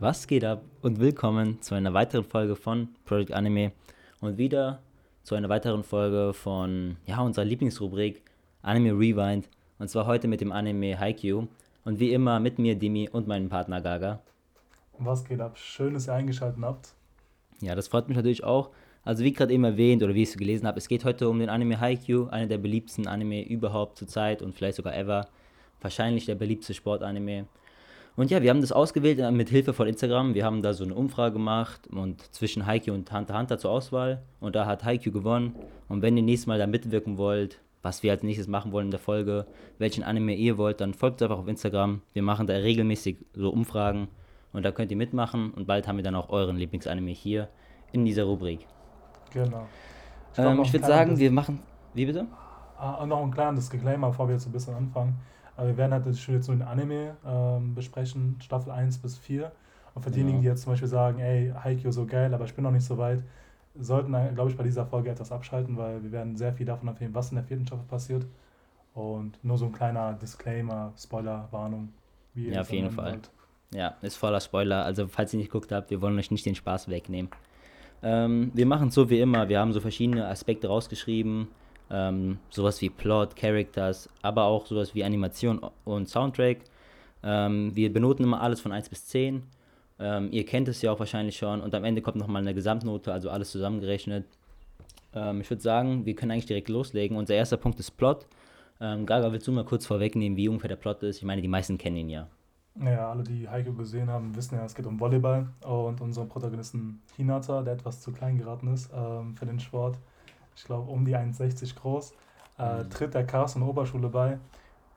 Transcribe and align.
Was 0.00 0.28
geht 0.28 0.44
ab 0.44 0.62
und 0.80 1.00
willkommen 1.00 1.60
zu 1.60 1.74
einer 1.74 1.92
weiteren 1.92 2.22
Folge 2.22 2.54
von 2.54 2.88
Project 3.04 3.32
Anime 3.32 3.72
und 4.20 4.38
wieder 4.38 4.78
zu 5.24 5.34
einer 5.34 5.48
weiteren 5.48 5.82
Folge 5.82 6.32
von 6.34 6.96
ja, 7.04 7.20
unserer 7.20 7.44
Lieblingsrubrik 7.44 8.22
Anime 8.62 8.92
Rewind 8.92 9.48
und 9.80 9.90
zwar 9.90 10.06
heute 10.06 10.28
mit 10.28 10.40
dem 10.40 10.52
Anime 10.52 10.96
Haikyuu 10.96 11.48
und 11.84 11.98
wie 11.98 12.12
immer 12.12 12.38
mit 12.38 12.60
mir 12.60 12.76
Dimi 12.76 13.08
und 13.10 13.26
meinem 13.26 13.48
Partner 13.48 13.80
Gaga. 13.80 14.20
Was 15.00 15.24
geht 15.24 15.40
ab? 15.40 15.58
Schön, 15.58 15.94
dass 15.94 16.06
ihr 16.06 16.14
eingeschaltet 16.14 16.62
habt. 16.62 16.94
Ja, 17.60 17.74
das 17.74 17.88
freut 17.88 18.06
mich 18.06 18.16
natürlich 18.16 18.44
auch. 18.44 18.70
Also 19.02 19.24
wie 19.24 19.32
gerade 19.32 19.52
eben 19.52 19.64
erwähnt 19.64 20.04
oder 20.04 20.14
wie 20.14 20.22
ich 20.22 20.28
es 20.28 20.36
gelesen 20.36 20.68
habe, 20.68 20.78
es 20.78 20.86
geht 20.86 21.04
heute 21.04 21.28
um 21.28 21.40
den 21.40 21.48
Anime 21.48 21.80
Haikyuu, 21.80 22.28
einer 22.28 22.46
der 22.46 22.58
beliebtesten 22.58 23.08
Anime 23.08 23.44
überhaupt 23.44 23.98
zur 23.98 24.06
Zeit 24.06 24.42
und 24.42 24.54
vielleicht 24.54 24.76
sogar 24.76 24.96
ever. 24.96 25.26
Wahrscheinlich 25.80 26.24
der 26.26 26.36
beliebteste 26.36 26.74
Sportanime. 26.74 27.46
Und 28.18 28.32
ja, 28.32 28.42
wir 28.42 28.50
haben 28.50 28.60
das 28.60 28.72
ausgewählt 28.72 29.20
äh, 29.20 29.30
mit 29.30 29.48
Hilfe 29.48 29.72
von 29.72 29.86
Instagram. 29.86 30.34
Wir 30.34 30.44
haben 30.44 30.60
da 30.60 30.74
so 30.74 30.82
eine 30.82 30.92
Umfrage 30.92 31.34
gemacht 31.34 31.86
und 31.86 32.20
zwischen 32.34 32.66
Haikyuu 32.66 32.92
und 32.92 33.12
Hunter 33.12 33.38
Hunter 33.38 33.58
zur 33.58 33.70
Auswahl. 33.70 34.22
Und 34.40 34.56
da 34.56 34.66
hat 34.66 34.84
Haikyuu 34.84 35.12
gewonnen. 35.12 35.54
Und 35.88 36.02
wenn 36.02 36.16
ihr 36.16 36.24
nächstes 36.24 36.48
Mal 36.48 36.58
da 36.58 36.66
mitwirken 36.66 37.16
wollt, 37.16 37.60
was 37.80 38.02
wir 38.02 38.10
als 38.10 38.24
nächstes 38.24 38.48
machen 38.48 38.72
wollen 38.72 38.88
in 38.88 38.90
der 38.90 38.98
Folge, 38.98 39.46
welchen 39.78 40.02
Anime 40.02 40.34
ihr 40.34 40.58
wollt, 40.58 40.80
dann 40.80 40.94
folgt 40.94 41.22
uns 41.22 41.30
einfach 41.30 41.38
auf 41.38 41.46
Instagram. 41.46 42.02
Wir 42.12 42.24
machen 42.24 42.48
da 42.48 42.54
regelmäßig 42.54 43.18
so 43.34 43.50
Umfragen 43.50 44.08
und 44.52 44.64
da 44.64 44.72
könnt 44.72 44.90
ihr 44.90 44.96
mitmachen. 44.96 45.52
Und 45.52 45.68
bald 45.68 45.86
haben 45.86 45.98
wir 45.98 46.02
dann 46.02 46.16
auch 46.16 46.30
euren 46.30 46.56
Lieblingsanime 46.56 47.12
hier 47.12 47.48
in 47.92 48.04
dieser 48.04 48.24
Rubrik. 48.24 48.66
Genau. 49.32 49.68
Ich, 50.32 50.40
ähm, 50.40 50.60
ich 50.60 50.72
würde 50.72 50.86
sagen, 50.88 51.16
wir 51.20 51.30
machen. 51.30 51.60
Wie 51.94 52.04
bitte? 52.04 52.26
Ah, 52.76 53.06
noch 53.06 53.22
ein 53.22 53.30
kleines 53.30 53.68
Disclaimer, 53.68 54.08
bevor 54.08 54.26
wir 54.26 54.34
jetzt 54.34 54.46
ein 54.46 54.52
bisschen 54.52 54.74
anfangen. 54.74 55.14
Aber 55.58 55.66
wir 55.66 55.76
werden 55.76 55.92
halt 55.92 56.06
jetzt 56.06 56.48
nur 56.48 56.56
den 56.56 56.62
Anime 56.62 57.16
ähm, 57.26 57.74
besprechen, 57.74 58.36
Staffel 58.40 58.70
1 58.70 58.98
bis 58.98 59.18
4. 59.18 59.50
Und 59.92 60.02
für 60.02 60.10
diejenigen, 60.12 60.40
die 60.40 60.46
jetzt 60.46 60.62
zum 60.62 60.72
Beispiel 60.72 60.88
sagen, 60.88 61.18
ey, 61.18 61.52
Haikyuu 61.52 61.90
so 61.90 62.06
geil, 62.06 62.32
aber 62.32 62.44
ich 62.44 62.54
bin 62.54 62.62
noch 62.62 62.70
nicht 62.70 62.84
so 62.84 62.96
weit, 62.96 63.24
sollten, 63.76 64.12
glaube 64.36 64.50
ich, 64.50 64.56
bei 64.56 64.62
dieser 64.62 64.86
Folge 64.86 65.10
etwas 65.10 65.32
abschalten, 65.32 65.76
weil 65.76 66.00
wir 66.04 66.12
werden 66.12 66.36
sehr 66.36 66.52
viel 66.52 66.64
davon 66.64 66.86
erfahren, 66.86 67.12
was 67.12 67.30
in 67.32 67.34
der 67.34 67.44
vierten 67.44 67.66
Staffel 67.66 67.84
passiert. 67.88 68.24
Und 68.94 69.42
nur 69.42 69.58
so 69.58 69.66
ein 69.66 69.72
kleiner 69.72 70.12
Disclaimer, 70.12 70.92
Spoiler, 70.96 71.48
Warnung. 71.50 71.88
Wie 72.34 72.50
ja, 72.50 72.60
auf 72.60 72.70
jeden 72.70 72.90
Fall. 72.90 73.14
Wollt. 73.14 73.30
Ja, 73.74 73.96
ist 74.00 74.14
voller 74.14 74.40
Spoiler. 74.40 74.84
Also, 74.84 75.08
falls 75.08 75.34
ihr 75.34 75.38
nicht 75.38 75.50
geguckt 75.50 75.72
habt, 75.72 75.90
wir 75.90 76.00
wollen 76.00 76.16
euch 76.20 76.30
nicht 76.30 76.46
den 76.46 76.54
Spaß 76.54 76.88
wegnehmen. 76.88 77.32
Ähm, 78.04 78.52
wir 78.54 78.66
machen 78.66 78.88
es 78.88 78.94
so 78.94 79.10
wie 79.10 79.18
immer. 79.18 79.48
Wir 79.48 79.58
haben 79.58 79.72
so 79.72 79.80
verschiedene 79.80 80.28
Aspekte 80.28 80.68
rausgeschrieben 80.68 81.48
ähm, 81.90 82.38
sowas 82.50 82.80
wie 82.80 82.90
Plot, 82.90 83.36
Characters, 83.36 84.08
aber 84.22 84.44
auch 84.44 84.66
sowas 84.66 84.94
wie 84.94 85.04
Animation 85.04 85.60
und 85.84 86.08
Soundtrack. 86.08 86.58
Ähm, 87.22 87.74
wir 87.74 87.92
benoten 87.92 88.24
immer 88.24 88.40
alles 88.40 88.60
von 88.60 88.72
1 88.72 88.88
bis 88.88 89.06
10. 89.06 89.42
Ähm, 90.00 90.28
ihr 90.30 90.44
kennt 90.44 90.68
es 90.68 90.82
ja 90.82 90.92
auch 90.92 90.98
wahrscheinlich 91.00 91.36
schon 91.36 91.60
und 91.60 91.74
am 91.74 91.84
Ende 91.84 92.02
kommt 92.02 92.16
nochmal 92.16 92.42
eine 92.42 92.54
Gesamtnote, 92.54 93.12
also 93.12 93.30
alles 93.30 93.50
zusammengerechnet. 93.50 94.24
Ähm, 95.14 95.40
ich 95.40 95.50
würde 95.50 95.62
sagen, 95.62 96.06
wir 96.06 96.14
können 96.14 96.32
eigentlich 96.32 96.46
direkt 96.46 96.68
loslegen. 96.68 97.16
Unser 97.16 97.34
erster 97.34 97.56
Punkt 97.56 97.80
ist 97.80 97.92
Plot. 97.92 98.26
Ähm, 98.80 99.06
Gaga, 99.06 99.32
willst 99.32 99.46
du 99.46 99.52
mal 99.52 99.64
kurz 99.64 99.86
vorwegnehmen, 99.86 100.36
wie 100.36 100.48
ungefähr 100.48 100.68
der 100.68 100.76
Plot 100.76 101.02
ist? 101.02 101.18
Ich 101.18 101.24
meine, 101.24 101.42
die 101.42 101.48
meisten 101.48 101.78
kennen 101.78 101.96
ihn 101.96 102.08
ja. 102.10 102.28
Ja, 102.80 103.10
alle, 103.10 103.24
die 103.24 103.48
Heiko 103.48 103.72
gesehen 103.72 104.08
haben, 104.08 104.36
wissen 104.36 104.54
ja, 104.54 104.64
es 104.64 104.74
geht 104.74 104.86
um 104.86 105.00
Volleyball 105.00 105.48
und 105.66 106.00
unseren 106.00 106.28
Protagonisten 106.28 107.02
Hinata, 107.16 107.62
der 107.62 107.74
etwas 107.74 108.00
zu 108.00 108.12
klein 108.12 108.38
geraten 108.38 108.72
ist 108.72 108.92
ähm, 108.94 109.34
für 109.34 109.46
den 109.46 109.58
Sport, 109.58 109.98
ich 110.58 110.64
glaube 110.64 110.90
um 110.90 111.04
die 111.04 111.16
1,60 111.16 111.76
groß, 111.76 112.12
äh, 112.58 112.82
mhm. 112.82 112.90
tritt 112.90 113.14
der 113.14 113.24
Carsten 113.24 113.62
Oberschule 113.62 114.08
bei, 114.08 114.38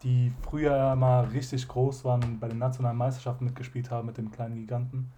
die 0.02 0.34
früher 0.42 0.96
mal 0.96 1.26
richtig 1.26 1.68
groß 1.68 2.04
waren 2.04 2.24
und 2.24 2.40
bei 2.40 2.48
den 2.48 2.58
nationalen 2.58 2.98
Meisterschaften 2.98 3.46
mitgespielt 3.46 3.92
haben 3.92 4.08
mit 4.08 4.18
dem 4.18 4.32
kleinen 4.32 4.56
Giganten. 4.56 5.12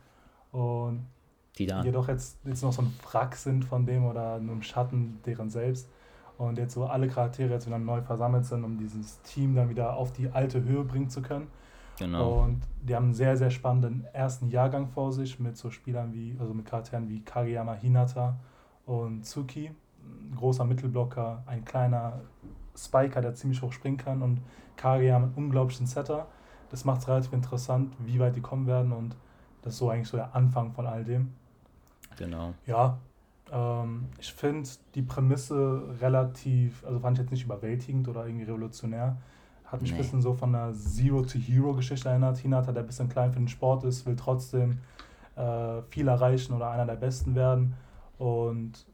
Und 0.51 1.07
die 1.57 1.65
da. 1.65 1.81
jedoch 1.83 2.09
jetzt, 2.09 2.39
jetzt 2.45 2.61
noch 2.61 2.73
so 2.73 2.81
ein 2.81 2.93
Wrack 3.09 3.35
sind 3.35 3.63
von 3.63 3.85
dem 3.85 4.05
oder 4.05 4.39
nur 4.39 4.55
ein 4.55 4.63
Schatten 4.63 5.21
deren 5.25 5.49
selbst. 5.49 5.89
Und 6.37 6.57
jetzt 6.57 6.73
so 6.73 6.85
alle 6.85 7.07
Charaktere 7.07 7.53
jetzt 7.53 7.65
wieder 7.67 7.79
neu 7.79 8.01
versammelt 8.01 8.45
sind, 8.45 8.65
um 8.65 8.77
dieses 8.77 9.21
Team 9.21 9.55
dann 9.55 9.69
wieder 9.69 9.95
auf 9.95 10.11
die 10.11 10.29
alte 10.29 10.61
Höhe 10.63 10.83
bringen 10.83 11.09
zu 11.09 11.21
können. 11.21 11.47
Genau. 11.99 12.41
Und 12.41 12.63
die 12.81 12.95
haben 12.95 13.05
einen 13.05 13.13
sehr, 13.13 13.37
sehr 13.37 13.51
spannenden 13.51 14.05
ersten 14.11 14.49
Jahrgang 14.49 14.87
vor 14.89 15.13
sich 15.13 15.39
mit 15.39 15.55
so 15.55 15.69
Spielern 15.69 16.11
wie, 16.11 16.35
also 16.39 16.53
mit 16.53 16.65
Charakteren 16.65 17.07
wie 17.07 17.21
Kageyama 17.21 17.75
Hinata 17.75 18.39
und 18.85 19.23
Tsuki 19.23 19.71
ein 20.31 20.35
großer 20.35 20.65
Mittelblocker, 20.65 21.43
ein 21.45 21.65
kleiner 21.65 22.21
Spiker, 22.75 23.21
der 23.21 23.35
ziemlich 23.35 23.61
hoch 23.61 23.71
springen 23.71 23.97
kann 23.97 24.21
und 24.21 24.41
Karia 24.75 25.19
mit 25.19 25.37
unglaublichen 25.37 25.85
Setter. 25.85 26.27
Das 26.69 26.85
macht 26.85 27.01
es 27.01 27.07
relativ 27.07 27.33
interessant, 27.33 27.93
wie 27.99 28.19
weit 28.19 28.35
die 28.35 28.41
kommen 28.41 28.65
werden 28.65 28.91
und 28.91 29.15
das 29.61 29.73
ist 29.73 29.79
so 29.79 29.89
eigentlich 29.89 30.07
so 30.07 30.17
der 30.17 30.35
Anfang 30.35 30.73
von 30.73 30.87
all 30.87 31.03
dem. 31.03 31.33
Genau. 32.17 32.53
Ja, 32.65 32.97
ähm, 33.51 34.07
ich 34.19 34.33
finde 34.33 34.69
die 34.95 35.01
Prämisse 35.01 35.83
relativ, 36.01 36.83
also 36.85 36.99
fand 36.99 37.17
ich 37.17 37.23
jetzt 37.23 37.31
nicht 37.31 37.45
überwältigend 37.45 38.07
oder 38.07 38.25
irgendwie 38.25 38.45
revolutionär. 38.45 39.17
Hat 39.65 39.81
mich 39.81 39.91
nee. 39.91 39.97
ein 39.97 40.01
bisschen 40.01 40.21
so 40.21 40.33
von 40.33 40.53
einer 40.53 40.73
Zero-to-Hero-Geschichte 40.73 42.09
erinnert. 42.09 42.37
Hinata, 42.37 42.71
der 42.71 42.83
ein 42.83 42.87
bisschen 42.87 43.09
klein 43.09 43.31
für 43.31 43.39
den 43.39 43.47
Sport 43.47 43.83
ist, 43.83 44.05
will 44.05 44.15
trotzdem 44.15 44.79
äh, 45.35 45.81
viel 45.89 46.07
erreichen 46.07 46.53
oder 46.53 46.69
einer 46.69 46.85
der 46.85 46.95
Besten 46.95 47.35
werden. 47.35 47.73
Und 48.17 48.85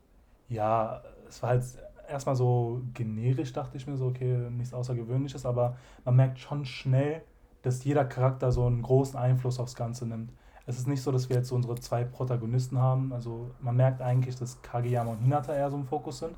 ja, 0.50 1.02
es 1.28 1.42
war 1.42 1.52
halt 1.52 1.64
erstmal 2.10 2.36
so 2.36 2.82
generisch, 2.94 3.54
dachte 3.54 3.78
ich 3.78 3.88
mir 3.88 3.98
so, 3.98 4.08
okay, 4.08 4.50
nichts 4.50 4.74
Außergewöhnliches, 4.74 5.46
aber 5.46 5.78
man 6.06 6.16
merkt 6.16 6.40
schon 6.40 6.66
schnell, 6.66 7.22
dass 7.62 7.84
jeder 7.84 8.06
Charakter 8.06 8.52
so 8.52 8.66
einen 8.66 8.82
großen 8.82 9.18
Einfluss 9.18 9.60
aufs 9.60 9.76
Ganze 9.76 10.08
nimmt. 10.08 10.32
Es 10.66 10.78
ist 10.78 10.88
nicht 10.88 11.02
so, 11.02 11.12
dass 11.12 11.30
wir 11.30 11.38
jetzt 11.38 11.50
so 11.50 11.56
unsere 11.56 11.76
zwei 11.76 12.04
Protagonisten 12.04 12.78
haben. 12.78 13.12
Also 13.12 13.52
man 13.60 13.76
merkt 13.76 14.02
eigentlich, 14.02 14.36
dass 14.36 14.62
Kageyama 14.62 15.12
und 15.12 15.20
Hinata 15.20 15.54
eher 15.54 15.70
so 15.72 15.78
im 15.78 15.86
Fokus 15.86 16.20
sind, 16.20 16.36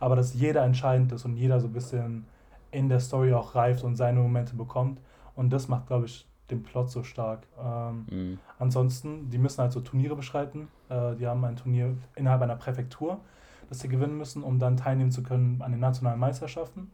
aber 0.00 0.16
dass 0.16 0.34
jeder 0.34 0.64
entscheidend 0.64 1.12
ist 1.12 1.24
und 1.24 1.36
jeder 1.36 1.60
so 1.60 1.66
ein 1.66 1.72
bisschen 1.72 2.26
in 2.70 2.88
der 2.88 3.00
Story 3.00 3.32
auch 3.32 3.54
reift 3.54 3.84
und 3.84 3.96
seine 3.96 4.20
Momente 4.20 4.54
bekommt. 4.54 5.00
Und 5.34 5.50
das 5.50 5.68
macht, 5.68 5.86
glaube 5.86 6.06
ich, 6.06 6.26
den 6.50 6.62
Plot 6.62 6.90
so 6.90 7.02
stark. 7.02 7.46
Ähm, 7.62 8.06
mhm. 8.10 8.38
Ansonsten, 8.58 9.30
die 9.30 9.38
müssen 9.38 9.60
halt 9.60 9.72
so 9.72 9.80
Turniere 9.80 10.16
beschreiten. 10.16 10.68
Äh, 10.88 11.16
die 11.16 11.26
haben 11.26 11.44
ein 11.44 11.56
Turnier 11.56 11.96
innerhalb 12.14 12.42
einer 12.42 12.56
Präfektur 12.56 13.20
das 13.68 13.80
sie 13.80 13.88
gewinnen 13.88 14.16
müssen, 14.16 14.42
um 14.42 14.58
dann 14.58 14.76
teilnehmen 14.76 15.10
zu 15.10 15.22
können 15.22 15.62
an 15.62 15.72
den 15.72 15.80
nationalen 15.80 16.20
Meisterschaften. 16.20 16.90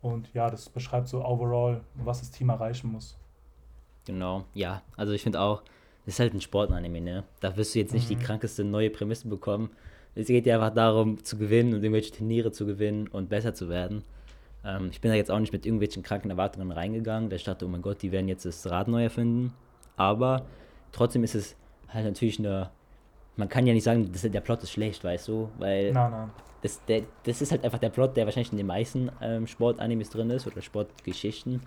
Und 0.00 0.32
ja, 0.34 0.50
das 0.50 0.68
beschreibt 0.68 1.08
so 1.08 1.24
overall, 1.24 1.80
was 1.94 2.20
das 2.20 2.30
Team 2.30 2.48
erreichen 2.48 2.90
muss. 2.90 3.16
Genau, 4.04 4.44
ja. 4.52 4.82
Also 4.96 5.12
ich 5.12 5.22
finde 5.22 5.40
auch, 5.40 5.62
das 6.04 6.14
ist 6.14 6.20
halt 6.20 6.34
ein 6.34 6.40
Sportanime, 6.40 7.00
ne? 7.00 7.24
Da 7.40 7.56
wirst 7.56 7.74
du 7.74 7.78
jetzt 7.78 7.94
nicht 7.94 8.10
mhm. 8.10 8.18
die 8.18 8.24
krankeste 8.24 8.64
neue 8.64 8.90
Prämisse 8.90 9.28
bekommen. 9.28 9.70
Es 10.14 10.26
geht 10.26 10.46
ja 10.46 10.56
einfach 10.56 10.74
darum, 10.74 11.22
zu 11.22 11.38
gewinnen 11.38 11.72
und 11.72 11.82
irgendwelche 11.82 12.12
Turniere 12.12 12.50
zu 12.50 12.66
gewinnen 12.66 13.06
und 13.08 13.28
besser 13.28 13.54
zu 13.54 13.68
werden. 13.68 14.02
Ähm, 14.64 14.88
ich 14.90 15.00
bin 15.00 15.10
da 15.10 15.16
jetzt 15.16 15.30
auch 15.30 15.38
nicht 15.38 15.52
mit 15.52 15.64
irgendwelchen 15.64 16.02
kranken 16.02 16.30
Erwartungen 16.30 16.72
reingegangen. 16.72 17.30
Da 17.30 17.36
ich 17.36 17.44
dachte, 17.44 17.64
oh 17.64 17.68
mein 17.68 17.82
Gott, 17.82 18.02
die 18.02 18.12
werden 18.12 18.28
jetzt 18.28 18.44
das 18.44 18.68
Rad 18.68 18.88
neu 18.88 19.04
erfinden. 19.04 19.54
Aber 19.96 20.44
trotzdem 20.90 21.22
ist 21.22 21.34
es 21.34 21.56
halt 21.88 22.04
natürlich 22.04 22.38
eine 22.38 22.70
man 23.36 23.48
kann 23.48 23.66
ja 23.66 23.72
nicht 23.72 23.84
sagen, 23.84 24.10
das, 24.12 24.22
der 24.22 24.40
Plot 24.40 24.62
ist 24.62 24.70
schlecht, 24.70 25.04
weißt 25.04 25.28
du, 25.28 25.48
weil 25.58 25.92
nein, 25.92 26.10
nein. 26.10 26.30
Das, 26.62 26.84
der, 26.84 27.02
das 27.24 27.42
ist 27.42 27.50
halt 27.50 27.64
einfach 27.64 27.78
der 27.78 27.90
Plot, 27.90 28.16
der 28.16 28.24
wahrscheinlich 28.24 28.52
in 28.52 28.58
den 28.58 28.66
meisten 28.66 29.10
ähm, 29.20 29.48
Sportanimes 29.48 30.10
drin 30.10 30.30
ist 30.30 30.46
oder 30.46 30.62
Sportgeschichten. 30.62 31.60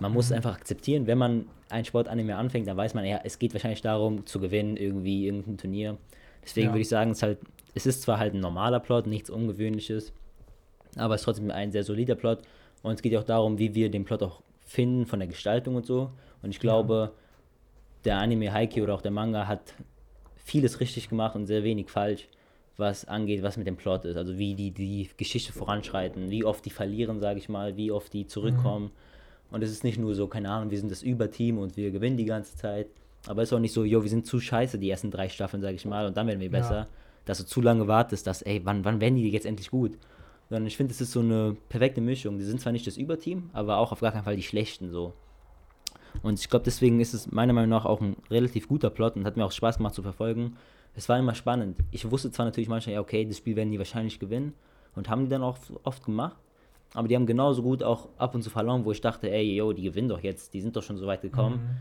Man 0.00 0.12
muss 0.12 0.28
mhm. 0.28 0.36
einfach 0.36 0.54
akzeptieren, 0.54 1.06
wenn 1.06 1.18
man 1.18 1.46
ein 1.70 1.84
Sportanime 1.84 2.36
anfängt, 2.36 2.68
dann 2.68 2.76
weiß 2.76 2.94
man, 2.94 3.04
ja, 3.04 3.20
es 3.24 3.38
geht 3.38 3.54
wahrscheinlich 3.54 3.80
darum, 3.80 4.26
zu 4.26 4.38
gewinnen, 4.38 4.76
irgendwie 4.76 5.26
irgendein 5.26 5.56
Turnier. 5.56 5.96
Deswegen 6.42 6.68
ja. 6.68 6.72
würde 6.72 6.82
ich 6.82 6.88
sagen, 6.88 7.12
es, 7.12 7.22
halt, 7.22 7.38
es 7.74 7.86
ist 7.86 8.02
zwar 8.02 8.18
halt 8.18 8.34
ein 8.34 8.40
normaler 8.40 8.80
Plot, 8.80 9.06
nichts 9.06 9.30
Ungewöhnliches, 9.30 10.12
aber 10.96 11.14
es 11.14 11.22
ist 11.22 11.24
trotzdem 11.24 11.50
ein 11.50 11.72
sehr 11.72 11.84
solider 11.84 12.14
Plot. 12.14 12.40
Und 12.82 12.92
es 12.92 13.02
geht 13.02 13.12
ja 13.12 13.20
auch 13.20 13.24
darum, 13.24 13.58
wie 13.58 13.74
wir 13.74 13.90
den 13.90 14.04
Plot 14.04 14.22
auch 14.22 14.42
finden, 14.60 15.06
von 15.06 15.18
der 15.18 15.28
Gestaltung 15.28 15.74
und 15.74 15.86
so. 15.86 16.10
Und 16.42 16.50
ich 16.50 16.60
glaube, 16.60 17.12
ja. 17.12 17.22
der 18.04 18.18
Anime 18.18 18.52
Haikyuu 18.52 18.84
oder 18.84 18.94
auch 18.94 19.02
der 19.02 19.10
Manga 19.10 19.46
hat 19.46 19.74
vieles 20.48 20.80
richtig 20.80 21.08
gemacht 21.08 21.36
und 21.36 21.46
sehr 21.46 21.62
wenig 21.62 21.90
falsch, 21.90 22.26
was 22.76 23.04
angeht, 23.04 23.42
was 23.42 23.56
mit 23.56 23.66
dem 23.66 23.76
Plot 23.76 24.04
ist. 24.06 24.16
Also 24.16 24.38
wie 24.38 24.54
die 24.54 24.70
die 24.70 25.08
Geschichte 25.16 25.52
voranschreiten, 25.52 26.30
wie 26.30 26.44
oft 26.44 26.64
die 26.64 26.70
verlieren, 26.70 27.20
sage 27.20 27.38
ich 27.38 27.48
mal, 27.48 27.76
wie 27.76 27.92
oft 27.92 28.12
die 28.12 28.26
zurückkommen. 28.26 28.86
Mhm. 28.86 29.54
Und 29.54 29.62
es 29.62 29.70
ist 29.70 29.84
nicht 29.84 29.98
nur 29.98 30.14
so, 30.14 30.26
keine 30.26 30.50
Ahnung, 30.50 30.70
wir 30.70 30.78
sind 30.78 30.90
das 30.90 31.02
Überteam 31.02 31.58
und 31.58 31.76
wir 31.76 31.90
gewinnen 31.90 32.16
die 32.16 32.24
ganze 32.24 32.56
Zeit. 32.56 32.88
Aber 33.26 33.42
es 33.42 33.50
ist 33.50 33.52
auch 33.52 33.60
nicht 33.60 33.72
so, 33.72 33.84
jo, 33.84 34.02
wir 34.02 34.10
sind 34.10 34.26
zu 34.26 34.40
scheiße 34.40 34.78
die 34.78 34.90
ersten 34.90 35.10
drei 35.10 35.28
Staffeln, 35.28 35.60
sage 35.62 35.74
ich 35.74 35.84
mal, 35.84 36.06
und 36.06 36.16
dann 36.16 36.26
werden 36.26 36.40
wir 36.40 36.50
besser. 36.50 36.76
Ja. 36.76 36.86
Dass 37.24 37.38
du 37.38 37.44
zu 37.44 37.60
lange 37.60 37.86
wartest, 37.86 38.26
dass, 38.26 38.42
ey, 38.42 38.62
wann, 38.64 38.84
wann 38.84 39.00
werden 39.00 39.16
die 39.16 39.28
jetzt 39.30 39.44
endlich 39.44 39.70
gut? 39.70 39.98
Sondern 40.48 40.66
ich 40.66 40.76
finde, 40.76 40.92
es 40.92 41.00
ist 41.00 41.12
so 41.12 41.20
eine 41.20 41.56
perfekte 41.68 42.00
Mischung. 42.00 42.38
Die 42.38 42.44
sind 42.44 42.60
zwar 42.60 42.72
nicht 42.72 42.86
das 42.86 42.96
Überteam, 42.96 43.50
aber 43.52 43.78
auch 43.78 43.92
auf 43.92 44.00
gar 44.00 44.12
keinen 44.12 44.24
Fall 44.24 44.36
die 44.36 44.42
Schlechten 44.42 44.90
so. 44.90 45.12
Und 46.22 46.38
ich 46.40 46.48
glaube, 46.48 46.64
deswegen 46.64 47.00
ist 47.00 47.14
es 47.14 47.30
meiner 47.30 47.52
Meinung 47.52 47.70
nach 47.70 47.84
auch 47.84 48.00
ein 48.00 48.16
relativ 48.30 48.68
guter 48.68 48.90
Plot 48.90 49.16
und 49.16 49.24
hat 49.24 49.36
mir 49.36 49.44
auch 49.44 49.52
Spaß 49.52 49.78
gemacht 49.78 49.94
zu 49.94 50.02
verfolgen. 50.02 50.56
Es 50.94 51.08
war 51.08 51.18
immer 51.18 51.34
spannend. 51.34 51.78
Ich 51.90 52.10
wusste 52.10 52.30
zwar 52.30 52.46
natürlich 52.46 52.68
manchmal, 52.68 52.94
ja, 52.94 53.00
okay, 53.00 53.24
das 53.24 53.38
Spiel 53.38 53.56
werden 53.56 53.70
die 53.70 53.78
wahrscheinlich 53.78 54.18
gewinnen 54.18 54.54
und 54.94 55.08
haben 55.08 55.24
die 55.24 55.30
dann 55.30 55.42
auch 55.42 55.58
oft 55.84 56.04
gemacht. 56.04 56.36
Aber 56.94 57.06
die 57.06 57.14
haben 57.14 57.26
genauso 57.26 57.62
gut 57.62 57.82
auch 57.82 58.08
ab 58.16 58.34
und 58.34 58.42
zu 58.42 58.50
verloren, 58.50 58.84
wo 58.84 58.92
ich 58.92 59.00
dachte, 59.00 59.30
ey, 59.30 59.56
yo, 59.56 59.72
die 59.72 59.82
gewinnen 59.82 60.08
doch 60.08 60.22
jetzt, 60.22 60.54
die 60.54 60.60
sind 60.60 60.74
doch 60.74 60.82
schon 60.82 60.96
so 60.96 61.06
weit 61.06 61.22
gekommen. 61.22 61.56
Mhm. 61.56 61.76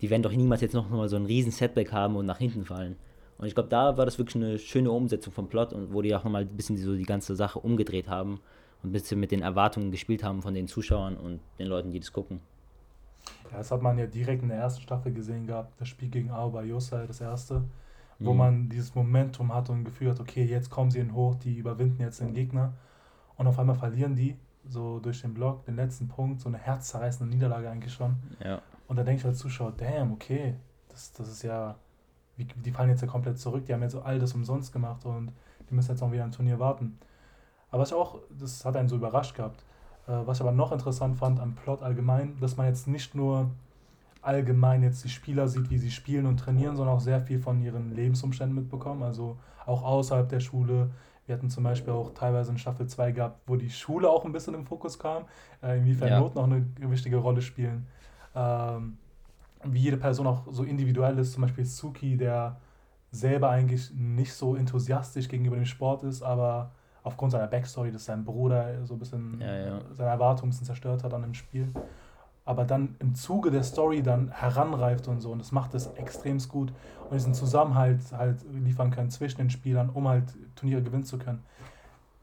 die 0.00 0.10
werden 0.10 0.22
doch 0.22 0.32
niemals 0.32 0.60
jetzt 0.60 0.74
noch 0.74 0.88
mal 0.90 1.08
so 1.08 1.16
einen 1.16 1.26
riesen 1.26 1.52
Setback 1.52 1.92
haben 1.92 2.16
und 2.16 2.26
nach 2.26 2.38
hinten 2.38 2.64
fallen. 2.64 2.96
Und 3.38 3.46
ich 3.46 3.54
glaube, 3.54 3.68
da 3.68 3.96
war 3.96 4.06
das 4.06 4.18
wirklich 4.18 4.42
eine 4.42 4.58
schöne 4.58 4.90
Umsetzung 4.90 5.32
vom 5.32 5.48
Plot 5.48 5.72
und 5.72 5.92
wo 5.92 6.00
die 6.02 6.14
auch 6.14 6.24
nochmal 6.24 6.42
ein 6.42 6.56
bisschen 6.56 6.76
so 6.78 6.96
die 6.96 7.04
ganze 7.04 7.36
Sache 7.36 7.58
umgedreht 7.58 8.08
haben 8.08 8.40
und 8.82 8.90
ein 8.90 8.92
bisschen 8.92 9.20
mit 9.20 9.30
den 9.30 9.42
Erwartungen 9.42 9.90
gespielt 9.90 10.22
haben 10.22 10.42
von 10.42 10.54
den 10.54 10.68
Zuschauern 10.68 11.16
und 11.16 11.40
den 11.58 11.66
Leuten, 11.66 11.92
die 11.92 12.00
das 12.00 12.12
gucken. 12.12 12.40
Ja, 13.50 13.58
das 13.58 13.70
hat 13.70 13.82
man 13.82 13.98
ja 13.98 14.06
direkt 14.06 14.42
in 14.42 14.48
der 14.48 14.58
ersten 14.58 14.82
Staffel 14.82 15.12
gesehen 15.12 15.46
gehabt, 15.46 15.80
das 15.80 15.88
Spiel 15.88 16.08
gegen 16.08 16.30
Aoba 16.30 16.62
Yosai, 16.62 17.06
das 17.06 17.20
erste, 17.20 17.64
wo 18.18 18.32
mhm. 18.32 18.38
man 18.38 18.68
dieses 18.68 18.94
Momentum 18.94 19.54
hatte 19.54 19.72
und 19.72 19.84
Gefühl 19.84 20.10
hat, 20.10 20.20
okay, 20.20 20.44
jetzt 20.44 20.70
kommen 20.70 20.90
sie 20.90 20.98
in 20.98 21.14
hoch, 21.14 21.34
die 21.36 21.56
überwinden 21.56 22.00
jetzt 22.00 22.20
den 22.20 22.34
Gegner 22.34 22.74
und 23.36 23.46
auf 23.46 23.58
einmal 23.58 23.76
verlieren 23.76 24.14
die 24.14 24.36
so 24.68 24.98
durch 24.98 25.20
den 25.22 25.34
Block, 25.34 25.64
den 25.64 25.76
letzten 25.76 26.08
Punkt, 26.08 26.40
so 26.40 26.48
eine 26.48 26.58
herzzerreißende 26.58 27.32
Niederlage 27.32 27.70
eigentlich 27.70 27.92
schon. 27.92 28.16
Ja. 28.44 28.60
Und 28.88 28.96
da 28.96 29.04
denke 29.04 29.20
ich 29.20 29.26
als 29.26 29.38
Zuschauer, 29.38 29.72
damn, 29.76 30.12
okay, 30.12 30.54
das, 30.88 31.12
das 31.12 31.28
ist 31.28 31.42
ja, 31.42 31.76
wie, 32.36 32.44
die 32.44 32.70
fallen 32.72 32.90
jetzt 32.90 33.02
ja 33.02 33.08
komplett 33.08 33.38
zurück, 33.38 33.64
die 33.66 33.74
haben 33.74 33.82
jetzt 33.82 33.92
so 33.92 34.02
all 34.02 34.18
das 34.18 34.34
umsonst 34.34 34.72
gemacht 34.72 35.04
und 35.04 35.32
die 35.68 35.74
müssen 35.74 35.92
jetzt 35.92 36.02
auch 36.02 36.12
wieder 36.12 36.24
ein 36.24 36.32
Turnier 36.32 36.58
warten. 36.58 36.98
Aber 37.70 37.82
was 37.82 37.92
auch, 37.92 38.20
das 38.30 38.64
hat 38.64 38.76
einen 38.76 38.88
so 38.88 38.96
überrascht 38.96 39.34
gehabt, 39.34 39.64
was 40.06 40.38
ich 40.38 40.42
aber 40.42 40.52
noch 40.52 40.72
interessant 40.72 41.16
fand 41.16 41.40
am 41.40 41.54
Plot 41.54 41.82
allgemein, 41.82 42.38
dass 42.40 42.56
man 42.56 42.66
jetzt 42.66 42.86
nicht 42.86 43.14
nur 43.14 43.50
allgemein 44.22 44.82
jetzt 44.82 45.04
die 45.04 45.08
Spieler 45.08 45.48
sieht, 45.48 45.70
wie 45.70 45.78
sie 45.78 45.90
spielen 45.90 46.26
und 46.26 46.38
trainieren, 46.38 46.76
sondern 46.76 46.96
auch 46.96 47.00
sehr 47.00 47.20
viel 47.20 47.38
von 47.38 47.60
ihren 47.60 47.94
Lebensumständen 47.94 48.56
mitbekommen, 48.56 49.02
also 49.02 49.36
auch 49.66 49.82
außerhalb 49.82 50.28
der 50.28 50.40
Schule, 50.40 50.90
wir 51.26 51.34
hatten 51.34 51.50
zum 51.50 51.64
Beispiel 51.64 51.92
auch 51.92 52.14
teilweise 52.14 52.52
in 52.52 52.58
Staffel 52.58 52.86
2 52.86 53.12
gehabt, 53.12 53.40
wo 53.46 53.56
die 53.56 53.70
Schule 53.70 54.08
auch 54.08 54.24
ein 54.24 54.32
bisschen 54.32 54.54
im 54.54 54.64
Fokus 54.64 54.98
kam, 54.98 55.24
äh, 55.62 55.78
inwiefern 55.78 56.08
ja. 56.08 56.20
Noten 56.20 56.38
auch 56.38 56.44
eine 56.44 56.64
wichtige 56.78 57.16
Rolle 57.16 57.42
spielen. 57.42 57.86
Ähm, 58.34 58.98
wie 59.64 59.80
jede 59.80 59.96
Person 59.96 60.26
auch 60.26 60.44
so 60.50 60.62
individuell 60.62 61.18
ist, 61.18 61.32
zum 61.32 61.42
Beispiel 61.42 61.64
Suki, 61.64 62.16
der 62.16 62.60
selber 63.10 63.50
eigentlich 63.50 63.92
nicht 63.92 64.32
so 64.34 64.54
enthusiastisch 64.54 65.28
gegenüber 65.28 65.56
dem 65.56 65.64
Sport 65.64 66.04
ist, 66.04 66.22
aber 66.22 66.72
aufgrund 67.06 67.32
seiner 67.32 67.46
Backstory, 67.46 67.92
dass 67.92 68.04
sein 68.04 68.24
Bruder 68.24 68.84
so 68.84 68.94
ein 68.94 68.98
bisschen 68.98 69.40
ja, 69.40 69.56
ja. 69.56 69.80
seine 69.92 70.10
Erwartungen 70.10 70.48
ein 70.48 70.50
bisschen 70.50 70.66
zerstört 70.66 71.04
hat 71.04 71.14
an 71.14 71.22
dem 71.22 71.34
Spiel, 71.34 71.68
aber 72.44 72.64
dann 72.64 72.96
im 72.98 73.14
Zuge 73.14 73.50
der 73.50 73.62
Story 73.62 74.02
dann 74.02 74.30
heranreift 74.30 75.08
und 75.08 75.20
so 75.20 75.30
und 75.30 75.38
das 75.38 75.52
macht 75.52 75.74
es 75.74 75.86
extrem 75.94 76.38
gut 76.48 76.72
und 77.08 77.14
diesen 77.14 77.34
Zusammenhalt 77.34 78.00
halt 78.12 78.44
liefern 78.52 78.90
können 78.90 79.10
zwischen 79.10 79.38
den 79.38 79.50
Spielern, 79.50 79.90
um 79.90 80.08
halt 80.08 80.34
Turniere 80.56 80.82
gewinnen 80.82 81.04
zu 81.04 81.18
können. 81.18 81.44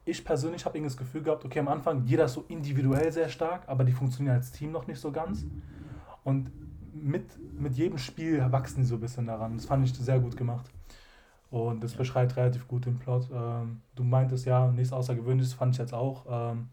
Ich 0.06 0.26
persönlich 0.26 0.66
habe 0.66 0.78
irgendwie 0.78 0.92
das 0.92 0.98
Gefühl 0.98 1.24
gehabt, 1.24 1.46
okay, 1.46 1.60
am 1.60 1.70
Anfang 1.70 2.04
jeder 2.06 2.26
ist 2.26 2.34
so 2.34 2.44
individuell 2.50 3.10
sehr 3.12 3.30
stark, 3.30 3.62
aber 3.68 3.86
die 3.86 3.94
funktionieren 3.94 4.36
als 4.36 4.52
Team 4.52 4.74
noch 4.74 4.86
nicht 4.86 5.00
so 5.00 5.14
ganz. 5.14 5.46
Und 6.26 6.52
mit, 6.94 7.26
mit 7.58 7.76
jedem 7.76 7.98
Spiel 7.98 8.46
wachsen 8.52 8.82
die 8.82 8.86
so 8.86 8.96
ein 8.96 9.02
bisschen 9.02 9.28
daran. 9.28 9.56
Das 9.56 9.66
fand 9.66 9.86
ich 9.88 9.94
sehr 9.94 10.20
gut 10.20 10.36
gemacht. 10.36 10.70
Und 11.54 11.84
das 11.84 11.94
beschreibt 11.94 12.36
relativ 12.36 12.68
gut 12.68 12.88
den 12.88 12.98
Plot. 12.98 13.28
Ähm, 13.32 13.82
du 13.94 14.04
meintest 14.04 14.48
ja, 14.48 14.72
nichts 14.72 14.92
Außergewöhnliches 14.92 15.54
fand 15.54 15.76
ich 15.76 15.78
jetzt 15.78 15.94
auch. 15.94 16.26
Ähm, 16.28 16.70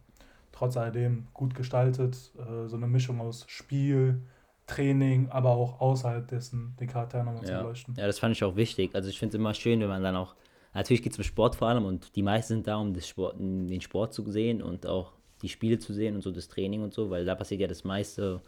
trotz 0.53 0.75
alledem 0.79 1.27
gut 1.35 1.55
gestaltet. 1.55 2.17
Äh, 2.39 2.67
so 2.67 2.77
eine 2.77 2.87
Mischung 2.87 3.21
aus 3.21 3.45
Spiel, 3.47 4.23
Training, 4.67 5.29
aber 5.29 5.51
auch 5.51 5.83
außerhalb 5.83 6.27
dessen 6.27 6.75
den 6.81 6.89
Charakter 6.89 7.23
nochmal 7.23 7.43
ja. 7.43 7.59
zu 7.59 7.63
beleuchten. 7.63 7.95
Ja, 7.99 8.07
das 8.07 8.19
fand 8.19 8.35
ich 8.35 8.43
auch 8.43 8.57
wichtig. 8.57 8.95
Also 8.95 9.11
ich 9.11 9.19
finde 9.19 9.37
es 9.37 9.39
immer 9.39 9.53
schön, 9.53 9.81
wenn 9.81 9.89
man 9.89 10.03
dann 10.03 10.17
auch, 10.17 10.35
natürlich 10.73 11.03
geht 11.03 11.13
es 11.13 11.19
um 11.19 11.25
Sport 11.25 11.57
vor 11.57 11.69
allem 11.69 11.85
und 11.85 12.17
die 12.17 12.23
meisten 12.23 12.55
sind 12.55 12.67
da, 12.67 12.77
um 12.77 12.95
das 12.95 13.07
Sport, 13.07 13.39
den 13.39 13.83
Sport 13.83 14.15
zu 14.15 14.31
sehen 14.31 14.63
und 14.63 14.87
auch 14.87 15.13
die 15.43 15.51
Spiele 15.51 15.79
zu 15.79 15.93
sehen 15.93 16.15
und 16.15 16.23
so 16.23 16.31
das 16.31 16.49
Training 16.49 16.83
und 16.83 16.95
so, 16.95 17.11
weil 17.11 17.27
da 17.27 17.35
passiert 17.35 17.61
ja 17.61 17.67
das 17.67 17.85
meiste, 17.85 18.41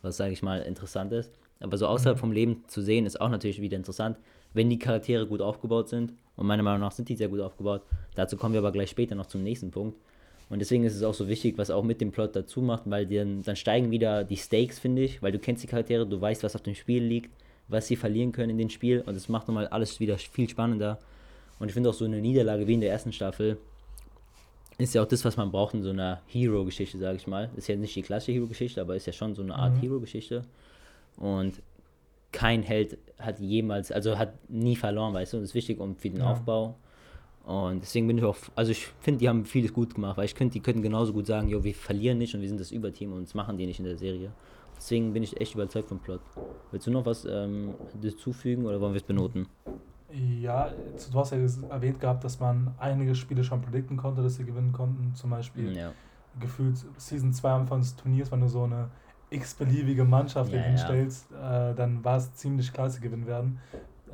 was, 0.00 0.16
sage 0.16 0.32
ich 0.32 0.44
mal, 0.44 0.60
interessant 0.60 1.10
ist. 1.12 1.32
Aber 1.58 1.76
so 1.76 1.88
außerhalb 1.88 2.18
mhm. 2.18 2.20
vom 2.20 2.30
Leben 2.30 2.64
zu 2.68 2.82
sehen, 2.82 3.04
ist 3.04 3.20
auch 3.20 3.30
natürlich 3.30 3.60
wieder 3.60 3.76
interessant, 3.76 4.16
wenn 4.54 4.70
die 4.70 4.78
Charaktere 4.78 5.26
gut 5.26 5.40
aufgebaut 5.40 5.88
sind. 5.88 6.12
Und 6.36 6.46
meiner 6.46 6.62
Meinung 6.62 6.80
nach 6.80 6.92
sind 6.92 7.08
die 7.08 7.16
sehr 7.16 7.28
gut 7.28 7.40
aufgebaut. 7.40 7.82
Dazu 8.14 8.36
kommen 8.36 8.54
wir 8.54 8.60
aber 8.60 8.72
gleich 8.72 8.90
später 8.90 9.14
noch 9.14 9.26
zum 9.26 9.42
nächsten 9.42 9.70
Punkt. 9.70 9.98
Und 10.48 10.58
deswegen 10.58 10.84
ist 10.84 10.94
es 10.94 11.02
auch 11.02 11.14
so 11.14 11.28
wichtig, 11.28 11.56
was 11.56 11.70
auch 11.70 11.82
mit 11.82 12.00
dem 12.00 12.12
Plot 12.12 12.36
dazu 12.36 12.60
macht, 12.60 12.82
weil 12.86 13.06
dann, 13.06 13.42
dann 13.42 13.56
steigen 13.56 13.90
wieder 13.90 14.24
die 14.24 14.36
Stakes, 14.36 14.78
finde 14.78 15.02
ich, 15.02 15.22
weil 15.22 15.32
du 15.32 15.38
kennst 15.38 15.62
die 15.62 15.66
Charaktere, 15.66 16.06
du 16.06 16.20
weißt, 16.20 16.42
was 16.42 16.54
auf 16.54 16.62
dem 16.62 16.74
Spiel 16.74 17.02
liegt, 17.02 17.30
was 17.68 17.86
sie 17.86 17.96
verlieren 17.96 18.32
können 18.32 18.50
in 18.50 18.58
dem 18.58 18.68
Spiel 18.68 19.00
und 19.00 19.16
es 19.16 19.30
macht 19.30 19.48
nochmal 19.48 19.66
alles 19.68 19.98
wieder 19.98 20.18
viel 20.18 20.48
spannender. 20.48 20.98
Und 21.58 21.68
ich 21.68 21.74
finde 21.74 21.88
auch 21.88 21.94
so 21.94 22.04
eine 22.04 22.20
Niederlage 22.20 22.66
wie 22.66 22.74
in 22.74 22.82
der 22.82 22.90
ersten 22.90 23.12
Staffel 23.12 23.56
ist 24.78 24.94
ja 24.94 25.02
auch 25.02 25.06
das, 25.06 25.24
was 25.24 25.36
man 25.36 25.50
braucht 25.50 25.74
in 25.74 25.82
so 25.82 25.90
einer 25.90 26.20
Hero-Geschichte, 26.26 26.98
sage 26.98 27.16
ich 27.16 27.26
mal. 27.26 27.50
Ist 27.56 27.68
ja 27.68 27.76
nicht 27.76 27.94
die 27.94 28.02
klassische 28.02 28.32
Hero-Geschichte, 28.32 28.80
aber 28.80 28.96
ist 28.96 29.06
ja 29.06 29.12
schon 29.12 29.34
so 29.34 29.42
eine 29.42 29.54
Art 29.54 29.74
mhm. 29.76 29.80
Hero-Geschichte. 29.80 30.42
Und 31.16 31.62
kein 32.32 32.62
Held 32.62 32.98
hat 33.18 33.38
jemals, 33.38 33.92
also 33.92 34.18
hat 34.18 34.34
nie 34.48 34.76
verloren, 34.76 35.14
weißt 35.14 35.34
du, 35.34 35.36
das 35.38 35.50
ist 35.50 35.54
wichtig 35.54 35.78
um 35.78 35.96
für 35.96 36.10
den 36.10 36.20
ja. 36.20 36.32
Aufbau 36.32 36.76
und 37.44 37.82
deswegen 37.82 38.06
bin 38.06 38.18
ich 38.18 38.24
auch, 38.24 38.36
also 38.54 38.70
ich 38.70 38.86
finde, 39.00 39.18
die 39.18 39.28
haben 39.28 39.44
vieles 39.44 39.72
gut 39.72 39.94
gemacht, 39.94 40.16
weil 40.16 40.26
ich 40.26 40.34
könnte, 40.34 40.52
die 40.54 40.60
könnten 40.60 40.82
genauso 40.82 41.12
gut 41.12 41.26
sagen, 41.26 41.48
jo, 41.48 41.64
wir 41.64 41.74
verlieren 41.74 42.18
nicht 42.18 42.34
und 42.34 42.40
wir 42.40 42.48
sind 42.48 42.60
das 42.60 42.70
Überteam 42.70 43.12
und 43.12 43.22
das 43.24 43.34
machen 43.34 43.56
die 43.56 43.66
nicht 43.66 43.80
in 43.80 43.84
der 43.84 43.96
Serie. 43.96 44.30
Deswegen 44.76 45.12
bin 45.12 45.22
ich 45.22 45.40
echt 45.40 45.54
überzeugt 45.54 45.88
vom 45.88 45.98
Plot. 45.98 46.20
Willst 46.70 46.86
du 46.86 46.90
noch 46.90 47.04
was 47.04 47.24
ähm, 47.24 47.74
zufügen 48.16 48.66
oder 48.66 48.80
wollen 48.80 48.94
wir 48.94 49.00
es 49.00 49.06
benoten? 49.06 49.46
Ja, 50.40 50.70
du 51.10 51.18
hast 51.18 51.32
ja 51.32 51.38
erwähnt 51.70 51.98
gehabt, 51.98 52.22
dass 52.22 52.38
man 52.38 52.74
einige 52.78 53.14
Spiele 53.14 53.42
schon 53.42 53.62
predikten 53.62 53.96
konnte, 53.96 54.22
dass 54.22 54.36
sie 54.36 54.44
gewinnen 54.44 54.72
konnten. 54.72 55.14
Zum 55.14 55.30
Beispiel 55.30 55.76
ja. 55.76 55.92
gefühlt 56.38 56.76
Season 56.96 57.32
2 57.32 57.50
am 57.50 57.60
Anfang 57.62 57.80
des 57.80 57.96
Turniers, 57.96 58.30
wenn 58.30 58.40
du 58.40 58.48
so 58.48 58.64
eine 58.64 58.90
x-beliebige 59.32 60.04
Mannschaft 60.04 60.52
ja, 60.52 60.60
hinstellst, 60.60 61.30
ja. 61.30 61.70
äh, 61.70 61.74
dann 61.74 62.04
war 62.04 62.16
es 62.16 62.34
ziemlich 62.34 62.72
klar, 62.72 62.86
dass 62.86 62.96
sie 62.96 63.00
gewinnen 63.00 63.26
werden. 63.26 63.58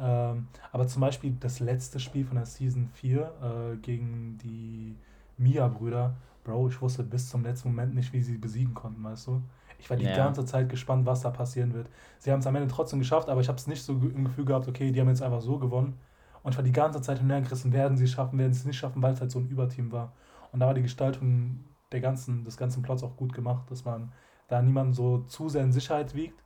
Ähm, 0.00 0.48
aber 0.72 0.86
zum 0.86 1.00
Beispiel 1.00 1.36
das 1.40 1.60
letzte 1.60 1.98
Spiel 1.98 2.24
von 2.24 2.36
der 2.36 2.46
Season 2.46 2.88
4 2.94 3.20
äh, 3.20 3.76
gegen 3.78 4.38
die 4.38 4.96
Mia-Brüder, 5.36 6.16
Bro, 6.44 6.68
ich 6.68 6.80
wusste 6.80 7.02
bis 7.02 7.28
zum 7.28 7.42
letzten 7.42 7.68
Moment 7.68 7.94
nicht, 7.94 8.12
wie 8.12 8.22
sie 8.22 8.38
besiegen 8.38 8.74
konnten, 8.74 9.02
weißt 9.04 9.26
du? 9.26 9.42
Ich 9.78 9.90
war 9.90 9.96
die 9.96 10.04
ja. 10.04 10.16
ganze 10.16 10.44
Zeit 10.44 10.68
gespannt, 10.68 11.06
was 11.06 11.20
da 11.20 11.30
passieren 11.30 11.72
wird. 11.74 11.88
Sie 12.18 12.32
haben 12.32 12.40
es 12.40 12.46
am 12.46 12.56
Ende 12.56 12.68
trotzdem 12.68 12.98
geschafft, 12.98 13.28
aber 13.28 13.40
ich 13.40 13.48
habe 13.48 13.58
es 13.58 13.66
nicht 13.66 13.82
so 13.82 13.92
im 13.92 14.24
Gefühl 14.24 14.44
gehabt, 14.44 14.66
okay, 14.66 14.90
die 14.90 15.00
haben 15.00 15.08
jetzt 15.08 15.22
einfach 15.22 15.40
so 15.40 15.58
gewonnen. 15.58 15.98
Und 16.42 16.52
ich 16.52 16.56
war 16.56 16.64
die 16.64 16.72
ganze 16.72 17.02
Zeit 17.02 17.18
hintergerissen, 17.18 17.72
werden 17.72 17.96
sie 17.96 18.04
es 18.04 18.12
schaffen, 18.12 18.38
werden 18.38 18.52
sie 18.52 18.60
es 18.60 18.66
nicht 18.66 18.78
schaffen, 18.78 19.02
weil 19.02 19.12
es 19.12 19.20
halt 19.20 19.30
so 19.30 19.38
ein 19.38 19.48
Überteam 19.48 19.92
war. 19.92 20.12
Und 20.52 20.60
da 20.60 20.66
war 20.66 20.74
die 20.74 20.82
Gestaltung 20.82 21.64
der 21.92 22.00
ganzen, 22.00 22.44
des 22.44 22.56
ganzen 22.56 22.82
Plots 22.82 23.02
auch 23.02 23.16
gut 23.16 23.32
gemacht, 23.32 23.70
dass 23.70 23.84
man 23.84 24.12
da 24.48 24.62
niemanden 24.62 24.94
so 24.94 25.18
zu 25.28 25.48
sehr 25.48 25.62
in 25.62 25.72
Sicherheit 25.72 26.14
wiegt, 26.14 26.42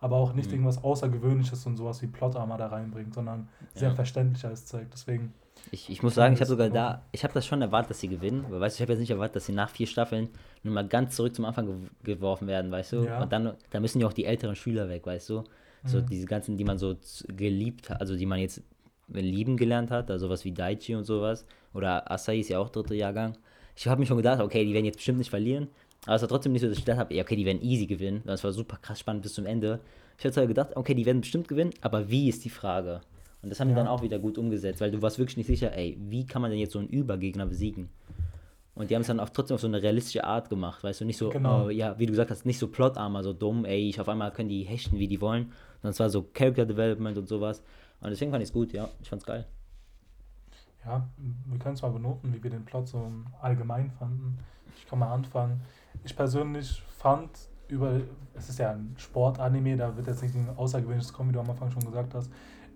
aber 0.00 0.16
auch 0.16 0.32
nicht 0.32 0.48
mhm. 0.48 0.54
irgendwas 0.54 0.82
Außergewöhnliches 0.82 1.64
und 1.66 1.76
sowas 1.76 2.02
wie 2.02 2.08
Plot-Armor 2.08 2.58
da 2.58 2.66
reinbringt, 2.68 3.14
sondern 3.14 3.48
sehr 3.74 3.90
ja. 3.90 3.94
verständlich 3.94 4.44
als 4.44 4.66
zeigt. 4.66 4.92
Deswegen. 4.94 5.32
Ich, 5.70 5.90
ich 5.90 6.02
muss 6.02 6.14
sagen, 6.14 6.34
ich 6.34 6.40
habe 6.40 6.48
sogar 6.48 6.70
da, 6.70 7.02
ich 7.12 7.22
habe 7.22 7.34
das 7.34 7.46
schon 7.46 7.62
erwartet, 7.62 7.90
dass 7.90 8.00
sie 8.00 8.08
gewinnen, 8.08 8.44
weil 8.48 8.60
weißt 8.60 8.76
du, 8.76 8.78
ich 8.78 8.82
habe 8.82 8.92
jetzt 8.92 9.00
nicht 9.00 9.10
erwartet, 9.10 9.36
dass 9.36 9.46
sie 9.46 9.52
nach 9.52 9.70
vier 9.70 9.86
Staffeln 9.86 10.28
nur 10.62 10.74
mal 10.74 10.88
ganz 10.88 11.14
zurück 11.14 11.36
zum 11.36 11.44
Anfang 11.44 11.66
ge 12.02 12.16
geworfen 12.16 12.48
werden, 12.48 12.72
weißt 12.72 12.92
du? 12.94 13.04
Ja. 13.04 13.22
Und 13.22 13.32
dann, 13.32 13.52
da 13.70 13.80
müssen 13.80 14.00
ja 14.00 14.06
auch 14.08 14.12
die 14.12 14.24
älteren 14.24 14.56
Schüler 14.56 14.88
weg, 14.88 15.06
weißt 15.06 15.30
du? 15.30 15.44
So 15.84 15.98
mhm. 15.98 16.06
diese 16.06 16.26
ganzen, 16.26 16.56
die 16.56 16.64
man 16.64 16.78
so 16.78 16.96
geliebt 17.28 17.90
hat, 17.90 18.00
also 18.00 18.16
die 18.16 18.26
man 18.26 18.38
jetzt 18.38 18.62
lieben 19.08 19.56
gelernt 19.56 19.90
hat, 19.90 20.10
also 20.10 20.26
sowas 20.26 20.44
wie 20.44 20.52
Daichi 20.52 20.94
und 20.94 21.04
sowas. 21.04 21.44
Oder 21.74 22.10
Asai 22.10 22.38
ist 22.38 22.48
ja 22.48 22.58
auch 22.58 22.70
dritter 22.70 22.94
Jahrgang. 22.94 23.36
Ich 23.74 23.86
habe 23.88 24.00
mir 24.00 24.06
schon 24.06 24.16
gedacht, 24.16 24.40
okay, 24.40 24.64
die 24.64 24.74
werden 24.74 24.84
jetzt 24.84 24.96
bestimmt 24.96 25.18
nicht 25.18 25.30
verlieren. 25.30 25.68
Aber 26.06 26.16
es 26.16 26.22
war 26.22 26.28
trotzdem 26.28 26.52
nicht 26.52 26.62
so, 26.62 26.68
dass 26.68 26.78
ich 26.78 26.84
gedacht 26.84 26.98
habe, 26.98 27.20
okay, 27.20 27.36
die 27.36 27.44
werden 27.44 27.62
easy 27.62 27.86
gewinnen. 27.86 28.22
Das 28.24 28.42
war 28.42 28.52
super 28.52 28.76
krass 28.80 28.98
spannend 28.98 29.22
bis 29.22 29.34
zum 29.34 29.46
Ende. 29.46 29.80
Ich 30.18 30.24
hatte 30.24 30.40
halt 30.40 30.48
gedacht, 30.48 30.76
okay, 30.76 30.94
die 30.94 31.06
werden 31.06 31.20
bestimmt 31.20 31.48
gewinnen, 31.48 31.72
aber 31.80 32.10
wie 32.10 32.28
ist 32.28 32.44
die 32.44 32.50
Frage? 32.50 33.00
Und 33.42 33.50
das 33.50 33.60
haben 33.60 33.68
ja. 33.68 33.74
die 33.74 33.78
dann 33.78 33.88
auch 33.88 34.02
wieder 34.02 34.18
gut 34.18 34.38
umgesetzt, 34.38 34.80
weil 34.80 34.90
du 34.90 35.02
warst 35.02 35.18
wirklich 35.18 35.36
nicht 35.36 35.46
sicher, 35.46 35.76
ey, 35.76 35.96
wie 36.00 36.26
kann 36.26 36.42
man 36.42 36.50
denn 36.50 36.60
jetzt 36.60 36.72
so 36.72 36.78
einen 36.78 36.88
Übergegner 36.88 37.46
besiegen? 37.46 37.88
Und 38.74 38.90
die 38.90 38.94
haben 38.94 39.02
es 39.02 39.08
dann 39.08 39.20
auch 39.20 39.28
trotzdem 39.28 39.56
auf 39.56 39.60
so 39.60 39.66
eine 39.66 39.82
realistische 39.82 40.24
Art 40.24 40.48
gemacht, 40.48 40.82
weißt 40.82 41.02
du, 41.02 41.04
nicht 41.04 41.18
so, 41.18 41.28
genau. 41.28 41.68
äh, 41.68 41.74
ja, 41.74 41.98
wie 41.98 42.06
du 42.06 42.12
gesagt 42.12 42.30
hast, 42.30 42.46
nicht 42.46 42.58
so 42.58 42.68
Plotarmer, 42.68 43.22
so 43.22 43.32
dumm, 43.32 43.64
ey, 43.64 43.88
ich 43.88 44.00
auf 44.00 44.08
einmal 44.08 44.32
können 44.32 44.48
die 44.48 44.62
hechten, 44.62 44.98
wie 44.98 45.08
die 45.08 45.20
wollen. 45.20 45.52
Sondern 45.82 45.90
es 45.90 46.00
war 46.00 46.08
so 46.08 46.22
Character 46.32 46.64
Development 46.64 47.18
und 47.18 47.28
sowas. 47.28 47.62
Und 48.00 48.10
deswegen 48.10 48.30
fand 48.30 48.42
ich 48.42 48.48
es 48.48 48.52
gut, 48.52 48.72
ja, 48.72 48.88
ich 49.00 49.08
fand's 49.08 49.26
geil. 49.26 49.46
Ja, 50.84 51.06
wir 51.46 51.58
können 51.58 51.74
es 51.74 51.82
mal 51.82 51.90
benoten, 51.90 52.32
wie 52.32 52.42
wir 52.42 52.50
den 52.50 52.64
Plot 52.64 52.88
so 52.88 53.12
allgemein 53.40 53.90
fanden. 53.90 54.38
Ich 54.76 54.86
kann 54.86 54.98
mal 54.98 55.12
anfangen 55.12 55.60
ich 56.04 56.16
persönlich 56.16 56.82
fand 56.98 57.30
über, 57.68 58.00
es 58.34 58.48
ist 58.48 58.58
ja 58.58 58.70
ein 58.70 58.94
Sportanime, 58.98 59.76
da 59.76 59.96
wird 59.96 60.06
jetzt 60.06 60.22
nicht 60.22 60.34
ein 60.34 60.50
außergewöhnliches 60.56 61.12
kommen, 61.12 61.30
wie 61.30 61.34
du 61.34 61.40
am 61.40 61.50
Anfang 61.50 61.70
schon 61.70 61.84
gesagt 61.84 62.14
hast. 62.14 62.30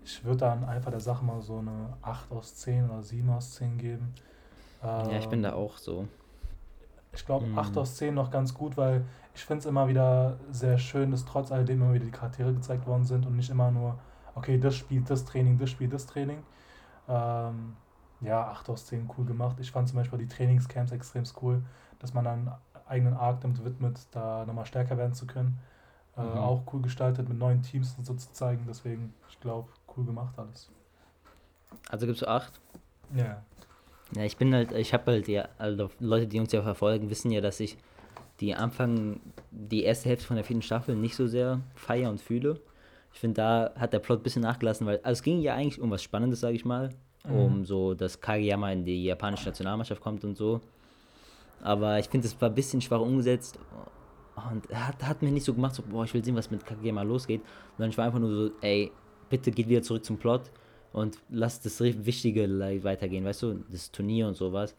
Ich 0.04 0.24
würde 0.24 0.38
dann 0.38 0.64
einfach 0.64 0.90
der 0.90 1.00
Sache 1.00 1.24
mal 1.24 1.40
so 1.42 1.58
eine 1.58 1.94
8 2.02 2.30
aus 2.30 2.54
10 2.56 2.88
oder 2.88 3.02
7 3.02 3.28
aus 3.30 3.54
10 3.54 3.78
geben. 3.78 4.14
Ja, 4.82 5.18
ich 5.18 5.28
bin 5.28 5.42
da 5.42 5.50
ähm, 5.50 5.56
auch 5.56 5.76
so. 5.76 6.06
Ich 7.12 7.26
glaube, 7.26 7.46
mhm. 7.46 7.58
8 7.58 7.76
aus 7.76 7.96
10 7.96 8.14
noch 8.14 8.30
ganz 8.30 8.54
gut, 8.54 8.76
weil 8.76 9.04
ich 9.34 9.44
finde 9.44 9.60
es 9.60 9.66
immer 9.66 9.88
wieder 9.88 10.38
sehr 10.50 10.78
schön, 10.78 11.10
dass 11.10 11.24
trotz 11.24 11.50
alledem 11.50 11.82
immer 11.82 11.92
wieder 11.92 12.04
die 12.04 12.10
Charaktere 12.10 12.52
gezeigt 12.54 12.86
worden 12.86 13.04
sind 13.04 13.26
und 13.26 13.34
nicht 13.34 13.50
immer 13.50 13.70
nur, 13.70 13.98
okay, 14.34 14.58
das 14.58 14.76
spielt 14.76 15.10
das 15.10 15.24
Training, 15.24 15.58
das 15.58 15.70
spielt 15.70 15.92
das 15.92 16.06
Training. 16.06 16.38
Ähm, 17.08 17.74
ja, 18.20 18.46
8 18.46 18.70
aus 18.70 18.86
10 18.86 19.10
cool 19.18 19.24
gemacht. 19.24 19.56
Ich 19.60 19.72
fand 19.72 19.88
zum 19.88 19.98
Beispiel 19.98 20.20
die 20.20 20.28
Trainingscamps 20.28 20.92
extrem 20.92 21.24
cool, 21.42 21.62
dass 21.98 22.14
man 22.14 22.24
dann 22.24 22.52
eigenen 22.88 23.14
Arc 23.14 23.40
damit 23.40 23.64
widmet, 23.64 24.06
da 24.12 24.44
nochmal 24.46 24.66
stärker 24.66 24.96
werden 24.96 25.14
zu 25.14 25.26
können. 25.26 25.58
Äh, 26.16 26.22
mhm. 26.22 26.38
Auch 26.38 26.62
cool 26.72 26.82
gestaltet 26.82 27.28
mit 27.28 27.38
neuen 27.38 27.62
Teams 27.62 27.94
und 27.98 28.04
so 28.06 28.14
zu 28.14 28.32
zeigen. 28.32 28.64
Deswegen, 28.68 29.12
ich 29.28 29.40
glaube, 29.40 29.68
cool 29.96 30.04
gemacht 30.04 30.38
alles. 30.38 30.70
Also 31.90 32.06
gibt 32.06 32.18
es 32.18 32.26
acht? 32.26 32.60
Ja. 33.14 33.42
Ja, 34.14 34.22
ich 34.22 34.36
bin 34.36 34.54
halt, 34.54 34.72
ich 34.72 34.94
habe 34.94 35.10
halt 35.10 35.26
ja, 35.26 35.48
also 35.58 35.90
Leute, 35.98 36.28
die 36.28 36.38
uns 36.38 36.52
ja 36.52 36.62
verfolgen, 36.62 37.10
wissen 37.10 37.30
ja, 37.32 37.40
dass 37.40 37.58
ich 37.58 37.76
die 38.40 38.54
Anfang, 38.54 39.20
die 39.50 39.82
erste 39.82 40.08
Hälfte 40.08 40.26
von 40.26 40.36
der 40.36 40.44
vierten 40.44 40.62
Staffel 40.62 40.94
nicht 40.94 41.16
so 41.16 41.26
sehr 41.26 41.60
feier 41.74 42.10
und 42.10 42.20
fühle. 42.20 42.60
Ich 43.12 43.20
finde, 43.20 43.34
da 43.34 43.72
hat 43.76 43.92
der 43.92 43.98
Plot 43.98 44.20
ein 44.20 44.22
bisschen 44.22 44.42
nachgelassen, 44.42 44.86
weil 44.86 44.98
also 44.98 45.12
es 45.18 45.22
ging 45.22 45.40
ja 45.40 45.54
eigentlich 45.54 45.80
um 45.80 45.90
was 45.90 46.02
Spannendes, 46.02 46.40
sage 46.40 46.54
ich 46.54 46.64
mal. 46.64 46.90
Mhm. 47.26 47.34
Um 47.34 47.64
so, 47.64 47.94
dass 47.94 48.20
Kageyama 48.20 48.70
in 48.72 48.84
die 48.84 49.04
japanische 49.04 49.46
Nationalmannschaft 49.46 50.00
kommt 50.00 50.22
und 50.24 50.36
so. 50.36 50.60
Aber 51.60 51.98
ich 51.98 52.06
finde, 52.08 52.26
es 52.26 52.40
war 52.40 52.48
ein 52.48 52.54
bisschen 52.54 52.80
schwach 52.80 53.00
umgesetzt 53.00 53.58
und 54.50 54.68
hat, 54.74 55.02
hat 55.02 55.22
mir 55.22 55.30
nicht 55.30 55.44
so 55.44 55.54
gemacht, 55.54 55.74
so, 55.74 55.82
boah, 55.82 56.04
ich 56.04 56.14
will 56.14 56.24
sehen, 56.24 56.36
was 56.36 56.50
mit 56.50 56.64
Kageyama 56.64 57.02
losgeht. 57.02 57.42
Sondern 57.76 57.90
ich 57.90 57.98
war 57.98 58.06
einfach 58.06 58.18
nur 58.18 58.30
so, 58.30 58.50
ey, 58.60 58.92
bitte 59.28 59.50
geht 59.50 59.68
wieder 59.68 59.82
zurück 59.82 60.04
zum 60.04 60.18
Plot 60.18 60.50
und 60.92 61.18
lasst 61.28 61.66
das 61.66 61.80
Wichtige 61.80 62.48
weitergehen, 62.82 63.24
weißt 63.24 63.42
du, 63.42 63.64
das 63.70 63.90
Turnier 63.90 64.26
und 64.28 64.34
sowas. 64.36 64.74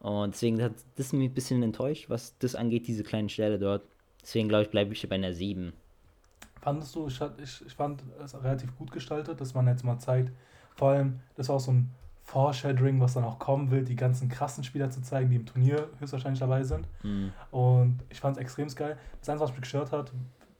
Und 0.00 0.34
deswegen 0.34 0.62
hat 0.62 0.72
das 0.96 1.12
mich 1.12 1.30
ein 1.30 1.34
bisschen 1.34 1.62
enttäuscht, 1.62 2.10
was 2.10 2.36
das 2.38 2.54
angeht, 2.54 2.86
diese 2.86 3.04
kleinen 3.04 3.28
Stelle 3.28 3.58
dort. 3.58 3.82
Deswegen 4.20 4.48
glaube 4.48 4.64
ich, 4.64 4.70
bleibe 4.70 4.92
ich 4.92 5.08
bei 5.08 5.14
einer 5.14 5.32
7. 5.32 5.72
Fandest 6.60 6.94
du, 6.96 7.06
ich, 7.06 7.20
ich, 7.42 7.66
ich 7.66 7.74
fand 7.74 8.02
es 8.22 8.34
relativ 8.34 8.76
gut 8.76 8.90
gestaltet, 8.90 9.40
dass 9.40 9.54
man 9.54 9.66
jetzt 9.66 9.84
mal 9.84 9.98
zeigt, 9.98 10.32
vor 10.76 10.90
allem, 10.90 11.20
das 11.36 11.48
war 11.48 11.56
auch 11.56 11.60
so 11.60 11.72
ein 11.72 11.90
Foreshadowing, 12.24 13.00
was 13.00 13.14
dann 13.14 13.24
auch 13.24 13.38
kommen 13.38 13.70
will, 13.70 13.84
die 13.84 13.96
ganzen 13.96 14.30
krassen 14.30 14.64
Spieler 14.64 14.88
zu 14.88 15.02
zeigen, 15.02 15.28
die 15.28 15.36
im 15.36 15.44
Turnier 15.44 15.88
höchstwahrscheinlich 15.98 16.40
dabei 16.40 16.62
sind. 16.62 16.88
Mhm. 17.02 17.32
Und 17.50 17.98
ich 18.08 18.18
fand 18.18 18.36
es 18.36 18.40
extrem 18.40 18.66
geil. 18.68 18.96
Das 19.20 19.28
Einzige, 19.28 19.44
was 19.44 19.50
mich 19.50 19.60
gestört 19.60 19.92
hat, 19.92 20.10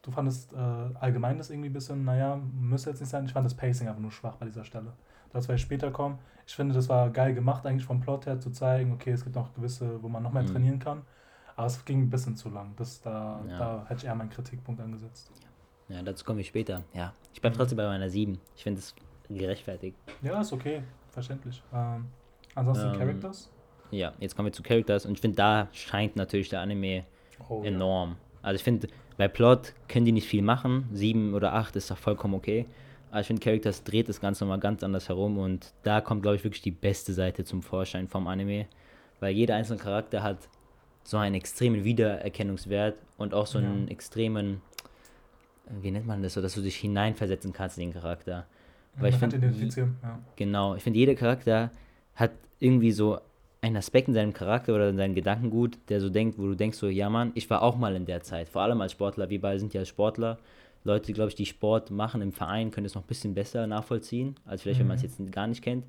du 0.02 0.10
fandest 0.10 0.52
äh, 0.52 0.56
allgemein 0.56 1.38
das 1.38 1.48
irgendwie 1.48 1.70
ein 1.70 1.72
bisschen, 1.72 2.04
naja, 2.04 2.38
müsste 2.52 2.90
jetzt 2.90 3.00
nicht 3.00 3.08
sein. 3.08 3.24
Ich 3.24 3.32
fand 3.32 3.46
das 3.46 3.54
Pacing 3.54 3.88
einfach 3.88 4.00
nur 4.00 4.12
schwach 4.12 4.36
bei 4.36 4.44
dieser 4.44 4.64
Stelle. 4.64 4.92
Das 5.32 5.48
werde 5.48 5.56
ich 5.56 5.62
später 5.62 5.90
kommen. 5.90 6.18
Ich 6.46 6.54
finde, 6.54 6.74
das 6.74 6.90
war 6.90 7.08
geil 7.08 7.34
gemacht, 7.34 7.64
eigentlich 7.64 7.86
vom 7.86 8.00
Plot 8.00 8.26
her 8.26 8.38
zu 8.38 8.50
zeigen, 8.50 8.92
okay, 8.92 9.12
es 9.12 9.24
gibt 9.24 9.34
noch 9.34 9.54
gewisse, 9.54 10.02
wo 10.02 10.08
man 10.08 10.22
noch 10.22 10.32
mehr 10.32 10.42
mhm. 10.42 10.48
trainieren 10.48 10.78
kann. 10.78 11.00
Aber 11.56 11.66
es 11.66 11.82
ging 11.86 12.02
ein 12.02 12.10
bisschen 12.10 12.36
zu 12.36 12.50
lang. 12.50 12.74
Das, 12.76 13.00
da, 13.00 13.40
ja. 13.48 13.58
da 13.58 13.84
hätte 13.88 14.00
ich 14.00 14.04
eher 14.04 14.14
meinen 14.14 14.30
Kritikpunkt 14.30 14.82
angesetzt. 14.82 15.30
Ja, 15.88 16.02
dazu 16.02 16.26
komme 16.26 16.42
ich 16.42 16.48
später. 16.48 16.82
Ja, 16.92 17.14
ich 17.32 17.40
bleibe 17.40 17.56
trotzdem 17.56 17.76
bei 17.76 17.86
meiner 17.86 18.10
7. 18.10 18.38
Ich 18.54 18.62
finde 18.62 18.80
es 18.80 18.94
gerechtfertigt. 19.30 19.96
Ja, 20.20 20.42
ist 20.42 20.52
okay 20.52 20.82
verständlich. 21.14 21.62
Ähm, 21.72 22.06
ansonsten 22.54 22.88
ähm, 22.88 22.98
Characters? 22.98 23.50
Ja, 23.90 24.12
jetzt 24.18 24.36
kommen 24.36 24.46
wir 24.46 24.52
zu 24.52 24.62
Characters 24.62 25.06
und 25.06 25.12
ich 25.12 25.20
finde, 25.20 25.36
da 25.36 25.68
scheint 25.72 26.16
natürlich 26.16 26.48
der 26.48 26.60
Anime 26.60 27.04
oh, 27.48 27.62
enorm. 27.62 28.10
Ja. 28.10 28.16
Also 28.42 28.56
ich 28.56 28.64
finde, 28.64 28.88
bei 29.16 29.28
Plot 29.28 29.72
können 29.88 30.04
die 30.04 30.12
nicht 30.12 30.28
viel 30.28 30.42
machen. 30.42 30.88
Sieben 30.92 31.34
oder 31.34 31.54
acht 31.54 31.76
ist 31.76 31.90
doch 31.90 31.98
vollkommen 31.98 32.34
okay. 32.34 32.66
Aber 33.10 33.20
ich 33.20 33.28
finde, 33.28 33.40
Characters 33.42 33.84
dreht 33.84 34.08
das 34.08 34.20
Ganze 34.20 34.44
nochmal 34.44 34.58
ganz 34.58 34.82
anders 34.82 35.08
herum 35.08 35.38
und 35.38 35.72
da 35.84 36.00
kommt, 36.00 36.22
glaube 36.22 36.36
ich, 36.36 36.44
wirklich 36.44 36.62
die 36.62 36.72
beste 36.72 37.12
Seite 37.12 37.44
zum 37.44 37.62
Vorschein 37.62 38.08
vom 38.08 38.26
Anime. 38.26 38.66
Weil 39.20 39.34
jeder 39.34 39.54
einzelne 39.54 39.78
Charakter 39.78 40.22
hat 40.22 40.48
so 41.04 41.18
einen 41.18 41.36
extremen 41.36 41.84
Wiedererkennungswert 41.84 42.96
und 43.16 43.32
auch 43.32 43.46
so 43.46 43.58
einen 43.58 43.86
ja. 43.86 43.92
extremen, 43.92 44.62
wie 45.80 45.92
nennt 45.92 46.06
man 46.06 46.22
das 46.22 46.34
so, 46.34 46.42
dass 46.42 46.54
du 46.54 46.60
dich 46.60 46.76
hineinversetzen 46.76 47.52
kannst 47.52 47.78
in 47.78 47.90
den 47.90 47.92
Charakter. 47.92 48.46
Weil 48.96 49.12
ich 49.12 49.16
finde, 49.16 49.36
ja. 49.76 50.18
Genau, 50.36 50.74
ich 50.74 50.82
finde, 50.82 50.98
jeder 50.98 51.14
Charakter 51.14 51.70
hat 52.14 52.32
irgendwie 52.60 52.92
so 52.92 53.18
einen 53.60 53.76
Aspekt 53.76 54.08
in 54.08 54.14
seinem 54.14 54.32
Charakter 54.32 54.74
oder 54.74 54.90
in 54.90 54.96
seinem 54.96 55.14
Gedankengut, 55.14 55.78
der 55.88 56.00
so 56.00 56.10
denkt, 56.10 56.38
wo 56.38 56.42
du 56.42 56.54
denkst 56.54 56.78
so, 56.78 56.88
ja 56.88 57.08
Mann, 57.08 57.32
ich 57.34 57.48
war 57.50 57.62
auch 57.62 57.76
mal 57.76 57.96
in 57.96 58.04
der 58.04 58.22
Zeit, 58.22 58.48
vor 58.48 58.62
allem 58.62 58.80
als 58.80 58.92
Sportler, 58.92 59.30
wir 59.30 59.40
beide 59.40 59.58
sind 59.58 59.74
ja 59.74 59.84
Sportler. 59.84 60.38
Leute, 60.86 61.14
glaube 61.14 61.30
ich, 61.30 61.34
die 61.34 61.46
Sport 61.46 61.90
machen 61.90 62.20
im 62.20 62.30
Verein, 62.30 62.70
können 62.70 62.84
es 62.84 62.94
noch 62.94 63.02
ein 63.02 63.06
bisschen 63.06 63.32
besser 63.32 63.66
nachvollziehen, 63.66 64.36
als 64.44 64.62
vielleicht, 64.62 64.80
mhm. 64.80 64.82
wenn 64.82 64.88
man 64.88 64.96
es 64.98 65.02
jetzt 65.02 65.32
gar 65.32 65.46
nicht 65.46 65.62
kennt. 65.62 65.86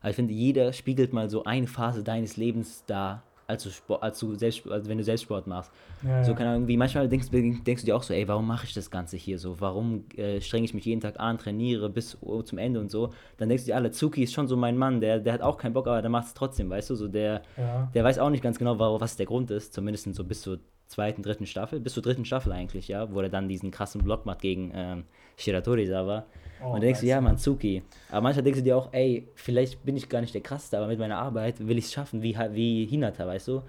Aber 0.00 0.10
ich 0.10 0.16
finde, 0.16 0.34
jeder 0.34 0.74
spiegelt 0.74 1.14
mal 1.14 1.30
so 1.30 1.44
eine 1.44 1.66
Phase 1.66 2.04
deines 2.04 2.36
Lebens 2.36 2.84
da 2.86 3.22
als 3.46 3.62
du, 3.64 3.70
Sport, 3.70 4.02
als 4.02 4.18
du 4.18 4.34
selbst, 4.34 4.66
also 4.68 4.88
wenn 4.88 4.98
du 4.98 5.04
selbst 5.04 5.22
Sport 5.22 5.46
machst. 5.46 5.70
Ja, 6.02 6.24
so 6.24 6.34
kann 6.34 6.46
irgendwie, 6.46 6.76
manchmal 6.76 7.08
denkst, 7.08 7.28
denkst 7.30 7.82
du 7.82 7.86
dir 7.86 7.96
auch 7.96 8.02
so, 8.02 8.14
ey, 8.14 8.26
warum 8.28 8.46
mache 8.46 8.66
ich 8.66 8.74
das 8.74 8.90
Ganze 8.90 9.16
hier 9.16 9.38
so? 9.38 9.60
Warum 9.60 10.04
äh, 10.16 10.40
strenge 10.40 10.64
ich 10.64 10.74
mich 10.74 10.84
jeden 10.84 11.00
Tag 11.00 11.18
an, 11.18 11.38
trainiere 11.38 11.88
bis 11.90 12.16
zum 12.44 12.58
Ende 12.58 12.80
und 12.80 12.90
so? 12.90 13.12
Dann 13.38 13.48
denkst 13.48 13.64
du 13.64 13.70
dir, 13.70 13.76
alle, 13.76 13.90
Zuki 13.90 14.22
ist 14.22 14.32
schon 14.32 14.48
so 14.48 14.56
mein 14.56 14.76
Mann, 14.76 15.00
der, 15.00 15.20
der 15.20 15.32
hat 15.32 15.42
auch 15.42 15.58
keinen 15.58 15.72
Bock, 15.72 15.86
aber 15.86 16.00
der 16.02 16.10
macht 16.10 16.26
es 16.26 16.34
trotzdem, 16.34 16.70
weißt 16.70 16.90
du? 16.90 16.94
So 16.94 17.08
der, 17.08 17.42
ja. 17.56 17.90
der 17.94 18.04
weiß 18.04 18.18
auch 18.18 18.30
nicht 18.30 18.42
ganz 18.42 18.58
genau, 18.58 18.78
warum, 18.78 19.00
was 19.00 19.16
der 19.16 19.26
Grund 19.26 19.50
ist, 19.50 19.72
zumindest 19.72 20.12
so 20.14 20.24
bis 20.24 20.42
zur 20.42 20.58
zweiten, 20.94 21.22
dritten 21.22 21.46
Staffel, 21.46 21.80
bis 21.80 21.94
zur 21.94 22.02
dritten 22.02 22.24
Staffel 22.24 22.52
eigentlich, 22.52 22.88
ja, 22.88 23.12
wo 23.12 23.20
er 23.20 23.28
dann 23.28 23.48
diesen 23.48 23.70
krassen 23.70 24.02
Block 24.02 24.26
macht 24.26 24.40
gegen 24.40 24.72
ähm, 24.74 25.04
Shiratorizawa. 25.36 26.24
Oh, 26.64 26.74
und 26.74 26.82
denkst 26.82 27.00
du, 27.00 27.06
ja, 27.06 27.20
Manzuki. 27.20 27.82
Aber 28.10 28.22
manchmal 28.22 28.44
denkst 28.44 28.60
du 28.60 28.64
dir 28.64 28.76
auch, 28.76 28.88
ey, 28.92 29.28
vielleicht 29.34 29.84
bin 29.84 29.96
ich 29.96 30.08
gar 30.08 30.20
nicht 30.20 30.34
der 30.34 30.40
Krasseste, 30.40 30.78
aber 30.78 30.86
mit 30.86 30.98
meiner 30.98 31.18
Arbeit 31.18 31.66
will 31.66 31.78
ich 31.78 31.86
es 31.86 31.92
schaffen, 31.92 32.22
wie, 32.22 32.36
wie 32.52 32.86
Hinata, 32.86 33.26
weißt 33.26 33.48
du? 33.48 33.62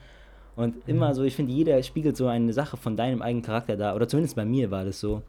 Und 0.56 0.76
mhm. 0.76 0.82
immer 0.86 1.14
so, 1.14 1.24
ich 1.24 1.36
finde, 1.36 1.52
jeder 1.52 1.82
spiegelt 1.84 2.16
so 2.16 2.28
eine 2.28 2.54
Sache 2.54 2.78
von 2.78 2.96
deinem 2.96 3.22
eigenen 3.22 3.44
Charakter 3.44 3.76
da, 3.76 3.96
oder 3.96 4.08
zumindest 4.08 4.36
bei 4.36 4.46
mir 4.46 4.72
war 4.72 4.86
das 4.86 5.00
so. 5.00 5.22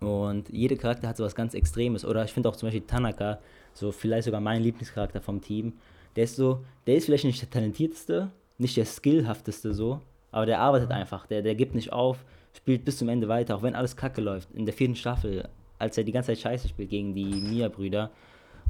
Und 0.00 0.50
jeder 0.50 0.76
Charakter 0.76 1.08
hat 1.08 1.16
so 1.16 1.24
was 1.24 1.34
ganz 1.34 1.54
Extremes. 1.54 2.04
Oder 2.04 2.24
ich 2.24 2.32
finde 2.32 2.48
auch 2.48 2.56
zum 2.56 2.66
Beispiel 2.66 2.86
Tanaka, 2.86 3.38
so 3.72 3.92
vielleicht 3.92 4.24
sogar 4.24 4.40
mein 4.40 4.62
Lieblingscharakter 4.62 5.20
vom 5.20 5.40
Team. 5.40 5.72
Der 6.14 6.24
ist 6.24 6.36
so, 6.36 6.64
der 6.86 6.96
ist 6.96 7.06
vielleicht 7.06 7.24
nicht 7.24 7.40
der 7.40 7.50
talentierteste, 7.50 8.30
nicht 8.58 8.76
der 8.76 8.84
skillhafteste 8.84 9.72
so, 9.72 10.00
aber 10.32 10.46
der 10.46 10.60
arbeitet 10.60 10.90
einfach, 10.90 11.26
der, 11.26 11.42
der 11.42 11.54
gibt 11.54 11.74
nicht 11.74 11.92
auf, 11.92 12.24
spielt 12.54 12.84
bis 12.84 12.98
zum 12.98 13.08
Ende 13.08 13.28
weiter, 13.28 13.56
auch 13.56 13.62
wenn 13.62 13.74
alles 13.74 13.96
kacke 13.96 14.20
läuft. 14.20 14.50
In 14.52 14.66
der 14.66 14.74
vierten 14.74 14.96
Staffel 14.96 15.48
als 15.78 15.98
er 15.98 16.04
die 16.04 16.12
ganze 16.12 16.28
Zeit 16.28 16.38
Scheiße 16.38 16.68
spielt 16.68 16.90
gegen 16.90 17.14
die 17.14 17.24
Mia-Brüder 17.24 18.10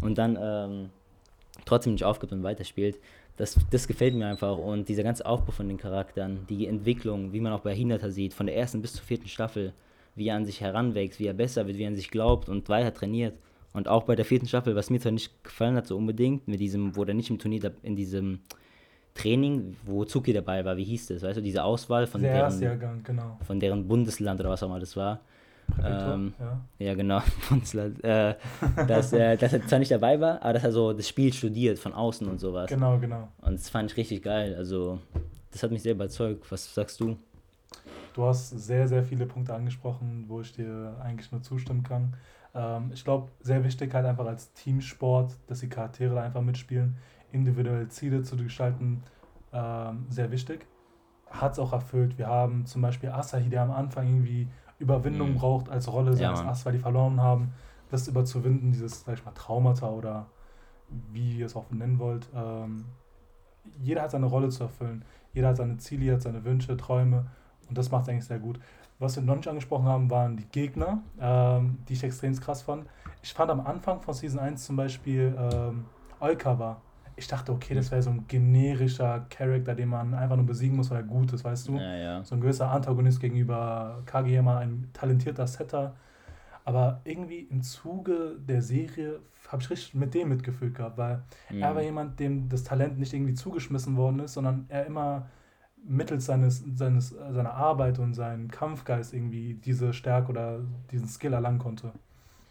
und 0.01 0.19
dann 0.19 0.39
ähm, 0.41 0.91
trotzdem 1.65 1.93
nicht 1.93 2.05
aufgibt 2.05 2.33
und 2.33 2.43
weiterspielt. 2.43 2.99
Das, 3.37 3.59
das 3.71 3.87
gefällt 3.87 4.15
mir 4.15 4.27
einfach 4.27 4.57
und 4.57 4.89
dieser 4.89 5.03
ganze 5.03 5.27
Aufbau 5.27 5.53
von 5.53 5.69
den 5.69 5.77
Charakteren, 5.77 6.47
die 6.49 6.67
Entwicklung, 6.67 7.33
wie 7.33 7.41
man 7.41 7.53
auch 7.53 7.61
bei 7.61 7.75
Hinata 7.75 8.11
sieht, 8.11 8.33
von 8.33 8.47
der 8.47 8.57
ersten 8.57 8.81
bis 8.81 8.95
zur 8.95 9.05
vierten 9.05 9.29
Staffel, 9.29 9.73
wie 10.15 10.29
er 10.29 10.37
an 10.37 10.47
sich 10.47 10.61
heranwächst, 10.63 11.21
wie 11.21 11.27
er 11.27 11.35
besser 11.35 11.67
wird, 11.67 11.77
wie 11.77 11.83
er 11.83 11.89
an 11.89 11.97
sich 11.97 12.11
glaubt 12.11 12.49
und 12.49 12.69
weiter 12.69 12.95
trainiert. 12.95 13.35
Und 13.75 13.89
auch 13.89 14.05
bei 14.05 14.17
der 14.17 14.25
vierten 14.25 14.49
Staffel, 14.49 14.75
was 14.75 14.89
mir 14.89 15.01
zwar 15.01 15.13
nicht 15.13 15.45
gefallen 15.45 15.77
hat, 15.77 15.87
so 15.87 15.99
unbedingt, 15.99 16.49
mit 16.49 16.61
diesem, 16.61 16.97
wo 16.97 17.05
er 17.05 17.13
nicht 17.13 17.29
im 17.29 17.39
Turnier, 17.39 17.73
in 17.83 17.95
diesem 17.95 18.41
Training, 19.17 19.77
wo 19.85 20.05
Zuki 20.05 20.33
dabei 20.33 20.65
war, 20.65 20.77
wie 20.77 20.85
hieß 20.85 21.09
das, 21.09 21.23
weißt 21.23 21.39
du, 21.39 21.43
diese 21.43 21.65
Auswahl 21.65 22.07
von, 22.07 22.23
deren, 22.23 22.61
Jahrgang, 22.61 23.03
genau. 23.03 23.39
von 23.47 23.59
deren 23.59 23.89
Bundesland 23.89 24.41
oder 24.41 24.51
was 24.51 24.63
auch 24.63 24.69
immer 24.69 24.81
das 24.81 24.97
war. 24.97 25.21
Ähm, 25.85 26.33
ja. 26.39 26.61
ja. 26.79 26.95
genau, 26.95 27.19
äh, 28.03 28.35
dass, 28.87 29.13
äh, 29.13 29.37
dass 29.37 29.53
er 29.53 29.67
zwar 29.67 29.79
nicht 29.79 29.91
dabei 29.91 30.21
war, 30.21 30.41
aber 30.43 30.55
dass 30.55 30.65
er 30.65 30.73
so 30.73 30.93
das 30.93 31.09
Spiel 31.09 31.33
studiert 31.33 31.79
von 31.79 31.93
außen 31.93 32.27
und 32.29 32.39
sowas. 32.39 32.69
Genau, 32.69 32.99
genau. 32.99 33.29
Und 33.43 33.55
das 33.55 33.69
fand 33.69 33.91
ich 33.91 33.97
richtig 33.97 34.23
geil. 34.23 34.55
Also, 34.57 35.01
das 35.51 35.63
hat 35.63 35.71
mich 35.73 35.83
sehr 35.83 35.93
überzeugt. 35.93 36.51
Was 36.51 36.73
sagst 36.73 37.01
du? 37.01 37.17
Du 38.15 38.25
hast 38.25 38.51
sehr, 38.51 38.89
sehr 38.89 39.03
viele 39.03 39.27
Punkte 39.27 39.55
angesprochen, 39.55 40.25
wo 40.29 40.41
ich 40.41 40.53
dir 40.53 40.97
eigentlich 41.03 41.31
nur 41.33 41.43
zustimmen 41.43 41.83
kann. 41.83 42.15
Ähm, 42.55 42.91
ich 42.95 43.05
glaube, 43.05 43.31
sehr 43.41 43.63
wichtig 43.65 43.93
halt 43.93 44.07
einfach 44.07 44.27
als 44.27 44.53
Teamsport, 44.55 45.37
dass 45.47 45.61
die 45.61 45.69
Charaktere 45.69 46.21
einfach 46.21 46.41
mitspielen, 46.41 46.97
individuelle 47.37 47.89
Ziele 47.89 48.23
zu 48.23 48.37
gestalten, 48.37 49.03
ähm, 49.53 50.07
sehr 50.09 50.31
wichtig. 50.31 50.67
Hat 51.31 51.53
es 51.53 51.59
auch 51.59 51.73
erfüllt. 51.73 52.19
Wir 52.19 52.29
haben 52.29 52.67
zum 52.67 52.83
Beispiel 52.83 53.11
Asahi, 53.11 53.49
der 53.49 53.63
am 53.63 53.71
Anfang 53.71 54.07
irgendwie 54.07 54.49
Überwindung 54.79 55.33
mhm. 55.33 55.37
braucht 55.37 55.71
als 55.71 55.91
Rolle 55.91 56.15
seines 56.15 56.41
ja, 56.41 56.49
Ass, 56.49 56.67
weil 56.67 56.75
die 56.75 56.79
verloren 56.79 57.21
haben, 57.21 57.53
das 57.91 58.09
überzuwinden, 58.09 58.73
dieses, 58.73 59.05
sag 59.05 59.15
ich 59.15 59.25
mal, 59.25 59.33
Traumata 59.33 59.89
oder 59.89 60.27
wie 61.13 61.39
ihr 61.39 61.47
es 61.47 61.57
auch 61.57 61.71
nennen 61.71 61.99
wollt. 61.99 62.29
Ähm, 62.35 62.85
jeder 63.83 64.03
hat 64.03 64.11
seine 64.11 64.27
Rolle 64.27 64.49
zu 64.51 64.65
erfüllen. 64.65 65.05
Jeder 65.33 65.49
hat 65.49 65.57
seine 65.57 65.77
Ziele, 65.79 66.13
hat 66.15 66.23
seine 66.23 66.45
Wünsche, 66.45 66.77
Träume 66.77 67.27
und 67.69 67.77
das 67.77 67.91
macht 67.91 68.09
eigentlich 68.09 68.25
sehr 68.25 68.39
gut. 68.39 68.61
Was 68.99 69.17
wir 69.17 69.23
noch 69.23 69.37
nicht 69.37 69.49
angesprochen 69.49 69.87
haben, 69.87 70.11
waren 70.11 70.37
die 70.37 70.47
Gegner, 70.47 71.03
ähm, 71.21 71.79
die 71.89 71.95
ich 71.95 72.05
extrem 72.05 72.35
krass 72.39 72.63
fand. 72.63 72.87
Ich 73.23 73.35
fand 73.35 73.51
am 73.51 73.61
Anfang 73.61 74.01
von 74.01 74.15
Season 74.15 74.41
1 74.41 74.65
zum 74.65 74.77
Beispiel 74.77 75.37
ähm, 75.39 75.85
Olka 76.21 76.59
ich 77.17 77.27
dachte, 77.27 77.53
okay, 77.53 77.75
das 77.75 77.91
wäre 77.91 78.03
so 78.03 78.11
ein 78.11 78.27
generischer 78.29 79.27
Charakter, 79.31 79.75
den 79.75 79.89
man 79.89 80.13
einfach 80.13 80.37
nur 80.37 80.45
besiegen 80.45 80.77
muss, 80.77 80.91
weil 80.91 80.99
er 80.99 81.03
gut 81.03 81.33
ist, 81.33 81.45
weißt 81.45 81.69
du? 81.69 81.77
Ja, 81.77 81.97
ja. 81.97 82.25
So 82.25 82.35
ein 82.35 82.43
gewisser 82.43 82.71
Antagonist 82.71 83.21
gegenüber 83.21 84.03
Kageyama, 84.05 84.59
ein 84.59 84.91
talentierter 84.93 85.47
Setter. 85.47 85.97
Aber 86.65 87.01
irgendwie 87.05 87.41
im 87.51 87.63
Zuge 87.63 88.37
der 88.39 88.61
Serie 88.61 89.21
habe 89.49 89.63
ich 89.63 89.71
richtig 89.71 89.95
mit 89.95 90.13
dem 90.13 90.29
mitgefühlt 90.29 90.75
gehabt, 90.75 90.99
weil 90.99 91.23
mhm. 91.49 91.63
er 91.63 91.75
war 91.75 91.83
jemand, 91.83 92.21
dem 92.21 92.49
das 92.49 92.65
Talent 92.65 92.99
nicht 92.99 93.15
irgendwie 93.15 93.35
zugeschmissen 93.35 93.97
worden 93.97 94.21
ist, 94.21 94.35
sondern 94.35 94.67
er 94.69 94.85
immer 94.85 95.27
mittels 95.89 96.27
seines, 96.27 96.65
seines, 96.75 97.11
seiner 97.11 97.55
Arbeit 97.55 97.99
und 97.99 98.15
seinem 98.15 98.51
Kampfgeist 98.51 99.15
irgendwie 99.15 99.55
diese 99.55 99.93
Stärke 99.93 100.31
oder 100.31 100.61
diesen 100.91 101.09
Skill 101.09 101.33
erlangen 101.33 101.61
konnte. 101.61 101.93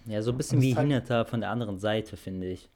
Ja, 0.06 0.22
so 0.22 0.32
ein 0.32 0.38
bisschen 0.38 0.62
wie 0.62 0.74
Hinata 0.74 1.26
von 1.26 1.42
der 1.42 1.50
anderen 1.50 1.78
Seite, 1.78 2.16
finde 2.16 2.48
ich. 2.48 2.70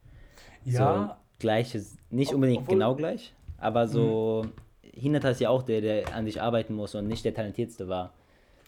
Ja, 0.64 1.16
gleiches, 1.40 1.96
nicht 2.10 2.32
unbedingt 2.32 2.62
Obwohl, 2.62 2.74
genau 2.74 2.94
gleich, 2.94 3.34
aber 3.58 3.88
so, 3.88 4.44
mhm. 4.44 4.52
Hinata 5.00 5.30
ist 5.30 5.40
ja 5.40 5.50
auch 5.50 5.62
der, 5.62 5.80
der 5.80 6.14
an 6.14 6.24
sich 6.24 6.40
arbeiten 6.40 6.74
muss 6.74 6.94
und 6.94 7.08
nicht 7.08 7.24
der 7.24 7.34
talentiertste 7.34 7.88
war. 7.88 8.12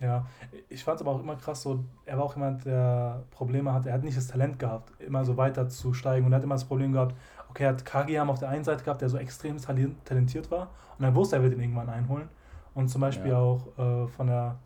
Ja, 0.00 0.26
ich 0.68 0.82
fand 0.82 0.96
es 0.96 1.06
aber 1.06 1.14
auch 1.14 1.20
immer 1.20 1.36
krass 1.36 1.62
so, 1.62 1.84
er 2.06 2.18
war 2.18 2.24
auch 2.24 2.34
jemand, 2.34 2.64
der 2.64 3.22
Probleme 3.30 3.72
hat, 3.72 3.86
er 3.86 3.94
hat 3.94 4.02
nicht 4.02 4.16
das 4.16 4.26
Talent 4.26 4.58
gehabt, 4.58 4.92
immer 5.00 5.24
so 5.24 5.36
weiter 5.36 5.68
zu 5.68 5.94
steigen 5.94 6.26
und 6.26 6.32
er 6.32 6.36
hat 6.36 6.44
immer 6.44 6.56
das 6.56 6.64
Problem 6.64 6.92
gehabt, 6.92 7.14
okay, 7.48 7.64
er 7.64 7.68
hat 7.70 7.84
Kageyama 7.84 8.32
auf 8.32 8.40
der 8.40 8.48
einen 8.48 8.64
Seite 8.64 8.82
gehabt, 8.82 9.00
der 9.00 9.08
so 9.08 9.18
extrem 9.18 9.58
talentiert 9.58 10.50
war 10.50 10.70
und 10.98 11.04
er 11.04 11.14
wusste, 11.14 11.36
er 11.36 11.42
wird 11.42 11.52
ihn 11.54 11.60
irgendwann 11.60 11.88
einholen 11.88 12.28
und 12.74 12.88
zum 12.88 13.00
Beispiel 13.00 13.30
ja. 13.30 13.38
auch 13.38 13.66
äh, 13.78 14.08
von 14.08 14.26
der 14.26 14.56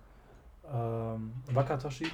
ähm, 0.72 1.32
Wakatoshi, 1.52 2.04
äh, 2.04 2.08